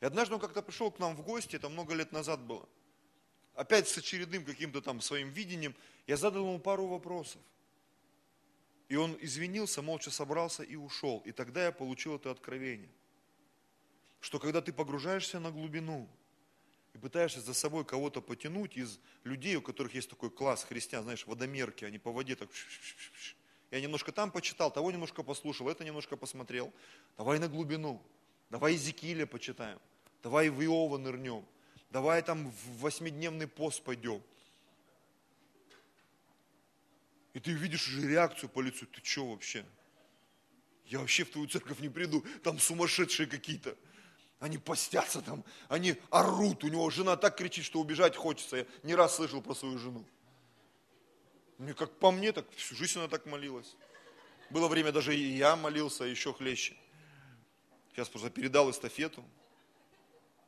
И 0.00 0.04
однажды 0.06 0.34
он 0.34 0.40
как-то 0.40 0.62
пришел 0.62 0.90
к 0.90 0.98
нам 0.98 1.14
в 1.14 1.22
гости, 1.22 1.56
это 1.56 1.68
много 1.68 1.94
лет 1.94 2.12
назад 2.12 2.40
было. 2.40 2.66
Опять 3.54 3.88
с 3.88 3.98
очередным 3.98 4.44
каким-то 4.44 4.80
там 4.80 5.00
своим 5.02 5.28
видением. 5.30 5.74
Я 6.06 6.16
задал 6.16 6.42
ему 6.42 6.58
пару 6.58 6.86
вопросов. 6.86 7.40
И 8.94 8.96
он 8.96 9.18
извинился, 9.20 9.82
молча 9.82 10.12
собрался 10.12 10.62
и 10.62 10.76
ушел. 10.76 11.20
И 11.26 11.32
тогда 11.32 11.64
я 11.64 11.72
получил 11.72 12.14
это 12.14 12.30
откровение. 12.30 12.88
Что 14.20 14.38
когда 14.38 14.60
ты 14.60 14.72
погружаешься 14.72 15.40
на 15.40 15.50
глубину 15.50 16.08
и 16.92 16.98
пытаешься 16.98 17.40
за 17.40 17.54
собой 17.54 17.84
кого-то 17.84 18.20
потянуть 18.20 18.76
из 18.76 19.00
людей, 19.24 19.56
у 19.56 19.62
которых 19.62 19.96
есть 19.96 20.08
такой 20.08 20.30
класс 20.30 20.62
христиан, 20.62 21.02
знаешь, 21.02 21.26
водомерки, 21.26 21.84
они 21.84 21.98
по 21.98 22.12
воде 22.12 22.36
так... 22.36 22.48
Я 23.72 23.80
немножко 23.80 24.12
там 24.12 24.30
почитал, 24.30 24.70
того 24.72 24.92
немножко 24.92 25.24
послушал, 25.24 25.68
это 25.68 25.82
немножко 25.82 26.16
посмотрел. 26.16 26.72
Давай 27.16 27.40
на 27.40 27.48
глубину. 27.48 28.00
Давай 28.48 28.76
Зекиля 28.76 29.26
почитаем. 29.26 29.80
Давай 30.22 30.50
в 30.50 30.62
Иова 30.62 30.98
нырнем. 30.98 31.44
Давай 31.90 32.22
там 32.22 32.48
в 32.48 32.78
восьмидневный 32.78 33.48
пост 33.48 33.82
пойдем. 33.82 34.22
И 37.34 37.40
ты 37.40 37.52
видишь 37.52 37.88
уже 37.88 38.08
реакцию 38.08 38.48
по 38.48 38.60
лицу. 38.60 38.86
Ты 38.86 39.04
что 39.04 39.26
вообще? 39.26 39.66
Я 40.86 41.00
вообще 41.00 41.24
в 41.24 41.30
твою 41.30 41.48
церковь 41.48 41.80
не 41.80 41.88
приду. 41.88 42.24
Там 42.42 42.58
сумасшедшие 42.58 43.26
какие-то. 43.26 43.76
Они 44.38 44.58
постятся 44.58 45.22
там, 45.22 45.44
они 45.68 45.96
орут. 46.10 46.64
У 46.64 46.68
него 46.68 46.88
жена 46.90 47.16
так 47.16 47.36
кричит, 47.36 47.64
что 47.64 47.80
убежать 47.80 48.16
хочется. 48.16 48.56
Я 48.56 48.66
не 48.82 48.94
раз 48.94 49.16
слышал 49.16 49.42
про 49.42 49.54
свою 49.54 49.78
жену. 49.78 50.04
Мне 51.58 51.74
как 51.74 51.90
по 51.98 52.10
мне, 52.10 52.32
так 52.32 52.50
всю 52.52 52.74
жизнь 52.74 52.98
она 52.98 53.08
так 53.08 53.26
молилась. 53.26 53.76
Было 54.50 54.68
время, 54.68 54.92
даже 54.92 55.16
и 55.16 55.36
я 55.36 55.56
молился, 55.56 56.04
еще 56.04 56.32
хлеще. 56.32 56.76
Сейчас 57.90 58.08
просто 58.08 58.30
передал 58.30 58.70
эстафету. 58.70 59.24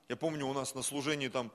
Я 0.08 0.16
помню, 0.16 0.46
у 0.46 0.52
нас 0.52 0.74
на 0.74 0.82
служении 0.82 1.28
там 1.28 1.50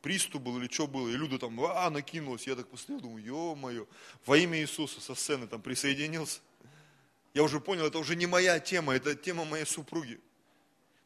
приступ 0.00 0.42
был 0.42 0.58
или 0.58 0.68
что 0.70 0.86
было, 0.86 1.08
и 1.08 1.16
Люда 1.16 1.38
там, 1.38 1.60
а, 1.60 1.90
накинулась. 1.90 2.46
Я 2.46 2.54
так 2.56 2.68
посмотрел, 2.68 3.00
думаю, 3.00 3.24
ё-моё, 3.24 3.86
во 4.26 4.36
имя 4.36 4.60
Иисуса 4.60 5.00
со 5.00 5.14
сцены 5.14 5.46
там 5.46 5.60
присоединился. 5.60 6.40
Я 7.34 7.42
уже 7.42 7.60
понял, 7.60 7.86
это 7.86 7.98
уже 7.98 8.16
не 8.16 8.26
моя 8.26 8.58
тема, 8.60 8.94
это 8.94 9.14
тема 9.14 9.44
моей 9.44 9.66
супруги. 9.66 10.20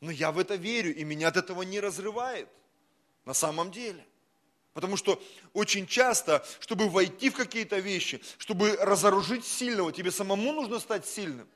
Но 0.00 0.10
я 0.10 0.32
в 0.32 0.38
это 0.38 0.56
верю, 0.56 0.94
и 0.94 1.04
меня 1.04 1.28
от 1.28 1.36
этого 1.36 1.62
не 1.62 1.80
разрывает. 1.80 2.48
На 3.24 3.34
самом 3.34 3.70
деле. 3.70 4.04
Потому 4.74 4.96
что 4.96 5.22
очень 5.52 5.86
часто, 5.86 6.44
чтобы 6.58 6.88
войти 6.88 7.30
в 7.30 7.34
какие-то 7.34 7.78
вещи, 7.78 8.20
чтобы 8.38 8.76
разоружить 8.76 9.44
сильного, 9.44 9.92
тебе 9.92 10.10
самому 10.10 10.52
нужно 10.52 10.80
стать 10.80 11.06
сильным. 11.06 11.46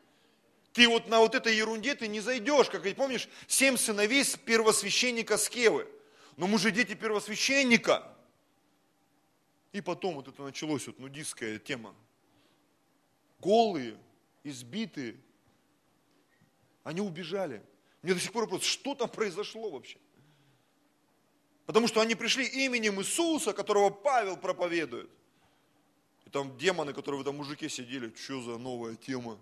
Ты 0.72 0.86
вот 0.88 1.08
на 1.08 1.20
вот 1.20 1.34
этой 1.34 1.56
ерунде 1.56 1.94
ты 1.94 2.06
не 2.06 2.20
зайдешь, 2.20 2.68
как 2.68 2.82
помнишь, 2.94 3.28
семь 3.46 3.78
сыновей 3.78 4.24
первосвященника 4.44 5.38
Скевы 5.38 5.88
но 6.36 6.46
мы 6.46 6.58
же 6.58 6.70
дети 6.70 6.94
первосвященника. 6.94 8.14
И 9.72 9.80
потом 9.80 10.14
вот 10.14 10.28
это 10.28 10.42
началось, 10.42 10.86
вот 10.86 10.98
нудистская 10.98 11.58
тема. 11.58 11.94
Голые, 13.40 13.98
избитые, 14.44 15.16
они 16.84 17.00
убежали. 17.00 17.62
Мне 18.02 18.14
до 18.14 18.20
сих 18.20 18.32
пор 18.32 18.44
вопрос, 18.44 18.62
что 18.62 18.94
там 18.94 19.08
произошло 19.08 19.70
вообще? 19.70 19.98
Потому 21.66 21.88
что 21.88 22.00
они 22.00 22.14
пришли 22.14 22.46
именем 22.46 23.00
Иисуса, 23.00 23.52
которого 23.52 23.90
Павел 23.90 24.36
проповедует. 24.36 25.10
И 26.24 26.30
там 26.30 26.56
демоны, 26.56 26.92
которые 26.92 27.18
в 27.18 27.22
этом 27.22 27.36
мужике 27.36 27.68
сидели, 27.68 28.14
что 28.14 28.40
за 28.40 28.58
новая 28.58 28.94
тема? 28.94 29.38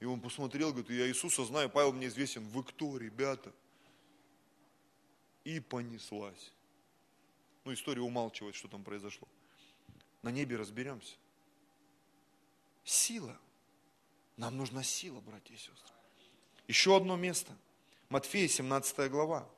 И 0.00 0.04
он 0.04 0.20
посмотрел, 0.20 0.70
говорит, 0.70 0.90
я 0.90 1.08
Иисуса 1.08 1.44
знаю, 1.44 1.70
Павел 1.70 1.92
мне 1.92 2.08
известен. 2.08 2.46
Вы 2.48 2.64
кто, 2.64 2.98
ребята? 2.98 3.52
И 5.44 5.60
понеслась. 5.60 6.52
Ну, 7.64 7.72
история 7.72 8.02
умалчивает, 8.02 8.54
что 8.54 8.68
там 8.68 8.82
произошло. 8.82 9.28
На 10.22 10.30
небе 10.30 10.56
разберемся. 10.56 11.16
Сила. 12.84 13.38
Нам 14.36 14.56
нужна 14.56 14.82
сила, 14.82 15.20
братья 15.20 15.54
и 15.54 15.56
сестры. 15.56 15.94
Еще 16.66 16.96
одно 16.96 17.16
место. 17.16 17.56
Матфея, 18.08 18.48
17 18.48 19.10
глава. 19.10 19.48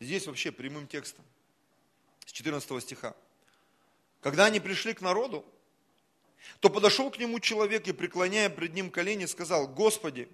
Здесь 0.00 0.26
вообще 0.26 0.52
прямым 0.52 0.86
текстом. 0.86 1.24
С 2.26 2.32
14 2.32 2.82
стиха. 2.82 3.16
Когда 4.20 4.46
они 4.46 4.60
пришли 4.60 4.92
к 4.92 5.00
народу, 5.00 5.44
то 6.60 6.70
подошел 6.70 7.10
к 7.10 7.18
нему 7.18 7.40
человек 7.40 7.86
и, 7.88 7.92
преклоняя 7.92 8.50
пред 8.50 8.74
ним 8.74 8.90
колени, 8.90 9.26
сказал, 9.26 9.66
Господи, 9.68 10.28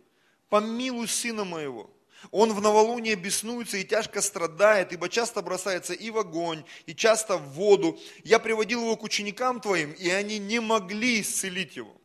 помилуй 0.49 1.09
сына 1.09 1.45
моего, 1.45 1.91
он 2.31 2.53
в 2.53 2.61
новолуние 2.61 3.15
беснуется 3.15 3.77
и 3.77 3.85
тяжко 3.85 4.21
страдает, 4.21 4.93
ибо 4.93 5.09
часто 5.09 5.43
бросается 5.43 5.93
и 5.93 6.11
в 6.11 6.19
огонь, 6.19 6.65
и 6.87 6.95
часто 6.95 7.37
в 7.37 7.51
воду. 7.53 7.99
Я 8.25 8.39
приводил 8.39 8.83
его 8.83 8.97
к 8.97 9.03
ученикам 9.03 9.61
твоим, 9.61 9.93
и 9.93 10.09
они 10.09 10.39
не 10.39 10.61
могли 10.61 11.21
исцелить 11.21 11.77
его. 11.77 11.97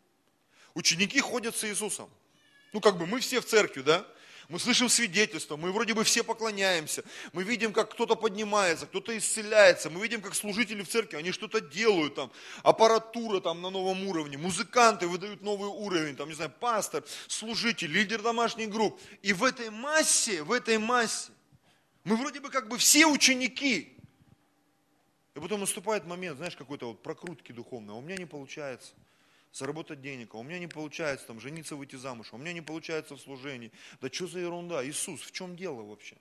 Ученики 0.73 1.19
ходят 1.19 1.55
с 1.55 1.63
Иисусом. 1.63 2.09
Ну, 2.73 2.79
как 2.79 2.97
бы 2.97 3.05
мы 3.05 3.19
все 3.19 3.41
в 3.41 3.45
церкви, 3.45 3.81
да? 3.81 4.05
Мы 4.51 4.59
слышим 4.59 4.89
свидетельства, 4.89 5.55
мы 5.55 5.71
вроде 5.71 5.93
бы 5.93 6.03
все 6.03 6.23
поклоняемся, 6.23 7.05
мы 7.31 7.43
видим, 7.43 7.71
как 7.71 7.93
кто-то 7.93 8.15
поднимается, 8.15 8.85
кто-то 8.85 9.17
исцеляется, 9.17 9.89
мы 9.89 10.01
видим, 10.01 10.21
как 10.21 10.35
служители 10.35 10.83
в 10.83 10.89
церкви, 10.89 11.15
они 11.15 11.31
что-то 11.31 11.61
делают 11.61 12.15
там, 12.15 12.33
аппаратура 12.61 13.39
там 13.39 13.61
на 13.61 13.69
новом 13.69 14.05
уровне, 14.05 14.37
музыканты 14.37 15.07
выдают 15.07 15.41
новый 15.41 15.69
уровень, 15.69 16.17
там, 16.17 16.27
не 16.27 16.35
знаю, 16.35 16.51
пастор, 16.59 17.05
служитель, 17.29 17.93
лидер 17.93 18.21
домашних 18.21 18.69
групп. 18.69 18.99
И 19.21 19.31
в 19.31 19.45
этой 19.45 19.69
массе, 19.69 20.43
в 20.43 20.51
этой 20.51 20.77
массе, 20.77 21.31
мы 22.03 22.17
вроде 22.17 22.41
бы 22.41 22.49
как 22.49 22.67
бы 22.67 22.77
все 22.77 23.05
ученики. 23.05 23.97
И 25.33 25.39
потом 25.39 25.61
наступает 25.61 26.05
момент, 26.05 26.35
знаешь, 26.35 26.57
какой-то 26.57 26.87
вот 26.87 27.01
прокрутки 27.01 27.53
духовной, 27.53 27.93
а 27.93 27.97
у 27.97 28.01
меня 28.01 28.17
не 28.17 28.25
получается 28.25 28.91
заработать 29.51 30.01
денег, 30.01 30.33
а 30.33 30.37
у 30.37 30.43
меня 30.43 30.59
не 30.59 30.67
получается 30.67 31.27
там 31.27 31.39
жениться, 31.39 31.75
выйти 31.75 31.95
замуж, 31.95 32.29
а 32.31 32.35
у 32.35 32.39
меня 32.39 32.53
не 32.53 32.61
получается 32.61 33.15
в 33.15 33.21
служении. 33.21 33.71
Да 33.99 34.09
что 34.11 34.27
за 34.27 34.39
ерунда? 34.39 34.85
Иисус, 34.85 35.21
в 35.21 35.31
чем 35.31 35.55
дело 35.55 35.81
вообще? 35.81 36.15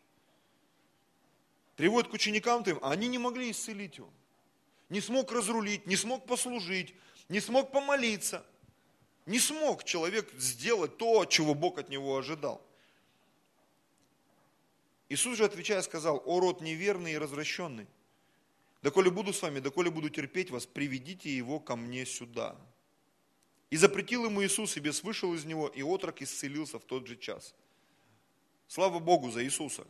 Приводят 1.77 2.11
к 2.11 2.15
ученикам 2.15 2.63
твоим, 2.63 2.79
а 2.83 2.91
они 2.91 3.09
не 3.09 3.19
могли 3.19 3.51
исцелить 3.51 3.99
его. 3.99 4.11
Не 4.89 5.01
смог 5.01 5.31
разрулить, 5.33 5.87
не 5.87 5.97
смог 5.97 6.27
послужить, 6.27 6.95
не 7.29 7.41
смог 7.41 7.71
помолиться, 7.71 8.45
Не 9.27 9.39
смог 9.39 9.85
человек 9.85 10.29
сделать 10.37 10.97
то, 10.97 11.25
чего 11.25 11.55
Бог 11.55 11.79
от 11.79 11.89
него 11.89 12.17
ожидал. 12.17 12.61
Иисус 15.09 15.37
же, 15.37 15.45
отвечая, 15.45 15.83
сказал, 15.83 16.21
«О 16.25 16.41
род 16.41 16.61
неверный 16.61 17.13
и 17.13 17.19
развращенный, 17.19 17.87
доколе 18.83 19.11
буду 19.11 19.33
с 19.33 19.43
вами, 19.43 19.61
доколе 19.61 19.91
буду 19.91 20.09
терпеть 20.09 20.51
вас, 20.51 20.67
приведите 20.67 21.35
его 21.37 21.61
ко 21.61 21.77
мне 21.77 22.05
сюда». 22.07 22.57
И 23.71 23.77
запретил 23.77 24.25
ему 24.25 24.43
Иисус, 24.43 24.77
и 24.77 24.81
бес 24.81 25.03
вышел 25.03 25.33
из 25.33 25.45
него, 25.45 25.69
и 25.69 25.83
отрок 25.83 26.23
исцелился 26.23 26.79
в 26.79 26.85
тот 26.85 27.07
же 27.07 27.17
час. 27.17 27.55
Слава 28.67 28.99
Богу 28.99 29.31
за 29.31 29.45
Иисуса. 29.45 29.87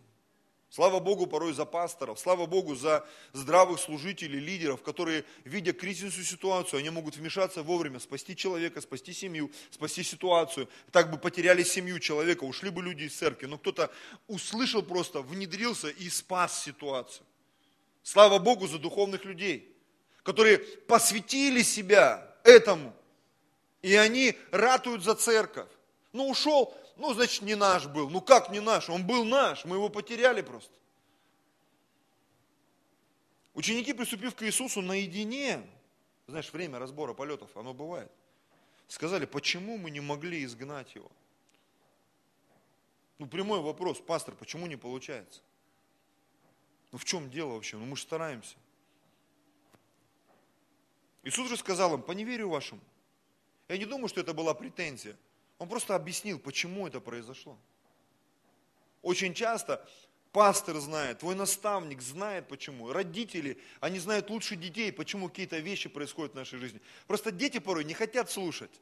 Слава 0.71 1.01
Богу 1.01 1.27
порой 1.27 1.53
за 1.53 1.65
пасторов, 1.65 2.21
слава 2.21 2.47
Богу 2.47 2.77
за 2.77 3.05
здравых 3.33 3.81
служителей, 3.81 4.39
лидеров, 4.39 4.83
которые, 4.83 5.25
видя 5.43 5.73
кризисную 5.73 6.25
ситуацию, 6.25 6.79
они 6.79 6.91
могут 6.91 7.17
вмешаться 7.17 7.65
вовремя, 7.65 7.99
спасти 7.99 8.37
человека, 8.37 8.81
спасти 8.81 9.13
семью, 9.13 9.51
спасти 9.73 10.05
ситуацию. 10.05 10.69
Так 10.93 11.11
бы 11.11 11.19
потеряли 11.19 11.65
семью 11.65 11.99
человека, 11.99 12.45
ушли 12.45 12.71
бы 12.71 12.85
люди 12.85 13.03
из 13.05 13.17
церкви, 13.17 13.47
но 13.47 13.59
кто-то 13.59 13.91
услышал 14.29 14.85
просто, 14.85 15.23
внедрился 15.23 15.89
и 15.89 16.09
спас 16.09 16.63
ситуацию. 16.63 17.27
Слава 18.05 18.39
Богу 18.39 18.69
за 18.69 18.79
духовных 18.79 19.25
людей, 19.25 19.75
которые 20.23 20.59
посвятили 20.59 21.63
себя 21.63 22.33
этому, 22.45 22.95
и 23.83 23.95
они 23.95 24.37
ратуют 24.51 25.03
за 25.03 25.15
церковь. 25.15 25.69
Ну, 26.13 26.29
ушел, 26.29 26.77
ну, 26.97 27.15
значит, 27.15 27.43
не 27.43 27.55
наш 27.55 27.87
был. 27.87 28.11
Ну, 28.11 28.21
как 28.21 28.51
не 28.51 28.61
наш? 28.61 28.91
Он 28.91 29.07
был 29.07 29.25
наш, 29.25 29.65
мы 29.65 29.77
его 29.77 29.89
потеряли 29.89 30.43
просто. 30.43 30.73
Ученики, 33.55 33.93
приступив 33.93 34.35
к 34.35 34.43
Иисусу 34.43 34.81
наедине, 34.81 35.67
знаешь, 36.27 36.53
время 36.53 36.79
разбора 36.79 37.15
полетов, 37.15 37.57
оно 37.57 37.75
бывает, 37.75 38.11
сказали, 38.89 39.27
почему 39.27 39.77
мы 39.77 39.91
не 39.91 40.01
могли 40.01 40.45
изгнать 40.45 40.95
его? 40.95 41.11
Ну, 43.19 43.27
прямой 43.27 43.61
вопрос, 43.61 44.01
пастор, 44.01 44.35
почему 44.35 44.67
не 44.67 44.77
получается? 44.77 45.43
Ну, 46.93 46.99
в 46.99 47.05
чем 47.05 47.31
дело 47.31 47.53
вообще? 47.53 47.77
Ну, 47.77 47.85
мы 47.85 47.97
же 47.97 48.03
стараемся. 48.03 48.57
Иисус 51.23 51.49
же 51.49 51.57
сказал 51.57 51.95
им, 51.95 52.03
по 52.03 52.13
неверию 52.13 52.49
вашему, 52.49 52.81
я 53.71 53.79
не 53.79 53.85
думаю, 53.85 54.09
что 54.09 54.21
это 54.21 54.35
была 54.35 54.53
претензия. 54.53 55.17
Он 55.59 55.69
просто 55.69 55.95
объяснил, 55.95 56.41
почему 56.41 56.89
это 56.89 57.01
произошло. 57.01 57.57
Очень 59.01 59.33
часто 59.33 59.87
пастор 60.33 60.79
знает, 60.79 61.21
твой 61.21 61.37
наставник 61.37 62.03
знает 62.03 62.49
почему. 62.49 62.93
Родители, 62.93 63.59
они 63.79 64.01
знают 64.01 64.29
лучше 64.29 64.57
детей, 64.57 64.93
почему 64.93 65.29
какие-то 65.29 65.59
вещи 65.59 65.89
происходят 65.89 66.33
в 66.33 66.35
нашей 66.35 66.59
жизни. 66.59 66.81
Просто 67.07 67.31
дети 67.31 67.59
порой 67.59 67.85
не 67.85 67.95
хотят 67.95 68.29
слушать. 68.29 68.73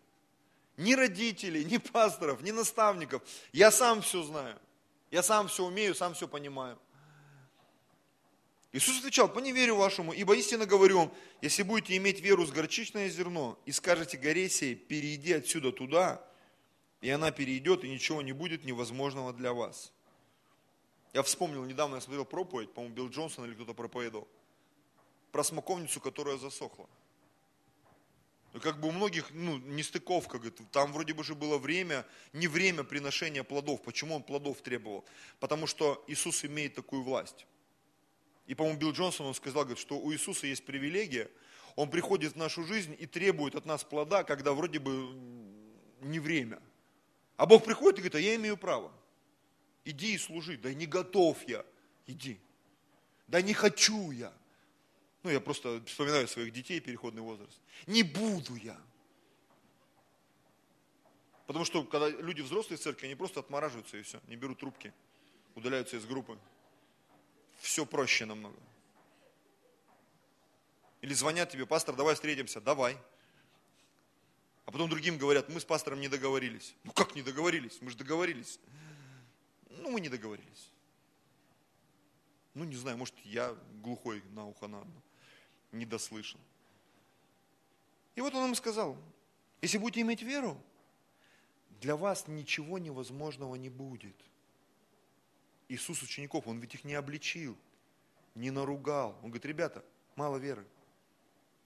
Ни 0.79 0.95
родителей, 0.95 1.65
ни 1.65 1.77
пасторов, 1.77 2.41
ни 2.41 2.51
наставников. 2.51 3.23
Я 3.53 3.71
сам 3.71 4.01
все 4.01 4.23
знаю. 4.23 4.59
Я 5.11 5.23
сам 5.23 5.49
все 5.49 5.65
умею, 5.65 5.95
сам 5.95 6.15
все 6.15 6.27
понимаю. 6.27 6.79
Иисус 8.73 8.99
отвечал, 8.99 9.29
по 9.33 9.39
неверию 9.39 9.77
вашему, 9.77 10.13
ибо 10.13 10.37
истинно 10.37 10.67
говорю 10.67 10.99
вам, 10.99 11.13
если 11.41 11.63
будете 11.63 11.97
иметь 11.97 12.21
веру 12.21 12.45
с 12.45 12.51
горчичное 12.51 13.09
зерно 13.09 13.59
и 13.65 13.73
скажете 13.73 14.19
горе 14.19 14.51
сей, 14.51 14.75
перейди 14.75 15.33
отсюда 15.33 15.73
туда, 15.73 16.23
и 17.01 17.09
она 17.09 17.31
перейдет, 17.31 17.85
и 17.85 17.89
ничего 17.89 18.21
не 18.21 18.33
будет 18.33 18.65
невозможного 18.65 19.33
для 19.33 19.55
вас. 19.55 19.93
Я 21.15 21.23
вспомнил, 21.23 21.65
недавно 21.65 21.95
я 21.95 22.01
смотрел 22.03 22.27
проповедь, 22.27 22.75
по-моему, 22.75 22.95
Билл 22.95 23.09
Джонсон 23.09 23.47
или 23.47 23.55
кто-то 23.55 23.73
проповедовал, 23.73 24.29
про 25.33 25.43
смоковницу, 25.43 26.01
которая 26.01 26.37
засохла. 26.37 26.87
И 28.53 28.59
как 28.59 28.81
бы 28.81 28.89
у 28.89 28.93
многих, 28.93 29.31
ну, 29.31 29.59
нестыковка, 29.59 30.39
говорит, 30.39 30.61
там 30.73 30.93
вроде 30.93 31.15
бы 31.15 31.25
же 31.25 31.35
было 31.35 31.57
время, 31.57 32.07
не 32.35 32.49
время 32.49 32.83
приношения 32.83 33.45
плодов. 33.45 33.83
Почему 33.83 34.17
он 34.17 34.23
плодов 34.23 34.61
требовал? 34.61 35.05
Потому 35.39 35.67
что 35.67 36.03
Иисус 36.07 36.45
имеет 36.45 36.75
такую 36.75 37.03
власть. 37.03 37.47
И, 38.49 38.55
по-моему, 38.55 38.81
Билл 38.81 38.93
Джонсон, 38.93 39.27
он 39.27 39.35
сказал, 39.35 39.63
говорит, 39.65 39.79
что 39.79 39.99
у 39.99 40.11
Иисуса 40.11 40.47
есть 40.47 40.65
привилегия, 40.65 41.31
он 41.77 41.91
приходит 41.91 42.33
в 42.33 42.37
нашу 42.37 42.65
жизнь 42.65 42.97
и 42.99 43.07
требует 43.07 43.55
от 43.55 43.67
нас 43.67 43.85
плода, 43.85 44.25
когда 44.25 44.55
вроде 44.55 44.79
бы 44.79 45.13
не 46.01 46.19
время. 46.19 46.59
А 47.37 47.45
Бог 47.45 47.65
приходит 47.65 47.99
и 47.99 48.01
говорит, 48.01 48.15
а 48.15 48.21
я 48.21 48.35
имею 48.37 48.57
право. 48.57 48.91
Иди 49.85 50.15
и 50.15 50.19
служи. 50.19 50.57
Да 50.57 50.73
не 50.73 50.87
готов 50.87 51.47
я. 51.47 51.65
Иди. 52.07 52.41
Да 53.27 53.43
не 53.43 53.53
хочу 53.53 54.11
я. 54.13 54.33
Ну, 55.23 55.31
я 55.31 55.41
просто 55.41 55.83
вспоминаю 55.85 56.27
своих 56.27 56.51
детей, 56.53 56.81
переходный 56.81 57.23
возраст. 57.23 57.61
Не 57.87 58.03
буду 58.03 58.57
я. 58.57 58.81
Потому 61.47 61.67
что, 61.67 61.85
когда 61.85 62.09
люди 62.09 62.41
взрослые 62.41 62.79
в 62.79 62.81
церкви, 62.81 63.07
они 63.07 63.15
просто 63.15 63.41
отмораживаются 63.41 63.99
и 63.99 64.03
все, 64.03 64.21
не 64.27 64.37
берут 64.37 64.59
трубки, 64.59 64.93
удаляются 65.55 65.97
из 65.97 66.07
группы 66.07 66.39
все 67.59 67.85
проще 67.85 68.25
намного. 68.25 68.59
Или 71.01 71.15
звонят 71.15 71.51
тебе, 71.51 71.67
пастор, 71.67 71.95
давай 71.95 72.15
встретимся, 72.15 72.61
давай. 72.61 72.97
А 74.67 74.71
потом 74.71 74.91
другим 74.91 75.17
говорят, 75.17 75.49
мы 75.49 75.61
с 75.61 75.65
пастором 75.65 76.01
не 76.01 76.09
договорились. 76.09 76.75
Ну 76.85 76.93
как 76.93 77.15
не 77.15 77.23
договорились? 77.23 77.79
Мы 77.81 77.91
же 77.91 77.97
договорились. 77.97 78.59
Ну 79.71 79.91
мы 79.91 80.01
не 80.01 80.09
договорились. 80.09 80.71
Ну 82.55 82.65
не 82.65 82.77
знаю, 82.77 82.99
может 82.99 83.15
я 83.25 83.57
глухой 83.83 84.23
на 84.31 84.47
ухо 84.47 84.67
на 84.67 84.85
не 85.73 85.87
дослышал. 85.87 86.41
И 88.15 88.21
вот 88.21 88.35
он 88.35 88.49
им 88.49 88.55
сказал, 88.55 88.97
если 89.63 89.79
будете 89.79 90.01
иметь 90.01 90.23
веру, 90.23 90.61
для 91.81 91.95
вас 91.95 92.27
ничего 92.27 92.79
невозможного 92.79 93.55
не 93.55 93.69
будет. 93.69 94.17
Иисус 95.69 96.03
учеников, 96.03 96.47
Он 96.47 96.59
ведь 96.59 96.75
их 96.75 96.85
не 96.85 96.95
обличил, 96.95 97.57
не 98.35 98.51
наругал. 98.51 99.17
Он 99.23 99.31
говорит, 99.31 99.45
ребята, 99.45 99.85
мало 100.17 100.37
веры. 100.37 100.67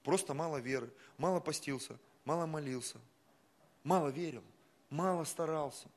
Просто 0.03 0.33
мало 0.33 0.57
веры. 0.57 0.91
Мало 1.17 1.39
постился, 1.39 1.97
мало 2.25 2.45
молился, 2.45 2.99
мало 3.83 4.09
верил, 4.09 4.43
мало 4.89 5.23
старался. 5.23 5.87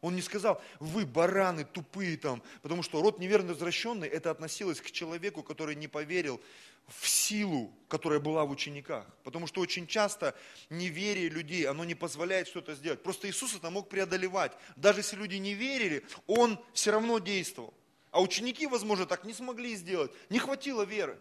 Он 0.00 0.14
не 0.14 0.22
сказал, 0.22 0.62
вы 0.78 1.04
бараны 1.04 1.64
тупые 1.64 2.16
там, 2.16 2.42
потому 2.62 2.82
что 2.82 3.02
род 3.02 3.18
неверно 3.18 3.52
возвращенный, 3.52 4.06
это 4.06 4.30
относилось 4.30 4.80
к 4.80 4.90
человеку, 4.90 5.42
который 5.42 5.74
не 5.74 5.88
поверил 5.88 6.40
в 6.86 7.06
силу, 7.06 7.72
которая 7.88 8.20
была 8.20 8.44
в 8.44 8.50
учениках. 8.50 9.06
Потому 9.24 9.46
что 9.46 9.60
очень 9.60 9.86
часто 9.86 10.34
неверие 10.70 11.28
людей, 11.28 11.66
оно 11.66 11.84
не 11.84 11.94
позволяет 11.94 12.48
что-то 12.48 12.74
сделать. 12.74 13.02
Просто 13.02 13.28
Иисус 13.28 13.54
это 13.54 13.70
мог 13.70 13.88
преодолевать. 13.88 14.52
Даже 14.76 15.00
если 15.00 15.16
люди 15.16 15.34
не 15.34 15.54
верили, 15.54 16.04
Он 16.26 16.58
все 16.72 16.92
равно 16.92 17.18
действовал. 17.18 17.74
А 18.10 18.22
ученики, 18.22 18.66
возможно, 18.66 19.04
так 19.04 19.24
не 19.24 19.34
смогли 19.34 19.74
сделать. 19.76 20.10
Не 20.30 20.38
хватило 20.38 20.82
веры. 20.82 21.18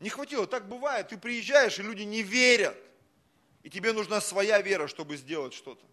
Не 0.00 0.08
хватило. 0.08 0.46
Так 0.46 0.68
бывает. 0.68 1.08
Ты 1.08 1.18
приезжаешь, 1.18 1.78
и 1.78 1.82
люди 1.82 2.02
не 2.02 2.22
верят. 2.22 2.76
И 3.62 3.68
тебе 3.68 3.92
нужна 3.92 4.20
своя 4.20 4.62
вера, 4.62 4.88
чтобы 4.88 5.16
сделать 5.16 5.52
что-то. 5.52 5.84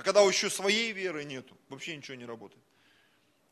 А 0.00 0.02
когда 0.02 0.22
еще 0.22 0.48
своей 0.48 0.92
веры 0.92 1.24
нету, 1.24 1.54
вообще 1.68 1.94
ничего 1.94 2.16
не 2.16 2.24
работает. 2.24 2.64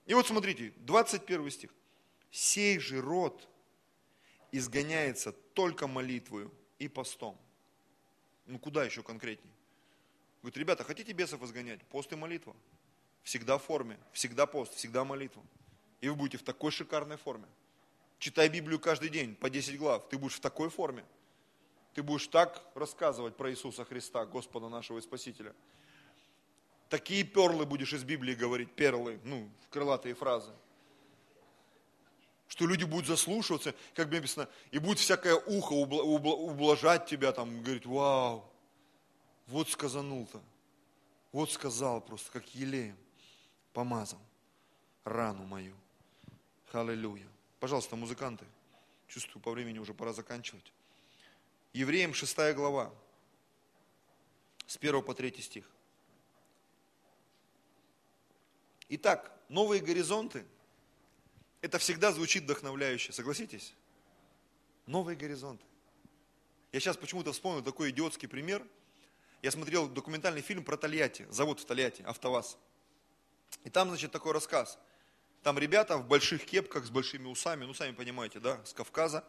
И 0.06 0.14
вот 0.14 0.26
смотрите, 0.26 0.72
21 0.78 1.50
стих. 1.50 1.70
Сей 2.30 2.78
же 2.78 3.02
род 3.02 3.46
изгоняется 4.50 5.32
только 5.32 5.86
молитвою 5.86 6.50
и 6.78 6.88
постом. 6.88 7.38
Ну 8.46 8.58
куда 8.58 8.82
еще 8.82 9.02
конкретнее? 9.02 9.52
Говорит, 10.40 10.56
ребята, 10.56 10.84
хотите 10.84 11.12
бесов 11.12 11.42
изгонять? 11.42 11.82
Пост 11.88 12.10
и 12.14 12.16
молитва. 12.16 12.56
Всегда 13.24 13.58
в 13.58 13.64
форме, 13.64 13.98
всегда 14.12 14.46
пост, 14.46 14.72
всегда 14.72 15.04
молитва. 15.04 15.44
И 16.00 16.08
вы 16.08 16.14
будете 16.14 16.38
в 16.38 16.44
такой 16.44 16.70
шикарной 16.70 17.18
форме. 17.18 17.46
Читай 18.18 18.48
Библию 18.48 18.80
каждый 18.80 19.10
день, 19.10 19.34
по 19.34 19.50
10 19.50 19.76
глав. 19.76 20.08
Ты 20.08 20.16
будешь 20.16 20.36
в 20.36 20.40
такой 20.40 20.70
форме. 20.70 21.04
Ты 21.92 22.02
будешь 22.02 22.26
так 22.26 22.64
рассказывать 22.74 23.36
про 23.36 23.50
Иисуса 23.50 23.84
Христа, 23.84 24.24
Господа 24.24 24.70
нашего 24.70 24.96
и 24.96 25.02
Спасителя– 25.02 25.54
Такие 26.88 27.22
перлы 27.22 27.66
будешь 27.66 27.92
из 27.92 28.02
Библии 28.02 28.34
говорить, 28.34 28.72
перлы, 28.72 29.20
ну, 29.24 29.50
крылатые 29.70 30.14
фразы. 30.14 30.52
Что 32.48 32.66
люди 32.66 32.84
будут 32.84 33.06
заслушиваться, 33.06 33.74
как 33.94 34.08
бы 34.08 34.16
написано, 34.16 34.48
и 34.70 34.78
будет 34.78 34.98
всякое 34.98 35.34
ухо 35.34 35.72
ублажать 35.74 37.06
тебя, 37.06 37.32
там, 37.32 37.62
говорить, 37.62 37.84
вау, 37.84 38.50
вот 39.48 39.68
сказанул-то, 39.68 40.40
вот 41.30 41.52
сказал 41.52 42.00
просто, 42.00 42.30
как 42.32 42.54
елеем 42.54 42.96
помазал 43.74 44.20
рану 45.04 45.44
мою. 45.44 45.74
Аллилуйя. 46.72 47.28
Пожалуйста, 47.60 47.96
музыканты, 47.96 48.46
чувствую, 49.08 49.42
по 49.42 49.50
времени 49.50 49.78
уже 49.78 49.92
пора 49.92 50.12
заканчивать. 50.12 50.72
Евреям 51.74 52.14
6 52.14 52.54
глава, 52.54 52.90
с 54.66 54.76
1 54.76 55.02
по 55.02 55.14
3 55.14 55.42
стих. 55.42 55.70
Итак, 58.90 59.30
новые 59.48 59.82
горизонты, 59.82 60.46
это 61.60 61.78
всегда 61.78 62.12
звучит 62.12 62.44
вдохновляюще, 62.44 63.12
согласитесь? 63.12 63.74
Новые 64.86 65.16
горизонты. 65.16 65.64
Я 66.72 66.80
сейчас 66.80 66.96
почему-то 66.96 67.32
вспомнил 67.32 67.62
такой 67.62 67.90
идиотский 67.90 68.28
пример. 68.28 68.66
Я 69.42 69.50
смотрел 69.50 69.88
документальный 69.88 70.40
фильм 70.40 70.64
про 70.64 70.76
Тольятти, 70.76 71.26
завод 71.30 71.60
в 71.60 71.64
Тольятти, 71.66 72.02
АвтоВАЗ. 72.02 72.56
И 73.64 73.70
там, 73.70 73.88
значит, 73.88 74.10
такой 74.10 74.32
рассказ. 74.32 74.78
Там 75.42 75.58
ребята 75.58 75.98
в 75.98 76.06
больших 76.06 76.44
кепках 76.44 76.84
с 76.86 76.90
большими 76.90 77.26
усами, 77.26 77.64
ну, 77.64 77.74
сами 77.74 77.92
понимаете, 77.92 78.40
да, 78.40 78.64
с 78.64 78.72
Кавказа. 78.72 79.24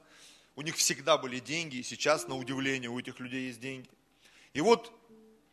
У 0.55 0.62
них 0.62 0.76
всегда 0.76 1.18
были 1.18 1.39
деньги, 1.39 1.78
и 1.78 1.84
сейчас, 1.84 2.28
на 2.28 2.36
удивление, 2.36 2.89
у 2.89 2.99
этих 2.99 3.20
людей 3.20 3.47
есть 3.47 3.60
деньги. 3.60 3.89
И 4.53 4.62
вот 4.62 4.91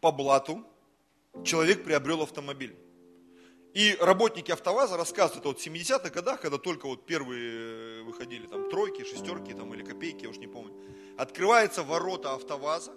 по 0.01 0.11
блату 0.13 0.65
человек 1.45 1.85
приобрел 1.85 2.23
автомобиль. 2.23 2.77
И 3.77 3.95
работники 4.01 4.51
АвтоВАЗа 4.51 4.97
рассказывают, 4.97 5.41
это 5.41 5.49
вот 5.49 5.61
в 5.61 5.67
70-х 5.67 6.09
годах, 6.09 6.41
когда 6.41 6.57
только 6.57 6.87
вот 6.87 7.05
первые 7.05 8.01
э, 8.01 8.03
выходили 8.05 8.47
там 8.47 8.71
тройки, 8.71 9.05
шестерки 9.05 9.53
там, 9.53 9.75
или 9.75 9.83
копейки, 9.83 10.23
я 10.23 10.31
уж 10.31 10.39
не 10.39 10.47
помню. 10.47 10.73
Открываются 11.19 11.83
ворота 11.83 12.33
АвтоВАЗа, 12.33 12.95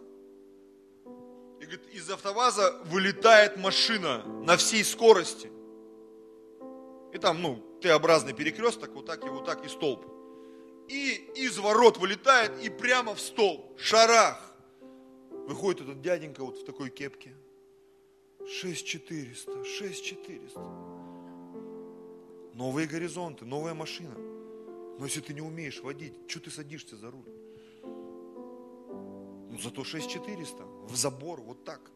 и 1.60 1.66
говорит, 1.66 1.86
из 1.92 2.10
АвтоВАЗа 2.10 2.80
вылетает 2.86 3.58
машина 3.58 4.24
на 4.26 4.56
всей 4.56 4.86
скорости. 4.86 5.52
И 7.12 7.18
там, 7.18 7.42
ну, 7.42 7.58
Т-образный 7.82 8.32
перекресток, 8.32 8.92
вот 8.94 9.06
так 9.06 9.26
и 9.26 9.28
вот 9.28 9.44
так 9.44 9.66
и 9.66 9.68
столб. 9.68 10.06
И 10.88 11.30
из 11.36 11.58
ворот 11.58 11.98
вылетает 11.98 12.54
и 12.64 12.70
прямо 12.70 13.16
в 13.16 13.20
столб, 13.20 13.78
шарах. 13.78 14.40
Выходит 15.30 15.82
этот 15.82 16.02
дяденька 16.02 16.46
вот 16.46 16.60
в 16.60 16.64
такой 16.64 16.90
кепке. 16.90 17.36
6400, 18.48 19.64
6400. 19.64 20.60
Новые 22.54 22.88
горизонты, 22.88 23.46
новая 23.46 23.74
машина. 23.74 24.16
Но 25.00 25.06
если 25.06 25.22
ты 25.22 25.34
не 25.34 25.42
умеешь 25.42 25.82
водить, 25.82 26.14
что 26.28 26.42
ты 26.42 26.52
садишься 26.52 26.98
за 26.98 27.10
руль? 27.12 27.30
Ну, 27.84 29.58
зато 29.60 29.84
6400, 29.84 30.64
в 30.64 30.96
забор, 30.96 31.42
вот 31.42 31.64
так. 31.64 31.92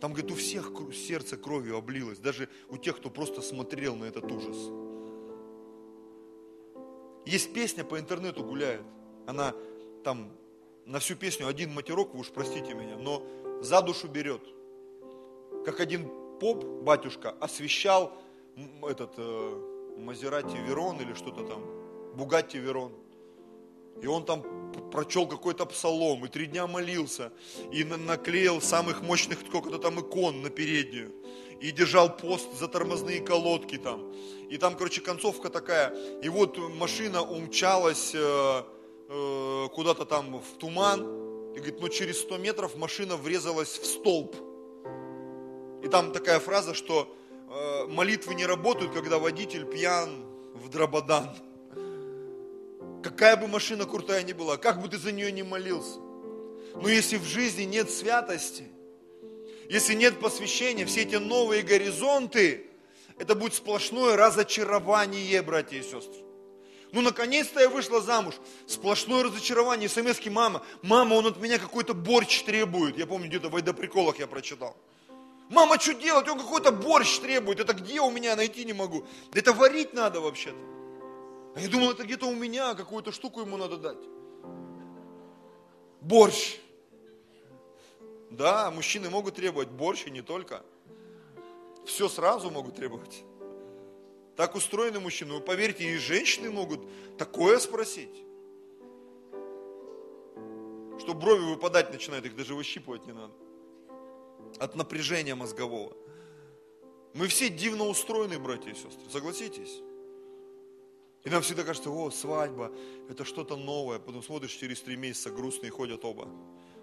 Там, 0.00 0.12
говорит, 0.12 0.30
у 0.30 0.34
всех 0.34 0.70
сердце 0.92 1.36
кровью 1.36 1.76
облилось, 1.76 2.18
даже 2.18 2.48
у 2.68 2.76
тех, 2.76 2.96
кто 2.96 3.10
просто 3.10 3.42
смотрел 3.42 3.96
на 3.96 4.04
этот 4.04 4.30
ужас. 4.30 4.56
Есть 7.26 7.52
песня 7.52 7.84
по 7.84 7.98
интернету 7.98 8.44
гуляет. 8.44 8.82
Она 9.26 9.54
там 10.04 10.30
на 10.84 10.98
всю 10.98 11.16
песню 11.16 11.48
один 11.48 11.72
матерок, 11.72 12.12
вы 12.12 12.20
уж 12.20 12.30
простите 12.30 12.74
меня, 12.74 12.96
но 12.98 13.26
за 13.62 13.80
душу 13.80 14.08
берет 14.08 14.42
как 15.64 15.80
один 15.80 16.10
поп, 16.40 16.64
батюшка, 16.64 17.34
освещал 17.40 18.12
этот 18.82 19.12
э, 19.16 19.74
Мазерати 19.98 20.56
Верон 20.56 21.00
или 21.00 21.14
что-то 21.14 21.44
там, 21.44 21.62
Бугатти 22.16 22.58
Верон. 22.58 22.92
И 24.02 24.06
он 24.06 24.24
там 24.24 24.42
прочел 24.90 25.26
какой-то 25.26 25.66
псалом, 25.66 26.24
и 26.24 26.28
три 26.28 26.46
дня 26.46 26.66
молился, 26.66 27.32
и 27.72 27.84
наклеил 27.84 28.60
самых 28.60 29.02
мощных 29.02 29.38
сколько-то 29.46 29.78
там 29.78 30.00
икон 30.00 30.42
на 30.42 30.50
переднюю, 30.50 31.12
и 31.60 31.70
держал 31.70 32.16
пост 32.16 32.58
за 32.58 32.68
тормозные 32.68 33.20
колодки 33.20 33.78
там. 33.78 34.12
И 34.50 34.58
там, 34.58 34.76
короче, 34.76 35.00
концовка 35.00 35.48
такая, 35.48 35.94
и 36.22 36.28
вот 36.28 36.58
машина 36.58 37.22
умчалась 37.22 38.12
э, 38.14 38.62
э, 39.08 39.68
куда-то 39.72 40.04
там 40.04 40.40
в 40.40 40.58
туман, 40.58 41.02
и 41.54 41.58
говорит, 41.58 41.80
ну 41.80 41.88
через 41.88 42.20
100 42.20 42.38
метров 42.38 42.76
машина 42.76 43.16
врезалась 43.16 43.78
в 43.78 43.86
столб. 43.86 44.34
И 45.84 45.88
там 45.88 46.12
такая 46.12 46.40
фраза, 46.40 46.72
что 46.72 47.14
э, 47.50 47.84
молитвы 47.88 48.34
не 48.34 48.46
работают, 48.46 48.94
когда 48.94 49.18
водитель 49.18 49.66
пьян 49.66 50.24
в 50.54 50.70
дрободан. 50.70 51.28
Какая 53.02 53.36
бы 53.36 53.48
машина 53.48 53.84
крутая 53.84 54.22
ни 54.22 54.32
была, 54.32 54.56
как 54.56 54.80
бы 54.80 54.88
ты 54.88 54.96
за 54.96 55.12
нее 55.12 55.30
не 55.30 55.42
молился. 55.42 55.98
Но 56.76 56.88
если 56.88 57.18
в 57.18 57.24
жизни 57.24 57.64
нет 57.64 57.90
святости, 57.90 58.64
если 59.68 59.92
нет 59.92 60.18
посвящения, 60.20 60.86
все 60.86 61.02
эти 61.02 61.16
новые 61.16 61.62
горизонты, 61.62 62.66
это 63.18 63.34
будет 63.34 63.52
сплошное 63.52 64.16
разочарование, 64.16 65.42
братья 65.42 65.76
и 65.76 65.82
сестры. 65.82 66.24
Ну, 66.92 67.02
наконец-то 67.02 67.60
я 67.60 67.68
вышла 67.68 68.00
замуж. 68.00 68.36
Сплошное 68.66 69.22
разочарование. 69.22 69.90
смс 69.90 70.24
мама. 70.30 70.62
Мама, 70.80 71.12
он 71.12 71.26
от 71.26 71.36
меня 71.42 71.58
какой-то 71.58 71.92
борщ 71.92 72.42
требует. 72.44 72.96
Я 72.96 73.06
помню, 73.06 73.28
где-то 73.28 73.50
в 73.50 73.56
Айдаприколах 73.56 74.18
я 74.18 74.26
прочитал. 74.26 74.74
Мама, 75.50 75.78
что 75.78 75.94
делать? 75.94 76.28
Он 76.28 76.38
какой-то 76.38 76.72
борщ 76.72 77.18
требует. 77.18 77.60
Это 77.60 77.74
где 77.74 78.00
у 78.00 78.10
меня 78.10 78.34
найти 78.36 78.64
не 78.64 78.72
могу? 78.72 79.04
Да 79.32 79.40
это 79.40 79.52
варить 79.52 79.92
надо 79.92 80.20
вообще-то. 80.20 80.56
А 81.54 81.60
я 81.60 81.68
думал, 81.68 81.90
это 81.92 82.04
где-то 82.04 82.26
у 82.26 82.34
меня, 82.34 82.74
какую-то 82.74 83.12
штуку 83.12 83.40
ему 83.40 83.56
надо 83.56 83.76
дать. 83.76 83.98
Борщ. 86.00 86.58
Да, 88.30 88.70
мужчины 88.70 89.10
могут 89.10 89.36
требовать 89.36 89.68
борщ 89.68 90.06
и 90.06 90.10
не 90.10 90.22
только. 90.22 90.64
Все 91.86 92.08
сразу 92.08 92.50
могут 92.50 92.76
требовать. 92.76 93.22
Так 94.36 94.56
устроены 94.56 94.98
мужчины. 94.98 95.34
Вы 95.34 95.40
поверьте, 95.40 95.84
и 95.84 95.96
женщины 95.98 96.50
могут 96.50 96.80
такое 97.18 97.58
спросить. 97.58 98.24
Что 100.98 101.12
брови 101.14 101.44
выпадать 101.44 101.92
начинают, 101.92 102.24
их 102.24 102.34
даже 102.34 102.54
выщипывать 102.54 103.06
не 103.06 103.12
надо 103.12 103.34
от 104.58 104.74
напряжения 104.76 105.34
мозгового. 105.34 105.96
Мы 107.14 107.28
все 107.28 107.48
дивно 107.48 107.84
устроены, 107.84 108.38
братья 108.38 108.70
и 108.70 108.74
сестры, 108.74 109.08
согласитесь? 109.10 109.80
И 111.24 111.30
нам 111.30 111.42
всегда 111.42 111.64
кажется, 111.64 111.90
о, 111.90 112.10
свадьба, 112.10 112.70
это 113.08 113.24
что-то 113.24 113.56
новое. 113.56 113.98
Потом 113.98 114.22
смотришь, 114.22 114.52
через 114.52 114.82
три 114.82 114.96
месяца 114.96 115.30
грустные 115.30 115.70
ходят 115.70 116.04
оба. 116.04 116.28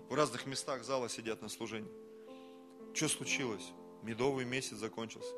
В 0.10 0.14
разных 0.16 0.48
местах 0.48 0.84
зала 0.84 1.10
сидят 1.10 1.42
на 1.42 1.50
служении. 1.50 1.92
Что 2.94 3.08
случилось? 3.08 3.72
Медовый 4.02 4.46
месяц 4.46 4.78
закончился. 4.78 5.34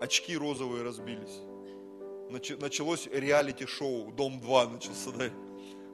Очки 0.00 0.36
розовые 0.36 0.82
разбились. 0.82 1.40
Началось 2.58 3.06
реалити-шоу, 3.06 4.10
дом 4.12 4.40
2 4.40 4.68
начался, 4.68 5.10
да? 5.10 5.30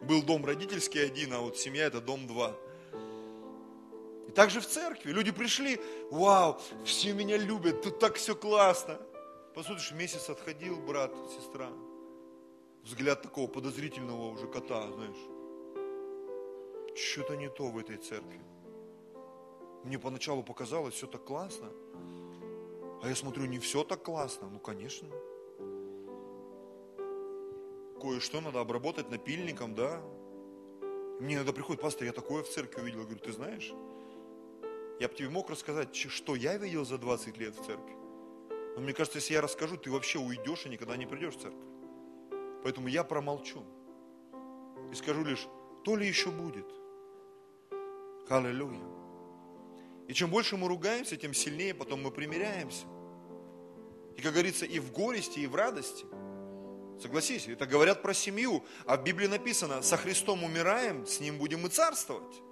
Был 0.03 0.23
дом 0.23 0.47
родительский 0.47 1.05
один, 1.05 1.33
а 1.33 1.41
вот 1.41 1.59
семья 1.59 1.87
это 1.87 2.01
дом 2.01 2.27
2. 2.27 2.57
И 4.31 4.33
также 4.33 4.61
в 4.61 4.67
церкви. 4.67 5.11
Люди 5.11 5.33
пришли, 5.33 5.81
вау, 6.13 6.57
все 6.85 7.13
меня 7.13 7.37
любят, 7.37 7.83
тут 7.83 7.99
так 7.99 8.15
все 8.15 8.37
классно. 8.37 8.97
Посмотришь, 9.57 9.91
месяц 9.91 10.31
отходил 10.31 10.77
брат, 10.77 11.13
сестра. 11.37 11.69
Взгляд 12.85 13.23
такого 13.23 13.49
подозрительного 13.49 14.31
уже 14.31 14.47
кота, 14.47 14.87
знаешь. 14.93 15.17
Что-то 16.97 17.35
не 17.35 17.49
то 17.49 17.65
в 17.71 17.79
этой 17.79 17.97
церкви. 17.97 18.41
Мне 19.83 19.99
поначалу 19.99 20.45
показалось, 20.45 20.95
все 20.95 21.09
так 21.09 21.25
классно. 21.25 21.69
А 23.03 23.09
я 23.09 23.17
смотрю, 23.17 23.47
не 23.47 23.59
все 23.59 23.83
так 23.83 24.05
классно. 24.05 24.49
Ну, 24.49 24.61
конечно. 24.61 25.09
Кое-что 28.01 28.41
надо 28.41 28.61
обработать 28.61 29.11
напильником, 29.11 29.75
да. 29.75 30.01
Мне 31.19 31.35
иногда 31.35 31.53
приходит, 31.53 31.83
пастор, 31.83 32.05
я 32.05 32.13
такое 32.13 32.45
в 32.45 32.49
церкви 32.49 32.81
увидел. 32.81 33.01
Я 33.01 33.07
говорю, 33.07 33.21
ты 33.21 33.33
знаешь, 33.33 33.75
я 35.01 35.09
бы 35.09 35.15
тебе 35.15 35.31
мог 35.31 35.49
рассказать, 35.49 35.97
что 35.97 36.37
я 36.37 36.59
видел 36.59 36.85
за 36.85 36.99
20 36.99 37.39
лет 37.39 37.57
в 37.57 37.65
церкви. 37.65 37.97
Но 38.77 38.83
мне 38.83 38.93
кажется, 38.93 39.19
если 39.19 39.33
я 39.33 39.41
расскажу, 39.41 39.79
ты 39.79 39.91
вообще 39.91 40.19
уйдешь 40.19 40.67
и 40.67 40.69
никогда 40.69 40.95
не 40.97 41.07
придешь 41.07 41.35
в 41.37 41.41
церковь. 41.41 41.65
Поэтому 42.63 42.87
я 42.87 43.03
промолчу. 43.03 43.65
И 44.93 44.95
скажу 44.95 45.25
лишь, 45.25 45.49
то 45.85 45.97
ли 45.97 46.07
еще 46.07 46.31
будет. 46.31 46.67
Аллилуйя. 48.29 48.85
И 50.07 50.13
чем 50.13 50.31
больше 50.31 50.59
мы 50.59 50.69
ругаемся, 50.69 51.17
тем 51.17 51.33
сильнее 51.33 51.73
потом 51.73 52.03
мы 52.03 52.11
примиряемся. 52.11 52.85
И, 54.19 54.21
как 54.21 54.35
говорится, 54.35 54.67
и 54.67 54.81
в 54.81 54.93
горести, 54.93 55.41
и 55.41 55.47
в 55.47 55.55
радости. 55.55 56.05
Согласись, 57.01 57.49
это 57.49 57.65
говорят 57.65 58.03
про 58.03 58.13
семью. 58.13 58.63
А 58.85 58.99
в 58.99 59.03
Библии 59.03 59.29
написано, 59.29 59.81
со 59.81 59.97
Христом 59.97 60.45
умираем, 60.45 61.07
с 61.07 61.21
Ним 61.21 61.39
будем 61.39 61.67
и 61.67 61.71
царствовать. 61.71 62.43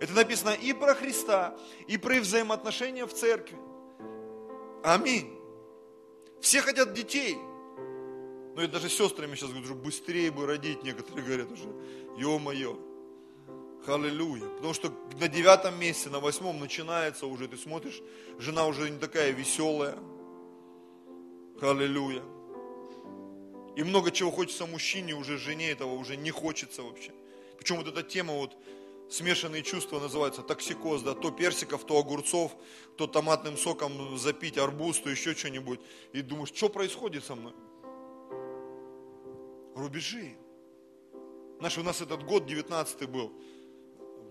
Это 0.00 0.14
написано 0.14 0.50
и 0.50 0.72
про 0.72 0.94
Христа, 0.94 1.56
и 1.86 1.98
про 1.98 2.20
взаимоотношения 2.20 3.06
в 3.06 3.12
церкви. 3.12 3.58
Аминь. 4.82 5.30
Все 6.40 6.62
хотят 6.62 6.94
детей. 6.94 7.36
Но 8.56 8.62
это 8.62 8.72
даже 8.72 8.88
сестрами 8.88 9.34
сейчас 9.34 9.50
говорят, 9.50 9.66
что 9.66 9.74
быстрее 9.74 10.30
бы 10.30 10.46
родить, 10.46 10.82
некоторые 10.82 11.24
говорят 11.24 11.52
уже. 11.52 11.68
Ё-моё. 12.16 12.78
Аллилуйя. 13.86 14.46
Потому 14.56 14.74
что 14.74 14.92
на 15.20 15.28
девятом 15.28 15.78
месяце, 15.78 16.10
на 16.10 16.20
восьмом 16.20 16.58
начинается 16.58 17.26
уже, 17.26 17.46
ты 17.46 17.56
смотришь, 17.56 18.02
жена 18.38 18.66
уже 18.66 18.90
не 18.90 18.98
такая 18.98 19.32
веселая. 19.32 19.96
Аллилуйя. 21.60 22.22
И 23.76 23.82
много 23.82 24.10
чего 24.10 24.30
хочется 24.30 24.66
мужчине, 24.66 25.14
уже 25.14 25.38
жене 25.38 25.70
этого 25.70 25.92
уже 25.94 26.16
не 26.16 26.30
хочется 26.30 26.82
вообще. 26.82 27.12
Причем 27.58 27.76
вот 27.76 27.86
эта 27.86 28.02
тема 28.02 28.34
вот 28.34 28.56
смешанные 29.10 29.62
чувства 29.62 29.98
называются, 29.98 30.42
токсикоз, 30.42 31.02
да, 31.02 31.14
то 31.14 31.30
персиков, 31.30 31.84
то 31.84 31.98
огурцов, 31.98 32.52
то 32.96 33.06
томатным 33.06 33.56
соком 33.56 34.16
запить 34.16 34.56
арбуз, 34.56 35.00
то 35.00 35.10
еще 35.10 35.34
что-нибудь. 35.34 35.80
И 36.12 36.22
думаешь, 36.22 36.52
что 36.54 36.68
происходит 36.68 37.24
со 37.24 37.34
мной? 37.34 37.52
Рубежи. 39.74 40.36
Знаешь, 41.58 41.78
у 41.78 41.82
нас 41.82 42.00
этот 42.00 42.24
год 42.24 42.46
19 42.46 43.08
был, 43.08 43.32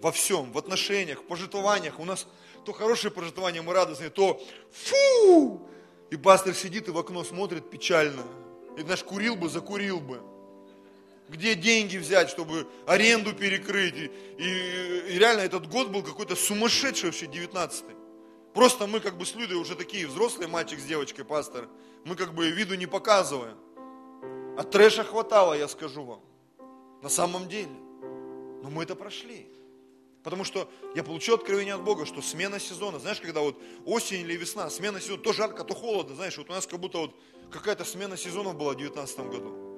во 0.01 0.11
всем, 0.11 0.51
в 0.51 0.57
отношениях, 0.57 1.21
в 1.21 1.25
пожитованиях. 1.25 1.99
У 1.99 2.05
нас 2.05 2.25
то 2.65 2.71
хорошие 2.71 3.11
пожитования, 3.11 3.61
мы 3.61 3.73
радостные, 3.73 4.09
то 4.09 4.41
фу! 4.71 5.67
И 6.09 6.17
пастор 6.17 6.55
сидит 6.55 6.88
и 6.88 6.91
в 6.91 6.97
окно 6.97 7.23
смотрит 7.23 7.69
печально. 7.69 8.23
И 8.77 8.84
наш 8.84 9.03
курил 9.03 9.36
бы, 9.36 9.49
закурил 9.49 9.99
бы. 9.99 10.21
Где 11.30 11.53
деньги 11.53 11.97
взять, 11.97 12.30
чтобы 12.30 12.67
аренду 12.88 13.34
перекрыть? 13.34 13.95
И, 13.95 14.11
и, 14.38 15.13
и 15.13 15.19
реально 15.19 15.41
этот 15.41 15.67
год 15.67 15.89
был 15.89 16.01
какой-то 16.01 16.36
сумасшедший 16.36 17.09
вообще, 17.09 17.27
19-й. 17.27 17.95
Просто 18.53 18.88
мы 18.88 18.99
как 18.99 19.15
бы 19.15 19.25
с 19.27 19.36
Людой 19.36 19.57
уже 19.57 19.75
такие 19.75 20.07
взрослые, 20.07 20.47
мальчик 20.47 20.80
с 20.80 20.84
девочкой, 20.84 21.25
пастор. 21.25 21.69
Мы 22.03 22.15
как 22.15 22.34
бы 22.34 22.49
виду 22.49 22.73
не 22.75 22.88
показываем. 22.88 23.57
А 24.57 24.63
трэша 24.63 25.03
хватало, 25.03 25.53
я 25.53 25.67
скажу 25.67 26.03
вам. 26.03 26.21
На 27.03 27.09
самом 27.09 27.47
деле. 27.47 27.69
Но 28.63 28.71
мы 28.71 28.84
это 28.84 28.95
прошли. 28.95 29.47
Потому 30.23 30.43
что 30.43 30.67
я 30.95 31.03
получил 31.03 31.36
откровение 31.36 31.75
от 31.75 31.84
Бога, 31.84 32.07
что 32.07 32.23
смена 32.23 32.59
сезона, 32.59 32.99
знаешь, 32.99 33.21
когда 33.21 33.41
вот 33.41 33.61
осень 33.86 34.21
или 34.21 34.36
весна, 34.36 34.69
смена 34.71 34.99
сезона, 34.99 35.21
то 35.21 35.32
жарко, 35.32 35.63
то 35.63 35.75
холодно, 35.75 36.15
знаешь, 36.15 36.38
вот 36.38 36.49
у 36.49 36.53
нас 36.53 36.65
как 36.65 36.80
будто 36.80 36.97
вот 36.97 37.15
какая-то 37.51 37.86
смена 37.86 38.17
сезонов 38.17 38.57
была 38.57 38.73
в 38.73 38.77
2019 38.77 39.19
году. 39.32 39.68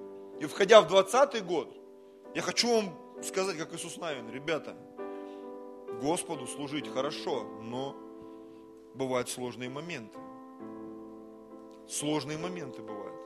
И 0.42 0.46
входя 0.48 0.82
в 0.82 0.88
2020 0.88 1.46
год, 1.46 1.78
я 2.34 2.42
хочу 2.42 2.74
вам 2.74 3.24
сказать, 3.24 3.60
как 3.60 3.76
Иисус 3.76 3.98
Навин, 3.98 4.28
ребята, 4.32 4.76
Господу 6.02 6.48
служить 6.48 6.92
хорошо, 6.92 7.44
но 7.62 7.96
бывают 8.96 9.30
сложные 9.30 9.70
моменты. 9.70 10.18
Сложные 11.88 12.40
моменты 12.40 12.82
бывают. 12.82 13.22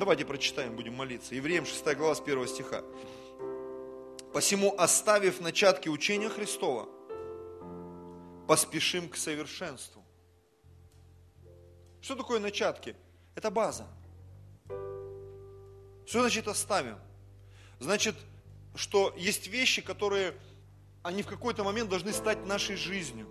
Давайте 0.00 0.24
прочитаем, 0.24 0.74
будем 0.74 0.96
молиться. 0.96 1.36
Евреям 1.36 1.64
6 1.64 1.96
глава 1.96 2.16
с 2.16 2.20
1 2.20 2.48
стиха. 2.48 2.82
Посему, 4.32 4.74
оставив 4.76 5.40
начатки 5.40 5.88
учения 5.88 6.28
Христова, 6.28 6.88
поспешим 8.48 9.08
к 9.08 9.14
совершенству. 9.14 10.02
Что 12.00 12.16
такое 12.16 12.40
начатки? 12.40 12.96
Это 13.36 13.52
база. 13.52 13.86
Что 16.10 16.22
значит 16.22 16.48
оставим? 16.48 16.98
Значит, 17.78 18.16
что 18.74 19.14
есть 19.16 19.46
вещи, 19.46 19.80
которые, 19.80 20.34
они 21.04 21.22
в 21.22 21.28
какой-то 21.28 21.62
момент 21.62 21.88
должны 21.88 22.12
стать 22.12 22.44
нашей 22.46 22.74
жизнью. 22.74 23.28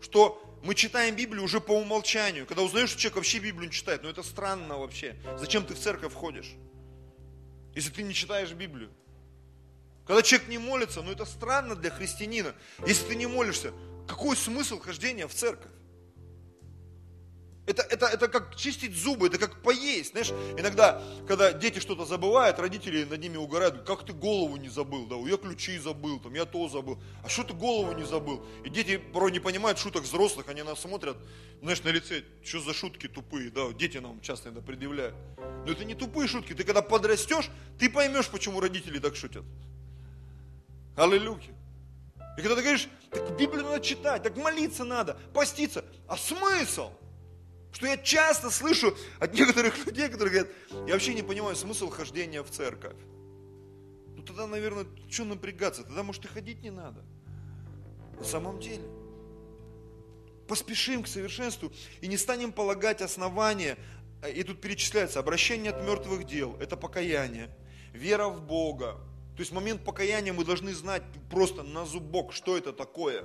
Что 0.00 0.40
мы 0.62 0.76
читаем 0.76 1.16
Библию 1.16 1.42
уже 1.42 1.60
по 1.60 1.72
умолчанию. 1.72 2.46
Когда 2.46 2.62
узнаешь, 2.62 2.90
что 2.90 3.00
человек 3.00 3.16
вообще 3.16 3.40
Библию 3.40 3.66
не 3.66 3.72
читает, 3.72 4.04
ну 4.04 4.08
это 4.08 4.22
странно 4.22 4.78
вообще. 4.78 5.16
Зачем 5.40 5.66
ты 5.66 5.74
в 5.74 5.80
церковь 5.80 6.12
входишь, 6.12 6.52
если 7.74 7.90
ты 7.90 8.04
не 8.04 8.14
читаешь 8.14 8.52
Библию? 8.52 8.92
Когда 10.06 10.22
человек 10.22 10.46
не 10.46 10.58
молится, 10.58 11.02
ну 11.02 11.10
это 11.10 11.24
странно 11.24 11.74
для 11.74 11.90
христианина. 11.90 12.54
Если 12.86 13.08
ты 13.08 13.16
не 13.16 13.26
молишься, 13.26 13.72
какой 14.06 14.36
смысл 14.36 14.78
хождения 14.78 15.26
в 15.26 15.34
церковь? 15.34 15.72
Это, 17.66 17.82
это, 17.82 18.06
это 18.06 18.28
как 18.28 18.56
чистить 18.56 18.96
зубы, 18.96 19.28
это 19.28 19.38
как 19.38 19.62
поесть. 19.62 20.12
Знаешь, 20.12 20.30
иногда, 20.58 21.02
когда 21.28 21.52
дети 21.52 21.78
что-то 21.78 22.04
забывают, 22.04 22.58
родители 22.58 23.04
над 23.04 23.20
ними 23.20 23.36
угорают, 23.36 23.84
как 23.84 24.04
ты 24.04 24.12
голову 24.12 24.56
не 24.56 24.68
забыл, 24.68 25.06
да, 25.06 25.16
я 25.16 25.36
ключи 25.36 25.78
забыл, 25.78 26.18
там, 26.18 26.34
я 26.34 26.46
то 26.46 26.68
забыл, 26.68 27.00
а 27.22 27.28
что 27.28 27.44
ты 27.44 27.52
голову 27.52 27.92
не 27.92 28.04
забыл? 28.04 28.44
И 28.64 28.70
дети 28.70 28.96
порой 28.96 29.30
не 29.30 29.40
понимают 29.40 29.78
шуток 29.78 30.02
взрослых, 30.02 30.48
они 30.48 30.62
нас 30.62 30.80
смотрят, 30.80 31.16
знаешь, 31.60 31.82
на 31.84 31.90
лице, 31.90 32.24
что 32.42 32.60
за 32.60 32.74
шутки 32.74 33.06
тупые, 33.06 33.50
да, 33.50 33.72
дети 33.72 33.98
нам 33.98 34.20
часто 34.20 34.48
это 34.48 34.62
предъявляют. 34.62 35.14
Но 35.64 35.72
это 35.72 35.84
не 35.84 35.94
тупые 35.94 36.26
шутки, 36.26 36.54
ты 36.54 36.64
когда 36.64 36.82
подрастешь, 36.82 37.50
ты 37.78 37.88
поймешь, 37.88 38.28
почему 38.30 38.60
родители 38.60 38.98
так 38.98 39.14
шутят. 39.14 39.44
Аллилуйя. 40.96 41.54
И 42.36 42.42
когда 42.42 42.56
ты 42.56 42.62
говоришь, 42.62 42.88
так 43.10 43.36
Библию 43.36 43.64
надо 43.64 43.84
читать, 43.84 44.22
так 44.22 44.36
молиться 44.36 44.84
надо, 44.84 45.18
поститься. 45.34 45.84
А 46.08 46.16
смысл? 46.16 46.90
Что 47.72 47.86
я 47.86 47.96
часто 47.96 48.50
слышу 48.50 48.96
от 49.18 49.32
некоторых 49.34 49.86
людей, 49.86 50.08
которые 50.08 50.40
говорят, 50.40 50.56
я 50.86 50.94
вообще 50.94 51.14
не 51.14 51.22
понимаю 51.22 51.56
смысл 51.56 51.88
хождения 51.90 52.42
в 52.42 52.50
церковь. 52.50 52.96
Ну 54.16 54.22
тогда, 54.22 54.46
наверное, 54.46 54.86
что 55.08 55.24
напрягаться? 55.24 55.84
Тогда, 55.84 56.02
может, 56.02 56.24
и 56.24 56.28
ходить 56.28 56.62
не 56.62 56.70
надо. 56.70 57.04
На 58.18 58.24
самом 58.24 58.60
деле. 58.60 58.82
Поспешим 60.48 61.04
к 61.04 61.08
совершенству 61.08 61.72
и 62.00 62.08
не 62.08 62.16
станем 62.16 62.52
полагать 62.52 63.02
основания. 63.02 63.78
И 64.34 64.42
тут 64.42 64.60
перечисляется 64.60 65.20
обращение 65.20 65.72
от 65.72 65.82
мертвых 65.82 66.24
дел, 66.24 66.54
это 66.60 66.76
покаяние, 66.76 67.48
вера 67.94 68.28
в 68.28 68.42
Бога, 68.42 69.00
то 69.40 69.42
есть 69.42 69.52
момент 69.52 69.82
покаяния 69.84 70.34
мы 70.34 70.44
должны 70.44 70.74
знать 70.74 71.02
просто 71.30 71.62
на 71.62 71.86
зубок, 71.86 72.34
что 72.34 72.58
это 72.58 72.74
такое. 72.74 73.24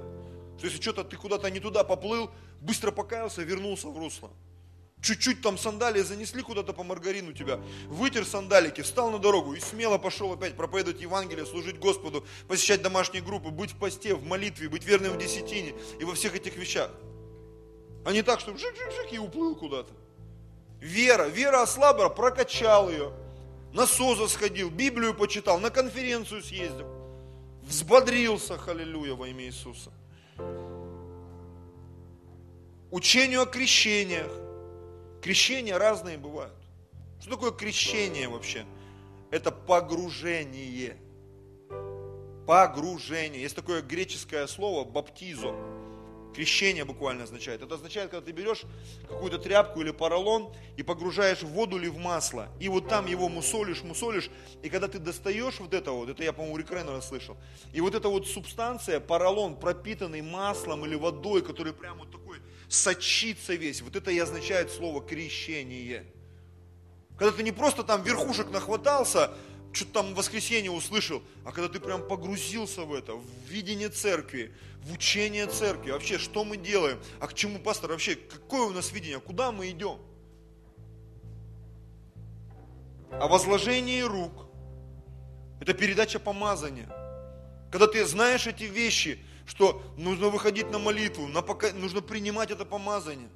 Что 0.57 0.67
если 0.67 0.81
что-то 0.81 1.03
ты 1.03 1.17
куда-то 1.17 1.49
не 1.49 1.59
туда 1.59 1.83
поплыл, 1.83 2.31
быстро 2.61 2.91
покаялся, 2.91 3.41
вернулся 3.43 3.87
в 3.87 3.97
русло. 3.97 4.31
Чуть-чуть 5.01 5.41
там 5.41 5.57
сандалии 5.57 6.01
занесли 6.01 6.41
куда-то 6.41 6.73
по 6.73 6.83
маргарину 6.83 7.33
тебя, 7.33 7.59
вытер 7.87 8.25
сандалики, 8.25 8.81
встал 8.81 9.11
на 9.11 9.19
дорогу 9.19 9.53
и 9.53 9.59
смело 9.59 9.97
пошел 9.97 10.31
опять 10.33 10.55
проповедовать 10.55 11.01
Евангелие, 11.01 11.45
служить 11.45 11.77
Господу, 11.77 12.25
посещать 12.47 12.81
домашние 12.81 13.21
группы, 13.21 13.49
быть 13.49 13.71
в 13.71 13.77
посте, 13.77 14.15
в 14.15 14.23
молитве, 14.23 14.67
быть 14.67 14.83
верным 14.83 15.13
в 15.13 15.17
десятине 15.17 15.75
и 15.99 16.05
во 16.05 16.15
всех 16.15 16.35
этих 16.35 16.55
вещах. 16.55 16.89
А 18.05 18.13
не 18.13 18.23
так, 18.23 18.39
что 18.39 18.51
жик-жик-жик 18.51 19.11
и 19.11 19.19
уплыл 19.19 19.55
куда-то. 19.55 19.93
Вера, 20.79 21.27
вера 21.27 21.61
ослабла, 21.61 22.09
прокачал 22.09 22.89
ее– 22.89 23.13
на 23.75 23.85
СОЗа 23.85 24.29
сходил, 24.29 24.69
Библию 24.69 25.13
почитал, 25.13 25.59
на 25.59 25.69
конференцию 25.69 26.41
съездил. 26.41 26.87
Взбодрился, 27.63 28.57
халилюя, 28.57 29.15
во 29.15 29.27
имя 29.27 29.43
Иисуса. 29.43 29.91
Учению 32.91 33.41
о 33.41 33.45
крещениях. 33.45 34.31
Крещения 35.21 35.77
разные 35.77 36.17
бывают. 36.17 36.53
Что 37.19 37.31
такое 37.31 37.51
крещение 37.51 38.27
вообще? 38.27 38.65
Это 39.31 39.51
погружение. 39.51 40.97
Погружение. 42.45 43.41
Есть 43.41 43.55
такое 43.55 43.81
греческое 43.81 44.45
слово 44.47 44.83
баптизо 44.86 45.53
Крещение 46.36 46.83
буквально 46.83 47.23
означает. 47.23 47.61
Это 47.61 47.75
означает, 47.75 48.11
когда 48.11 48.25
ты 48.25 48.33
берешь 48.33 48.63
какую-то 49.07 49.38
тряпку 49.38 49.79
или 49.79 49.91
поролон 49.91 50.53
и 50.75 50.83
погружаешь 50.83 51.43
в 51.43 51.47
воду 51.47 51.77
или 51.77 51.88
в 51.88 51.97
масло, 51.97 52.49
и 52.59 52.67
вот 52.67 52.89
там 52.89 53.05
его 53.05 53.29
мусолишь, 53.29 53.83
мусолишь, 53.83 54.29
и 54.61 54.67
когда 54.67 54.89
ты 54.89 54.99
достаешь 54.99 55.61
вот 55.61 55.73
это 55.73 55.91
вот, 55.91 56.09
это 56.09 56.23
я, 56.23 56.33
по-моему, 56.33 56.55
у 56.55 56.57
Рекренера 56.57 56.99
слышал, 56.99 57.38
и 57.71 57.79
вот 57.79 57.95
эта 57.95 58.09
вот 58.09 58.27
субстанция, 58.27 58.99
поролон, 58.99 59.55
пропитанный 59.55 60.21
маслом 60.21 60.86
или 60.86 60.95
водой, 60.95 61.41
который 61.41 61.71
прям 61.71 61.99
вот 61.99 62.11
такой 62.11 62.39
сочится 62.67 63.53
весь, 63.53 63.81
вот 63.81 63.95
это 63.95 64.11
и 64.11 64.19
означает 64.19 64.71
слово 64.71 65.01
крещение. 65.01 66.05
Когда 67.17 67.31
ты 67.31 67.43
не 67.43 67.53
просто 67.53 67.83
там 67.83 68.03
верхушек 68.03 68.49
нахватался, 68.51 69.31
что-то 69.76 69.91
там 69.91 70.13
в 70.13 70.15
воскресенье 70.15 70.71
услышал, 70.71 71.21
а 71.43 71.51
когда 71.51 71.67
ты 71.69 71.80
прям 71.80 72.07
погрузился 72.07 72.84
в 72.84 72.93
это, 72.93 73.13
в 73.13 73.26
видение 73.49 73.89
церкви, 73.89 74.53
в 74.82 74.93
учение 74.93 75.47
церкви, 75.47 75.91
вообще, 75.91 76.17
что 76.17 76.43
мы 76.43 76.57
делаем, 76.57 76.99
а 77.19 77.28
к 77.28 77.34
чему, 77.34 77.59
пастор, 77.59 77.91
вообще, 77.91 78.15
какое 78.15 78.67
у 78.67 78.71
нас 78.71 78.91
видение, 78.91 79.19
куда 79.19 79.51
мы 79.51 79.69
идем? 79.69 79.99
А 83.11 83.28
возложение 83.28 84.05
рук– 84.05 84.47
это 85.61 85.73
передача 85.73 86.19
помазания. 86.19 86.88
Когда 87.71 87.88
ты 87.88 88.05
знаешь 88.05 88.47
эти 88.47 88.63
вещи, 88.63 89.19
что 89.45 89.82
нужно 89.97 90.30
выходить 90.30 90.69
на 90.71 90.80
молитву, 90.80 91.28
на 91.28 91.41
пока... 91.41 91.71
нужно 91.71 92.01
принимать 92.01 92.51
это 92.51 92.65
помазание. 92.65 93.30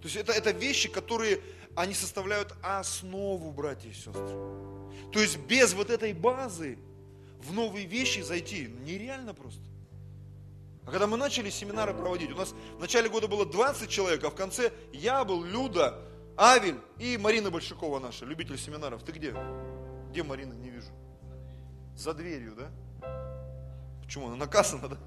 То 0.00 0.06
есть 0.06 0.16
это, 0.16 0.32
это 0.32 0.50
вещи, 0.50 0.88
которые, 0.88 1.40
они 1.74 1.94
составляют 1.94 2.54
основу, 2.62 3.52
братья 3.52 3.88
и 3.88 3.92
сестры. 3.92 4.28
То 5.12 5.20
есть 5.20 5.38
без 5.38 5.74
вот 5.74 5.90
этой 5.90 6.12
базы 6.12 6.78
в 7.40 7.52
новые 7.52 7.86
вещи 7.86 8.20
зайти 8.20 8.68
нереально 8.84 9.34
просто. 9.34 9.62
А 10.84 10.90
когда 10.90 11.06
мы 11.06 11.16
начали 11.16 11.50
семинары 11.50 11.92
проводить, 11.92 12.32
у 12.32 12.36
нас 12.36 12.54
в 12.76 12.80
начале 12.80 13.08
года 13.08 13.28
было 13.28 13.44
20 13.44 13.90
человек, 13.90 14.24
а 14.24 14.30
в 14.30 14.34
конце 14.34 14.72
я 14.92 15.24
был, 15.24 15.44
Люда, 15.44 15.98
Авель 16.36 16.80
и 16.98 17.18
Марина 17.18 17.50
Большакова 17.50 17.98
наша, 17.98 18.24
любитель 18.24 18.58
семинаров. 18.58 19.02
Ты 19.02 19.12
где? 19.12 19.34
Где 20.10 20.22
Марина? 20.22 20.54
Не 20.54 20.70
вижу. 20.70 20.88
За 21.96 22.14
дверью, 22.14 22.54
да? 22.56 22.70
Почему? 24.02 24.28
Она 24.28 24.36
наказана, 24.36 24.88
да? 24.88 24.98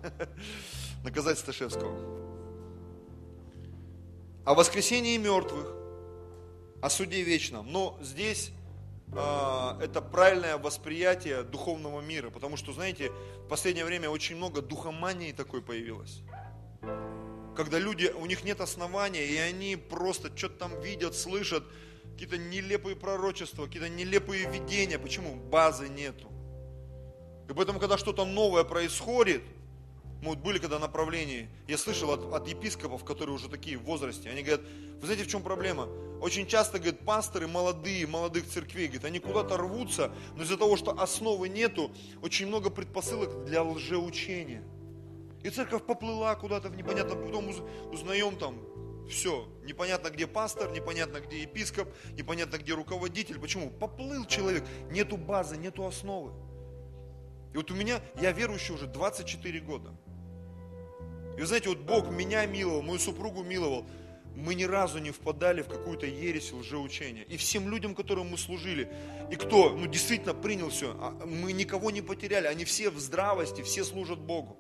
Наказать 1.03 1.39
Сташевского. 1.39 2.20
О 4.43 4.55
воскресении 4.55 5.17
мертвых, 5.17 5.67
о 6.81 6.89
суде 6.89 7.21
вечном. 7.21 7.71
Но 7.71 7.97
здесь 8.01 8.51
а, 9.13 9.77
это 9.81 10.01
правильное 10.01 10.57
восприятие 10.57 11.43
духовного 11.43 12.01
мира. 12.01 12.29
Потому 12.29 12.57
что, 12.57 12.73
знаете, 12.73 13.11
в 13.45 13.47
последнее 13.47 13.85
время 13.85 14.09
очень 14.09 14.35
много 14.35 14.61
духомании 14.61 15.31
такой 15.31 15.61
появилось. 15.61 16.21
Когда 17.55 17.77
люди, 17.77 18.11
у 18.15 18.25
них 18.25 18.43
нет 18.43 18.61
основания, 18.61 19.25
и 19.25 19.37
они 19.37 19.75
просто 19.75 20.35
что-то 20.35 20.57
там 20.57 20.81
видят, 20.81 21.15
слышат, 21.15 21.63
какие-то 22.13 22.37
нелепые 22.37 22.95
пророчества, 22.95 23.65
какие-то 23.65 23.89
нелепые 23.89 24.49
видения. 24.49 24.97
Почему? 24.97 25.35
Базы 25.35 25.89
нету. 25.89 26.31
И 27.49 27.53
поэтому, 27.53 27.79
когда 27.79 27.97
что-то 27.97 28.25
новое 28.25 28.63
происходит, 28.63 29.43
мы 30.22 30.30
вот 30.30 30.39
были 30.39 30.59
когда 30.59 30.78
направлении, 30.78 31.49
я 31.67 31.78
слышал 31.78 32.11
от, 32.11 32.32
от 32.34 32.47
епископов, 32.47 33.03
которые 33.03 33.36
уже 33.36 33.49
такие 33.49 33.78
в 33.78 33.84
возрасте, 33.84 34.30
они 34.30 34.43
говорят, 34.43 34.61
вы 34.99 35.05
знаете, 35.05 35.24
в 35.24 35.28
чем 35.28 35.41
проблема? 35.41 35.88
Очень 36.22 36.45
часто, 36.45 36.78
говорят, 36.78 36.99
пасторы 36.99 37.47
молодые, 37.47 38.05
молодых 38.05 38.47
церквей, 38.47 38.86
говорят, 38.86 39.05
они 39.05 39.19
куда-то 39.19 39.57
рвутся, 39.57 40.11
но 40.36 40.43
из-за 40.43 40.57
того, 40.57 40.78
что 40.78 40.91
основы 40.99 41.49
нету, 41.49 41.91
очень 42.22 42.47
много 42.47 42.69
предпосылок 42.69 43.45
для 43.45 43.63
лжеучения. 43.63 44.63
И 45.43 45.49
церковь 45.49 45.84
поплыла 45.84 46.36
куда-то 46.36 46.69
в 46.69 46.76
непонятно, 46.76 47.15
потом 47.15 47.49
узнаем 47.91 48.38
там, 48.38 48.59
все, 49.09 49.47
непонятно 49.63 50.09
где 50.09 50.28
пастор, 50.28 50.72
непонятно 50.72 51.19
где 51.19 51.41
епископ, 51.41 51.89
непонятно 52.13 52.57
где 52.57 52.74
руководитель. 52.74 53.39
Почему? 53.39 53.72
Поплыл 53.72 54.26
человек, 54.26 54.63
нету 54.91 55.17
базы, 55.17 55.57
нету 55.57 55.86
основы. 55.86 56.32
И 57.53 57.57
вот 57.57 57.69
у 57.72 57.76
меня, 57.76 57.99
я 58.22 58.32
верующий 58.32 58.74
уже 58.74 58.88
24 58.88 59.59
года. 59.59 59.93
И 61.38 61.41
вы 61.41 61.45
знаете, 61.45 61.69
вот 61.69 61.79
Бог 61.79 62.09
меня 62.09 62.45
миловал, 62.45 62.82
мою 62.82 62.99
супругу 62.99 63.43
миловал. 63.43 63.86
Мы 64.36 64.55
ни 64.55 64.63
разу 64.63 64.99
не 64.99 65.11
впадали 65.11 65.61
в 65.61 65.67
какую-то 65.67 66.05
ересь 66.05 66.51
лжеучения. 66.53 67.23
И 67.23 67.38
всем 67.38 67.69
людям, 67.69 67.95
которым 67.95 68.29
мы 68.29 68.38
служили, 68.38 68.89
и 69.29 69.36
кто 69.36 69.71
ну, 69.71 69.88
действительно 69.88 70.34
принял 70.34 70.69
все, 70.69 70.95
а 70.99 71.11
мы 71.25 71.51
никого 71.51 71.91
не 71.91 72.01
потеряли. 72.01 72.47
Они 72.47 72.63
все 72.63 72.89
в 72.89 72.99
здравости, 72.99 73.61
все 73.61 73.84
служат 73.84 74.19
Богу. 74.19 74.57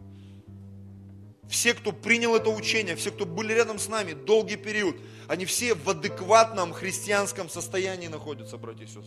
Все, 1.49 1.73
кто 1.73 1.91
принял 1.91 2.33
это 2.35 2.49
учение, 2.49 2.95
все, 2.95 3.11
кто 3.11 3.25
были 3.25 3.53
рядом 3.53 3.77
с 3.77 3.89
нами 3.89 4.13
долгий 4.13 4.55
период, 4.55 4.95
они 5.27 5.45
все 5.45 5.73
в 5.73 5.89
адекватном 5.89 6.71
христианском 6.71 7.49
состоянии 7.49 8.07
находятся, 8.07 8.57
братья 8.57 8.85
и 8.85 8.87
сестры. 8.87 9.03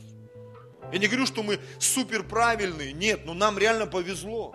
Я 0.92 0.98
не 0.98 1.06
говорю, 1.06 1.26
что 1.26 1.42
мы 1.42 1.58
супер 1.78 2.22
правильные, 2.22 2.92
нет, 2.92 3.24
но 3.24 3.32
нам 3.32 3.58
реально 3.58 3.86
повезло. 3.86 4.54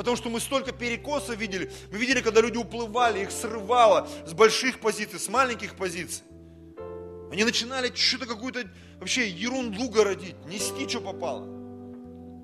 Потому 0.00 0.16
что 0.16 0.30
мы 0.30 0.40
столько 0.40 0.72
перекосов 0.72 1.36
видели. 1.36 1.70
Мы 1.92 1.98
видели, 1.98 2.22
когда 2.22 2.40
люди 2.40 2.56
уплывали, 2.56 3.20
их 3.20 3.30
срывало 3.30 4.08
с 4.26 4.32
больших 4.32 4.80
позиций, 4.80 5.20
с 5.20 5.28
маленьких 5.28 5.76
позиций. 5.76 6.22
Они 7.30 7.44
начинали 7.44 7.94
что-то 7.94 8.24
какую-то 8.24 8.64
вообще 8.98 9.28
ерунду 9.28 9.90
городить, 9.90 10.36
нести, 10.46 10.88
что 10.88 11.02
попало. 11.02 11.44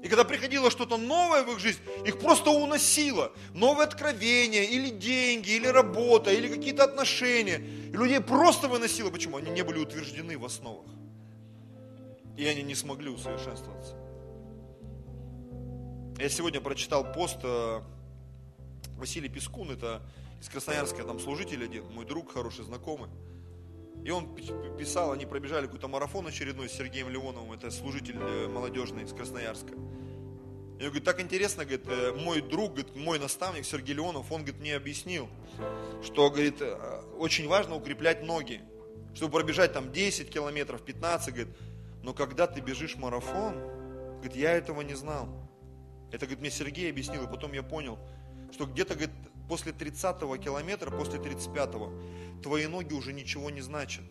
И 0.02 0.08
когда 0.08 0.24
приходило 0.24 0.70
что-то 0.70 0.98
новое 0.98 1.44
в 1.44 1.52
их 1.52 1.58
жизнь, 1.58 1.78
их 2.04 2.18
просто 2.18 2.50
уносило. 2.50 3.32
Новое 3.54 3.86
откровение, 3.86 4.66
или 4.66 4.90
деньги, 4.90 5.52
или 5.52 5.66
работа, 5.66 6.30
или 6.30 6.48
какие-то 6.48 6.84
отношения. 6.84 7.56
И 7.88 7.96
людей 7.96 8.20
просто 8.20 8.68
выносило. 8.68 9.08
Почему? 9.08 9.38
Они 9.38 9.50
не 9.50 9.62
были 9.62 9.78
утверждены 9.78 10.36
в 10.36 10.44
основах. 10.44 10.84
И 12.36 12.44
они 12.44 12.62
не 12.62 12.74
смогли 12.74 13.08
усовершенствоваться. 13.08 14.05
Я 16.18 16.30
сегодня 16.30 16.62
прочитал 16.62 17.12
пост 17.12 17.36
э, 17.42 17.80
Василий 18.96 19.28
Пескун, 19.28 19.70
это 19.70 20.00
из 20.40 20.48
Красноярска, 20.48 21.04
там 21.04 21.20
служитель 21.20 21.62
один, 21.62 21.84
мой 21.92 22.06
друг, 22.06 22.32
хороший 22.32 22.64
знакомый. 22.64 23.10
И 24.02 24.10
он 24.10 24.34
писал, 24.78 25.12
они 25.12 25.26
пробежали 25.26 25.66
какой-то 25.66 25.88
марафон 25.88 26.26
очередной 26.26 26.70
с 26.70 26.72
Сергеем 26.72 27.10
Леоновым, 27.10 27.52
это 27.52 27.70
служитель 27.70 28.16
э, 28.18 28.48
молодежный 28.48 29.02
из 29.02 29.12
Красноярска. 29.12 29.74
И 29.74 30.82
он 30.82 30.86
говорит, 30.86 31.04
так 31.04 31.20
интересно, 31.20 31.66
говорит, 31.66 31.86
э, 31.86 32.12
мой 32.12 32.40
друг, 32.40 32.72
говорит, 32.72 32.96
мой 32.96 33.18
наставник 33.18 33.66
Сергей 33.66 33.96
Леонов, 33.96 34.32
он, 34.32 34.40
говорит, 34.40 34.58
мне 34.58 34.74
объяснил, 34.74 35.28
что, 36.02 36.30
говорит, 36.30 36.62
очень 37.18 37.46
важно 37.46 37.76
укреплять 37.76 38.22
ноги, 38.22 38.62
чтобы 39.14 39.34
пробежать 39.34 39.74
там 39.74 39.92
10 39.92 40.30
километров, 40.30 40.80
15, 40.80 41.34
говорит, 41.34 41.54
но 42.02 42.14
когда 42.14 42.46
ты 42.46 42.62
бежишь 42.62 42.96
марафон, 42.96 43.52
говорит, 44.14 44.34
я 44.34 44.52
этого 44.52 44.80
не 44.80 44.94
знал. 44.94 45.45
Это, 46.12 46.26
говорит, 46.26 46.40
мне 46.40 46.50
Сергей 46.50 46.90
объяснил, 46.90 47.24
и 47.24 47.26
потом 47.26 47.52
я 47.52 47.62
понял, 47.62 47.98
что 48.52 48.66
где-то, 48.66 48.94
говорит, 48.94 49.14
после 49.48 49.72
30-го 49.72 50.36
километра, 50.36 50.90
после 50.90 51.18
35-го, 51.18 51.92
твои 52.42 52.66
ноги 52.66 52.94
уже 52.94 53.12
ничего 53.12 53.50
не 53.50 53.60
значат. 53.60 54.04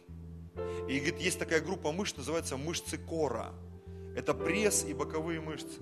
И, 0.87 0.99
говорит, 0.99 1.19
есть 1.19 1.39
такая 1.39 1.61
группа 1.61 1.91
мышц, 1.91 2.15
называется 2.15 2.57
мышцы 2.57 2.97
кора. 2.97 3.53
Это 4.15 4.33
пресс 4.33 4.85
и 4.85 4.93
боковые 4.93 5.41
мышцы. 5.41 5.79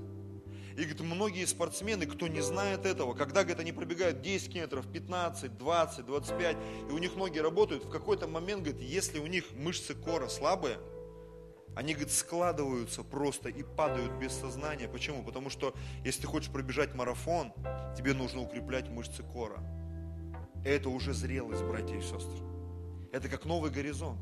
И, 0.74 0.78
говорит, 0.78 1.02
многие 1.02 1.46
спортсмены, 1.46 2.08
кто 2.08 2.28
не 2.28 2.42
знает 2.42 2.86
этого, 2.86 3.14
когда, 3.14 3.42
говорит, 3.44 3.60
они 3.60 3.72
пробегают 3.72 4.22
10 4.22 4.54
километров, 4.54 4.88
15, 4.92 5.56
20, 5.58 6.06
25, 6.06 6.58
и 6.90 6.92
у 6.92 6.98
них 6.98 7.16
ноги 7.16 7.38
работают, 7.38 7.86
в 7.86 7.90
какой-то 7.90 8.28
момент, 8.28 8.64
говорит, 8.64 8.82
если 8.82 9.20
у 9.20 9.28
них 9.28 9.46
мышцы 9.54 9.94
кора 9.94 10.30
слабые, 10.30 10.80
они, 11.76 11.94
говорит, 11.94 12.14
складываются 12.14 13.04
просто 13.04 13.50
и 13.50 13.64
падают 13.64 14.12
без 14.14 14.32
сознания. 14.34 14.88
Почему? 14.88 15.24
Потому 15.24 15.50
что 15.50 15.74
если 16.04 16.22
ты 16.22 16.28
хочешь 16.28 16.52
пробежать 16.52 16.94
марафон, 16.94 17.52
тебе 17.98 18.14
нужно 18.14 18.42
укреплять 18.42 18.90
мышцы 18.90 19.24
кора. 19.24 19.58
Это 20.64 20.90
уже 20.90 21.14
зрелость, 21.14 21.64
братья 21.64 21.96
и 21.96 22.02
сестры. 22.02 22.46
Это 23.12 23.28
как 23.28 23.46
новый 23.46 23.72
горизонт. 23.72 24.22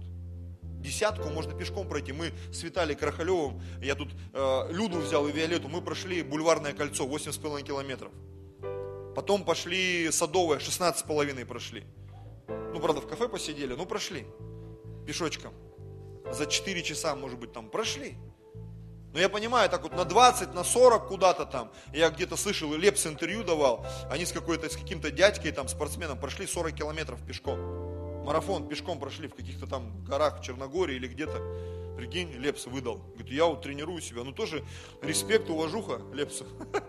Десятку 0.80 1.30
можно 1.30 1.54
пешком 1.54 1.88
пройти. 1.88 2.14
Мы 2.14 2.32
с 2.52 2.64
Виталием 2.64 2.97
Крахалевым, 2.97 3.62
я 3.82 3.95
тут 3.95 4.10
э, 4.34 4.68
Люду 4.72 4.99
взял 4.99 5.28
и 5.28 5.32
Виолетту, 5.32 5.68
мы 5.68 5.82
прошли 5.82 6.24
бульварное 6.24 6.74
кольцо, 6.74 7.06
8,5 7.06 7.64
километров. 7.64 8.12
Потом 9.14 9.43
пошли 9.43 10.10
Садовое, 10.10 10.58
16,5 10.58 11.45
прошли. 11.45 11.84
Ну, 12.47 12.80
правда, 12.80 13.02
в 13.02 13.08
кафе 13.08 13.28
посидели, 13.28 13.76
но 13.76 13.86
прошли 13.86 14.26
пешочком 15.06 15.54
за 16.32 16.45
4 16.45 16.84
часа, 16.84 17.15
может 17.15 17.39
быть, 17.39 17.53
там 17.53 17.69
прошли. 17.69 18.17
Но 19.13 19.19
я 19.19 19.28
понимаю, 19.28 19.69
так 19.69 19.84
вот 19.84 19.93
на 19.93 20.05
20, 20.05 20.53
на 20.53 20.63
40 20.63 21.07
куда-то 21.07 21.45
там, 21.45 21.72
я 21.93 22.09
где-то 22.09 22.38
слышал, 22.38 22.74
и 22.74 22.78
Лепс 22.78 23.05
интервью 23.05 23.43
давал, 23.43 23.86
они 24.09 24.26
с 24.26 24.32
какой-то, 24.32 24.69
с 24.69 24.78
каким-то 24.78 25.11
дядькой, 25.11 25.51
там, 25.51 25.67
спортсменом, 25.67 26.17
прошли 26.17 26.47
40 26.47 26.74
километров 26.74 27.22
пешком. 27.26 27.59
Марафон 28.24 28.67
пешком 28.69 28.99
прошли 28.99 29.28
в 29.28 29.36
каких-то 29.36 29.67
там 29.67 30.03
горах 30.05 30.39
в 30.39 30.43
Черногории 30.43 30.95
или 30.95 31.07
где-то. 31.07 31.95
Прикинь, 31.97 32.32
Лепс 32.34 32.67
выдал. 32.67 32.97
Говорит, 32.97 33.32
я 33.32 33.45
вот 33.45 33.61
тренирую 33.61 34.01
себя. 34.01 34.24
Ну 34.24 34.32
тоже 34.32 34.63
респект, 35.01 35.49
уважуха 35.49 36.01
Лепсу. 36.13 36.45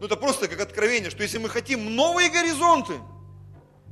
Ну 0.00 0.06
это 0.06 0.16
просто 0.16 0.48
как 0.48 0.58
откровение, 0.62 1.10
что 1.10 1.22
если 1.22 1.36
мы 1.36 1.50
хотим 1.50 1.94
новые 1.94 2.30
горизонты, 2.30 2.94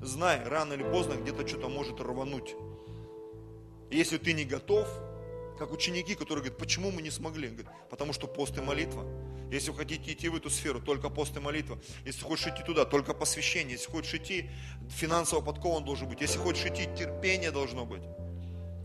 знай, 0.00 0.42
рано 0.42 0.72
или 0.72 0.82
поздно 0.82 1.12
где-то 1.12 1.46
что-то 1.46 1.68
может 1.68 2.00
рвануть. 2.00 2.56
Если 3.90 4.18
ты 4.18 4.32
не 4.32 4.44
готов, 4.44 4.88
как 5.58 5.72
ученики, 5.72 6.14
которые 6.14 6.44
говорят, 6.44 6.58
почему 6.58 6.90
мы 6.90 7.02
не 7.02 7.10
смогли? 7.10 7.48
Говорят, 7.48 7.72
потому 7.90 8.12
что 8.12 8.26
пост 8.26 8.56
и 8.58 8.60
молитва. 8.60 9.04
Если 9.50 9.70
вы 9.70 9.78
хотите 9.78 10.12
идти 10.12 10.28
в 10.28 10.36
эту 10.36 10.50
сферу, 10.50 10.80
только 10.80 11.08
пост 11.08 11.36
и 11.36 11.40
молитва. 11.40 11.78
Если 12.04 12.22
хочешь 12.22 12.48
идти 12.48 12.62
туда, 12.62 12.84
только 12.84 13.14
посвящение. 13.14 13.72
Если 13.72 13.90
хочешь 13.90 14.14
идти, 14.14 14.50
финансово 14.90 15.40
подкован 15.40 15.84
должен 15.84 16.08
быть. 16.08 16.20
Если 16.20 16.38
хочешь 16.38 16.66
идти, 16.66 16.84
терпение 16.96 17.50
должно 17.50 17.86
быть. 17.86 18.02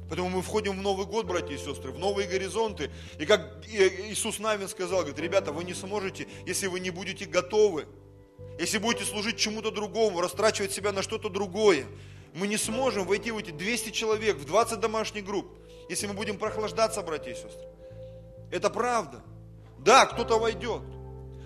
Поэтому 0.08 0.30
мы 0.30 0.42
входим 0.42 0.80
в 0.80 0.82
Новый 0.82 1.06
год, 1.06 1.26
братья 1.26 1.54
и 1.54 1.58
сестры, 1.58 1.92
в 1.92 2.00
новые 2.00 2.28
горизонты. 2.28 2.92
И 3.20 3.26
как 3.26 3.66
Иисус 3.68 4.40
Навин 4.40 4.68
сказал, 4.68 5.00
говорит, 5.00 5.20
ребята, 5.20 5.52
вы 5.52 5.64
не 5.64 5.74
сможете, 5.74 6.28
если 6.46 6.68
вы 6.68 6.80
не 6.80 6.92
будете 6.92 7.26
готовы. 7.26 7.88
Если 8.60 8.78
будете 8.78 9.06
служить 9.06 9.38
чему-то 9.38 9.72
другому, 9.72 10.22
растрачивать 10.22 10.72
себя 10.72 10.92
на 10.92 11.02
что-то 11.02 11.30
другое, 11.30 11.86
мы 12.34 12.48
не 12.48 12.58
сможем 12.58 13.06
войти 13.06 13.32
в 13.32 13.38
эти 13.38 13.52
200 13.52 13.92
человек, 13.92 14.38
в 14.38 14.46
20 14.46 14.80
домашних 14.80 15.26
групп, 15.26 15.48
если 15.90 16.08
мы 16.08 16.14
будем 16.14 16.38
прохлаждаться, 16.38 17.02
братья 17.02 17.32
и 17.32 17.36
сестры. 17.36 17.68
Это 18.52 18.70
правда. 18.70 19.22
Да, 19.80 20.06
кто-то 20.06 20.40
войдет. 20.40 20.82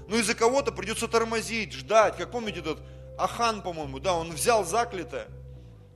Но 0.08 0.16
из-за 0.18 0.36
кого-то 0.36 0.72
придется 0.72 1.08
тормозить, 1.08 1.74
ждать. 1.74 2.16
Как 2.16 2.32
помните 2.32 2.60
этот 2.60 2.80
Ахан, 3.18 3.62
по-моему, 3.62 4.00
да, 4.00 4.14
он 4.14 4.32
взял 4.32 4.64
заклятое. 4.64 5.28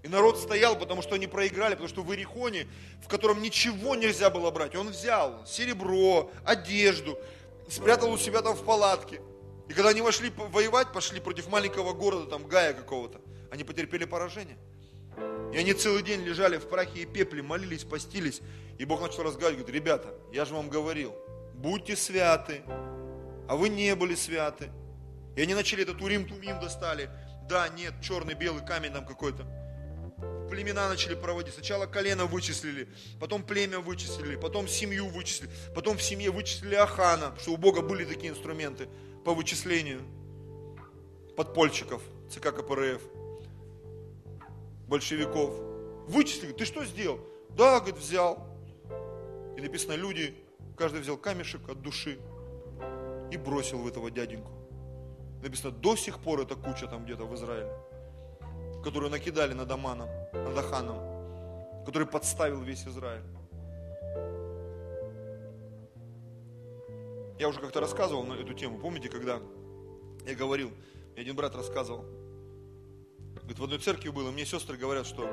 И 0.03 0.07
народ 0.07 0.39
стоял, 0.39 0.75
потому 0.75 1.01
что 1.01 1.15
они 1.15 1.27
проиграли, 1.27 1.73
потому 1.73 1.87
что 1.87 2.01
в 2.01 2.13
Ирихоне, 2.13 2.67
в 3.03 3.07
котором 3.07 3.41
ничего 3.41 3.95
нельзя 3.95 4.29
было 4.31 4.49
брать, 4.49 4.75
он 4.75 4.89
взял 4.89 5.45
серебро, 5.45 6.31
одежду, 6.43 7.19
спрятал 7.69 8.11
у 8.11 8.17
себя 8.17 8.41
там 8.41 8.55
в 8.55 8.63
палатке. 8.63 9.21
И 9.69 9.73
когда 9.73 9.89
они 9.89 10.01
вошли 10.01 10.31
воевать, 10.35 10.91
пошли 10.91 11.19
против 11.19 11.47
маленького 11.47 11.93
города, 11.93 12.25
там 12.25 12.47
Гая 12.47 12.73
какого-то, 12.73 13.21
они 13.51 13.63
потерпели 13.63 14.05
поражение. 14.05 14.57
И 15.53 15.57
они 15.57 15.73
целый 15.73 16.01
день 16.01 16.21
лежали 16.21 16.57
в 16.57 16.67
прахе 16.67 17.01
и 17.01 17.05
пепле, 17.05 17.41
молились, 17.41 17.83
постились. 17.83 18.41
И 18.77 18.85
Бог 18.85 19.01
начал 19.01 19.23
разговаривать, 19.23 19.65
говорит, 19.65 19.75
ребята, 19.75 20.13
я 20.31 20.45
же 20.45 20.53
вам 20.53 20.69
говорил, 20.69 21.13
будьте 21.53 21.95
святы, 21.95 22.61
а 23.47 23.55
вы 23.55 23.69
не 23.69 23.95
были 23.95 24.15
святы. 24.15 24.71
И 25.35 25.41
они 25.41 25.53
начали 25.53 25.83
этот 25.83 26.01
урим 26.01 26.25
тумим 26.25 26.59
достали. 26.59 27.09
Да, 27.49 27.67
нет, 27.69 27.93
черный, 28.01 28.33
белый 28.33 28.65
камень 28.65 28.91
там 28.93 29.05
какой-то. 29.05 29.45
Племена 30.49 30.89
начали 30.89 31.15
проводить. 31.15 31.53
Сначала 31.53 31.85
колено 31.85 32.25
вычислили, 32.25 32.87
потом 33.19 33.43
племя 33.43 33.79
вычислили, 33.79 34.35
потом 34.35 34.67
семью 34.67 35.07
вычислили, 35.07 35.49
потом 35.73 35.97
в 35.97 36.01
семье 36.01 36.31
вычислили 36.31 36.75
Ахана, 36.75 37.33
что 37.39 37.51
у 37.51 37.57
Бога 37.57 37.81
были 37.81 38.05
такие 38.05 38.31
инструменты 38.31 38.87
по 39.25 39.33
вычислению 39.33 40.01
подпольщиков 41.35 42.01
ЦК 42.29 42.53
КПРФ 42.53 43.01
большевиков. 44.91 45.53
Вычислили, 46.07 46.51
ты 46.51 46.65
что 46.65 46.83
сделал? 46.83 47.19
Да, 47.57 47.79
говорит, 47.79 47.97
взял. 47.97 48.45
И 49.57 49.61
написано, 49.61 49.93
люди, 49.93 50.35
каждый 50.77 50.99
взял 50.99 51.17
камешек 51.17 51.67
от 51.69 51.81
души. 51.81 52.19
и 53.31 53.37
бросил 53.37 53.79
в 53.79 53.87
этого 53.87 54.11
дяденьку. 54.11 54.51
Написано, 55.41 55.71
до 55.71 55.95
сих 55.95 56.19
пор 56.19 56.41
эта 56.41 56.55
куча 56.55 56.85
там 56.85 57.05
где-то 57.05 57.23
в 57.23 57.33
Израиле, 57.35 57.71
которую 58.83 59.09
накидали 59.09 59.53
над 59.53 59.71
Аманом, 59.71 60.09
над 60.33 60.57
Аханом, 60.57 60.99
который 61.85 62.05
подставил 62.05 62.59
весь 62.61 62.85
Израиль. 62.85 63.23
Я 67.39 67.47
уже 67.47 67.61
как-то 67.61 67.79
рассказывал 67.79 68.25
на 68.25 68.33
эту 68.33 68.53
тему. 68.53 68.79
Помните, 68.79 69.07
когда 69.07 69.39
я 70.27 70.35
говорил, 70.35 70.71
мне 71.13 71.21
один 71.21 71.35
брат 71.37 71.55
рассказывал, 71.55 72.03
говорит, 73.51 73.59
в 73.59 73.63
одной 73.63 73.79
церкви 73.79 74.09
было, 74.09 74.31
мне 74.31 74.45
сестры 74.45 74.77
говорят, 74.77 75.05
что, 75.05 75.27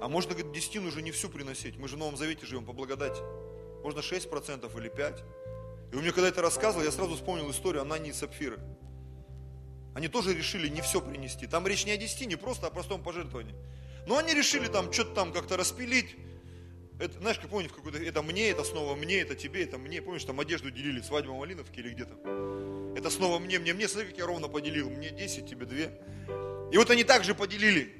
а 0.00 0.08
можно, 0.08 0.32
говорит, 0.32 0.52
десятину 0.52 0.88
уже 0.88 1.02
не 1.02 1.10
всю 1.10 1.28
приносить, 1.28 1.76
мы 1.76 1.88
же 1.88 1.96
в 1.96 1.98
Новом 1.98 2.16
Завете 2.16 2.46
живем 2.46 2.64
по 2.64 2.72
благодати. 2.72 3.20
Можно 3.82 4.00
6% 4.00 4.80
или 4.80 4.90
5%. 4.90 5.22
И 5.92 5.96
он 5.96 6.02
мне 6.02 6.12
когда 6.12 6.28
это 6.28 6.40
рассказывал, 6.42 6.84
я 6.84 6.90
сразу 6.90 7.14
вспомнил 7.14 7.50
историю 7.50 7.82
Анании 7.82 8.10
и 8.10 8.14
Сапфиры. 8.14 8.58
Они 9.94 10.08
тоже 10.08 10.34
решили 10.34 10.68
не 10.68 10.80
все 10.80 11.00
принести. 11.00 11.46
Там 11.46 11.66
речь 11.66 11.84
не 11.84 11.92
о 11.92 11.96
десятине, 11.96 12.36
просто 12.36 12.66
о 12.66 12.70
простом 12.70 13.02
пожертвовании. 13.02 13.54
Но 14.06 14.16
они 14.16 14.34
решили 14.34 14.66
там 14.66 14.92
что-то 14.92 15.14
там 15.14 15.32
как-то 15.32 15.56
распилить, 15.56 16.16
это, 16.98 17.18
знаешь, 17.18 17.38
как 17.40 17.50
помню, 17.50 17.68
в 17.68 17.74
какой-то, 17.74 17.98
это 17.98 18.22
мне, 18.22 18.50
это 18.50 18.62
снова 18.62 18.94
мне, 18.94 19.18
это 19.18 19.34
тебе, 19.34 19.64
это 19.64 19.78
мне. 19.78 20.00
Помнишь, 20.00 20.24
там 20.24 20.38
одежду 20.38 20.70
делили, 20.70 21.00
свадьба 21.00 21.32
в 21.32 21.38
Малиновке 21.38 21.80
или 21.80 21.90
где-то. 21.90 22.94
Это 22.96 23.10
снова 23.10 23.40
мне, 23.40 23.58
мне, 23.58 23.74
мне, 23.74 23.88
смотри, 23.88 24.10
как 24.10 24.18
я 24.18 24.26
ровно 24.26 24.48
поделил. 24.48 24.88
Мне 24.90 25.10
10, 25.10 25.48
тебе 25.48 25.66
2. 25.66 26.53
И 26.72 26.76
вот 26.76 26.90
они 26.90 27.04
также 27.04 27.34
поделили. 27.34 27.92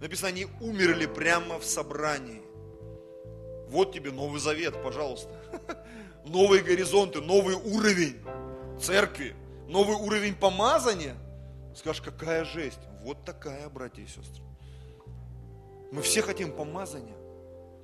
Написано, 0.00 0.28
они 0.28 0.46
умерли 0.60 1.06
прямо 1.06 1.58
в 1.58 1.64
собрании. 1.64 2.42
Вот 3.68 3.92
тебе 3.92 4.10
Новый 4.10 4.40
Завет, 4.40 4.82
пожалуйста. 4.82 5.30
Новые 6.24 6.62
горизонты, 6.62 7.20
новый 7.20 7.54
уровень 7.54 8.16
церкви, 8.80 9.34
новый 9.68 9.96
уровень 9.96 10.34
помазания. 10.34 11.16
Скажешь, 11.74 12.02
какая 12.02 12.44
жесть. 12.44 12.80
Вот 13.02 13.24
такая, 13.24 13.68
братья 13.68 14.02
и 14.02 14.06
сестры. 14.06 14.42
Мы 15.92 16.02
все 16.02 16.22
хотим 16.22 16.52
помазания. 16.52 17.16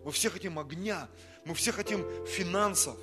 Мы 0.07 0.13
все 0.13 0.31
хотим 0.31 0.57
огня, 0.61 1.09
мы 1.45 1.55
все 1.55 1.73
хотим 1.73 2.07
финансов. 2.27 2.97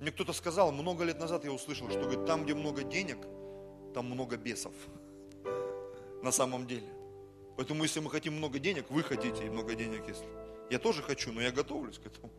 Мне 0.00 0.10
кто-то 0.10 0.34
сказал, 0.34 0.70
много 0.70 1.02
лет 1.02 1.18
назад 1.18 1.44
я 1.44 1.50
услышал, 1.50 1.88
что 1.88 2.00
говорит, 2.00 2.26
там, 2.26 2.44
где 2.44 2.52
много 2.52 2.82
денег, 2.82 3.16
там 3.94 4.04
много 4.04 4.36
бесов. 4.36 4.74
На 6.22 6.32
самом 6.32 6.66
деле. 6.66 6.86
Поэтому, 7.56 7.82
если 7.82 8.00
мы 8.00 8.10
хотим 8.10 8.34
много 8.34 8.58
денег, 8.58 8.90
вы 8.90 9.02
хотите 9.02 9.44
много 9.50 9.74
денег, 9.74 10.06
если. 10.08 10.26
Я 10.70 10.78
тоже 10.78 11.02
хочу, 11.02 11.32
но 11.32 11.40
я 11.40 11.50
готовлюсь 11.50 11.98
к 11.98 12.06
этому. 12.06 12.30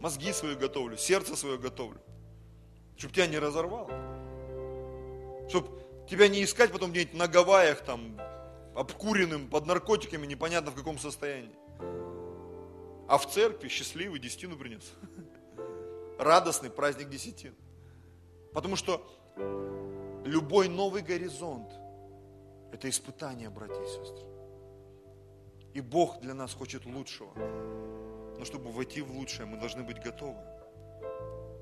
Мозги 0.00 0.32
свои 0.32 0.54
готовлю, 0.54 0.96
сердце 0.96 1.36
свое 1.36 1.58
готовлю. 1.58 2.00
Чтобы 2.96 3.14
тебя 3.14 3.26
не 3.26 3.38
разорвало. 3.38 3.90
Чтобы 5.48 5.68
тебя 6.08 6.28
не 6.28 6.44
искать 6.44 6.72
потом 6.72 6.90
где-нибудь 6.90 7.14
на 7.14 7.26
Гавайях, 7.26 7.84
там, 7.84 8.20
обкуренным, 8.74 9.48
под 9.48 9.66
наркотиками, 9.66 10.26
непонятно 10.26 10.70
в 10.70 10.74
каком 10.74 10.98
состоянии. 10.98 11.54
А 13.08 13.16
в 13.18 13.28
церкви 13.30 13.68
счастливый 13.68 14.20
десятину 14.20 14.56
принес. 14.56 14.92
Радостный 16.18 16.70
праздник 16.70 17.08
десятин. 17.08 17.54
Потому 18.52 18.76
что 18.76 19.08
любой 20.24 20.68
новый 20.68 21.02
горизонт– 21.02 21.72
это 22.72 22.88
испытание, 22.88 23.50
братья 23.50 23.80
и 23.82 23.86
сестры. 23.86 24.26
И 25.74 25.80
Бог 25.80 26.20
для 26.20 26.34
нас 26.34 26.54
хочет 26.54 26.86
лучшего. 26.86 27.32
Но 28.38 28.44
чтобы 28.44 28.70
войти 28.70 29.00
в 29.00 29.10
лучшее, 29.10 29.46
мы 29.46 29.58
должны 29.58 29.82
быть 29.82 30.02
готовы. 30.02 30.40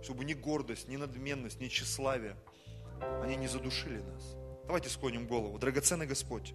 Чтобы 0.02 0.24
ни 0.24 0.34
гордость, 0.34 0.88
ни 0.88 0.96
надменность, 0.96 1.60
ни 1.60 1.68
тщеславие, 1.68 2.36
они 3.22 3.36
не 3.36 3.48
задушили 3.48 4.00
нас. 4.00 4.36
Давайте 4.66 4.88
склоним 4.88 5.26
голову. 5.26 5.58
Драгоценный 5.58 6.06
Господь, 6.06 6.54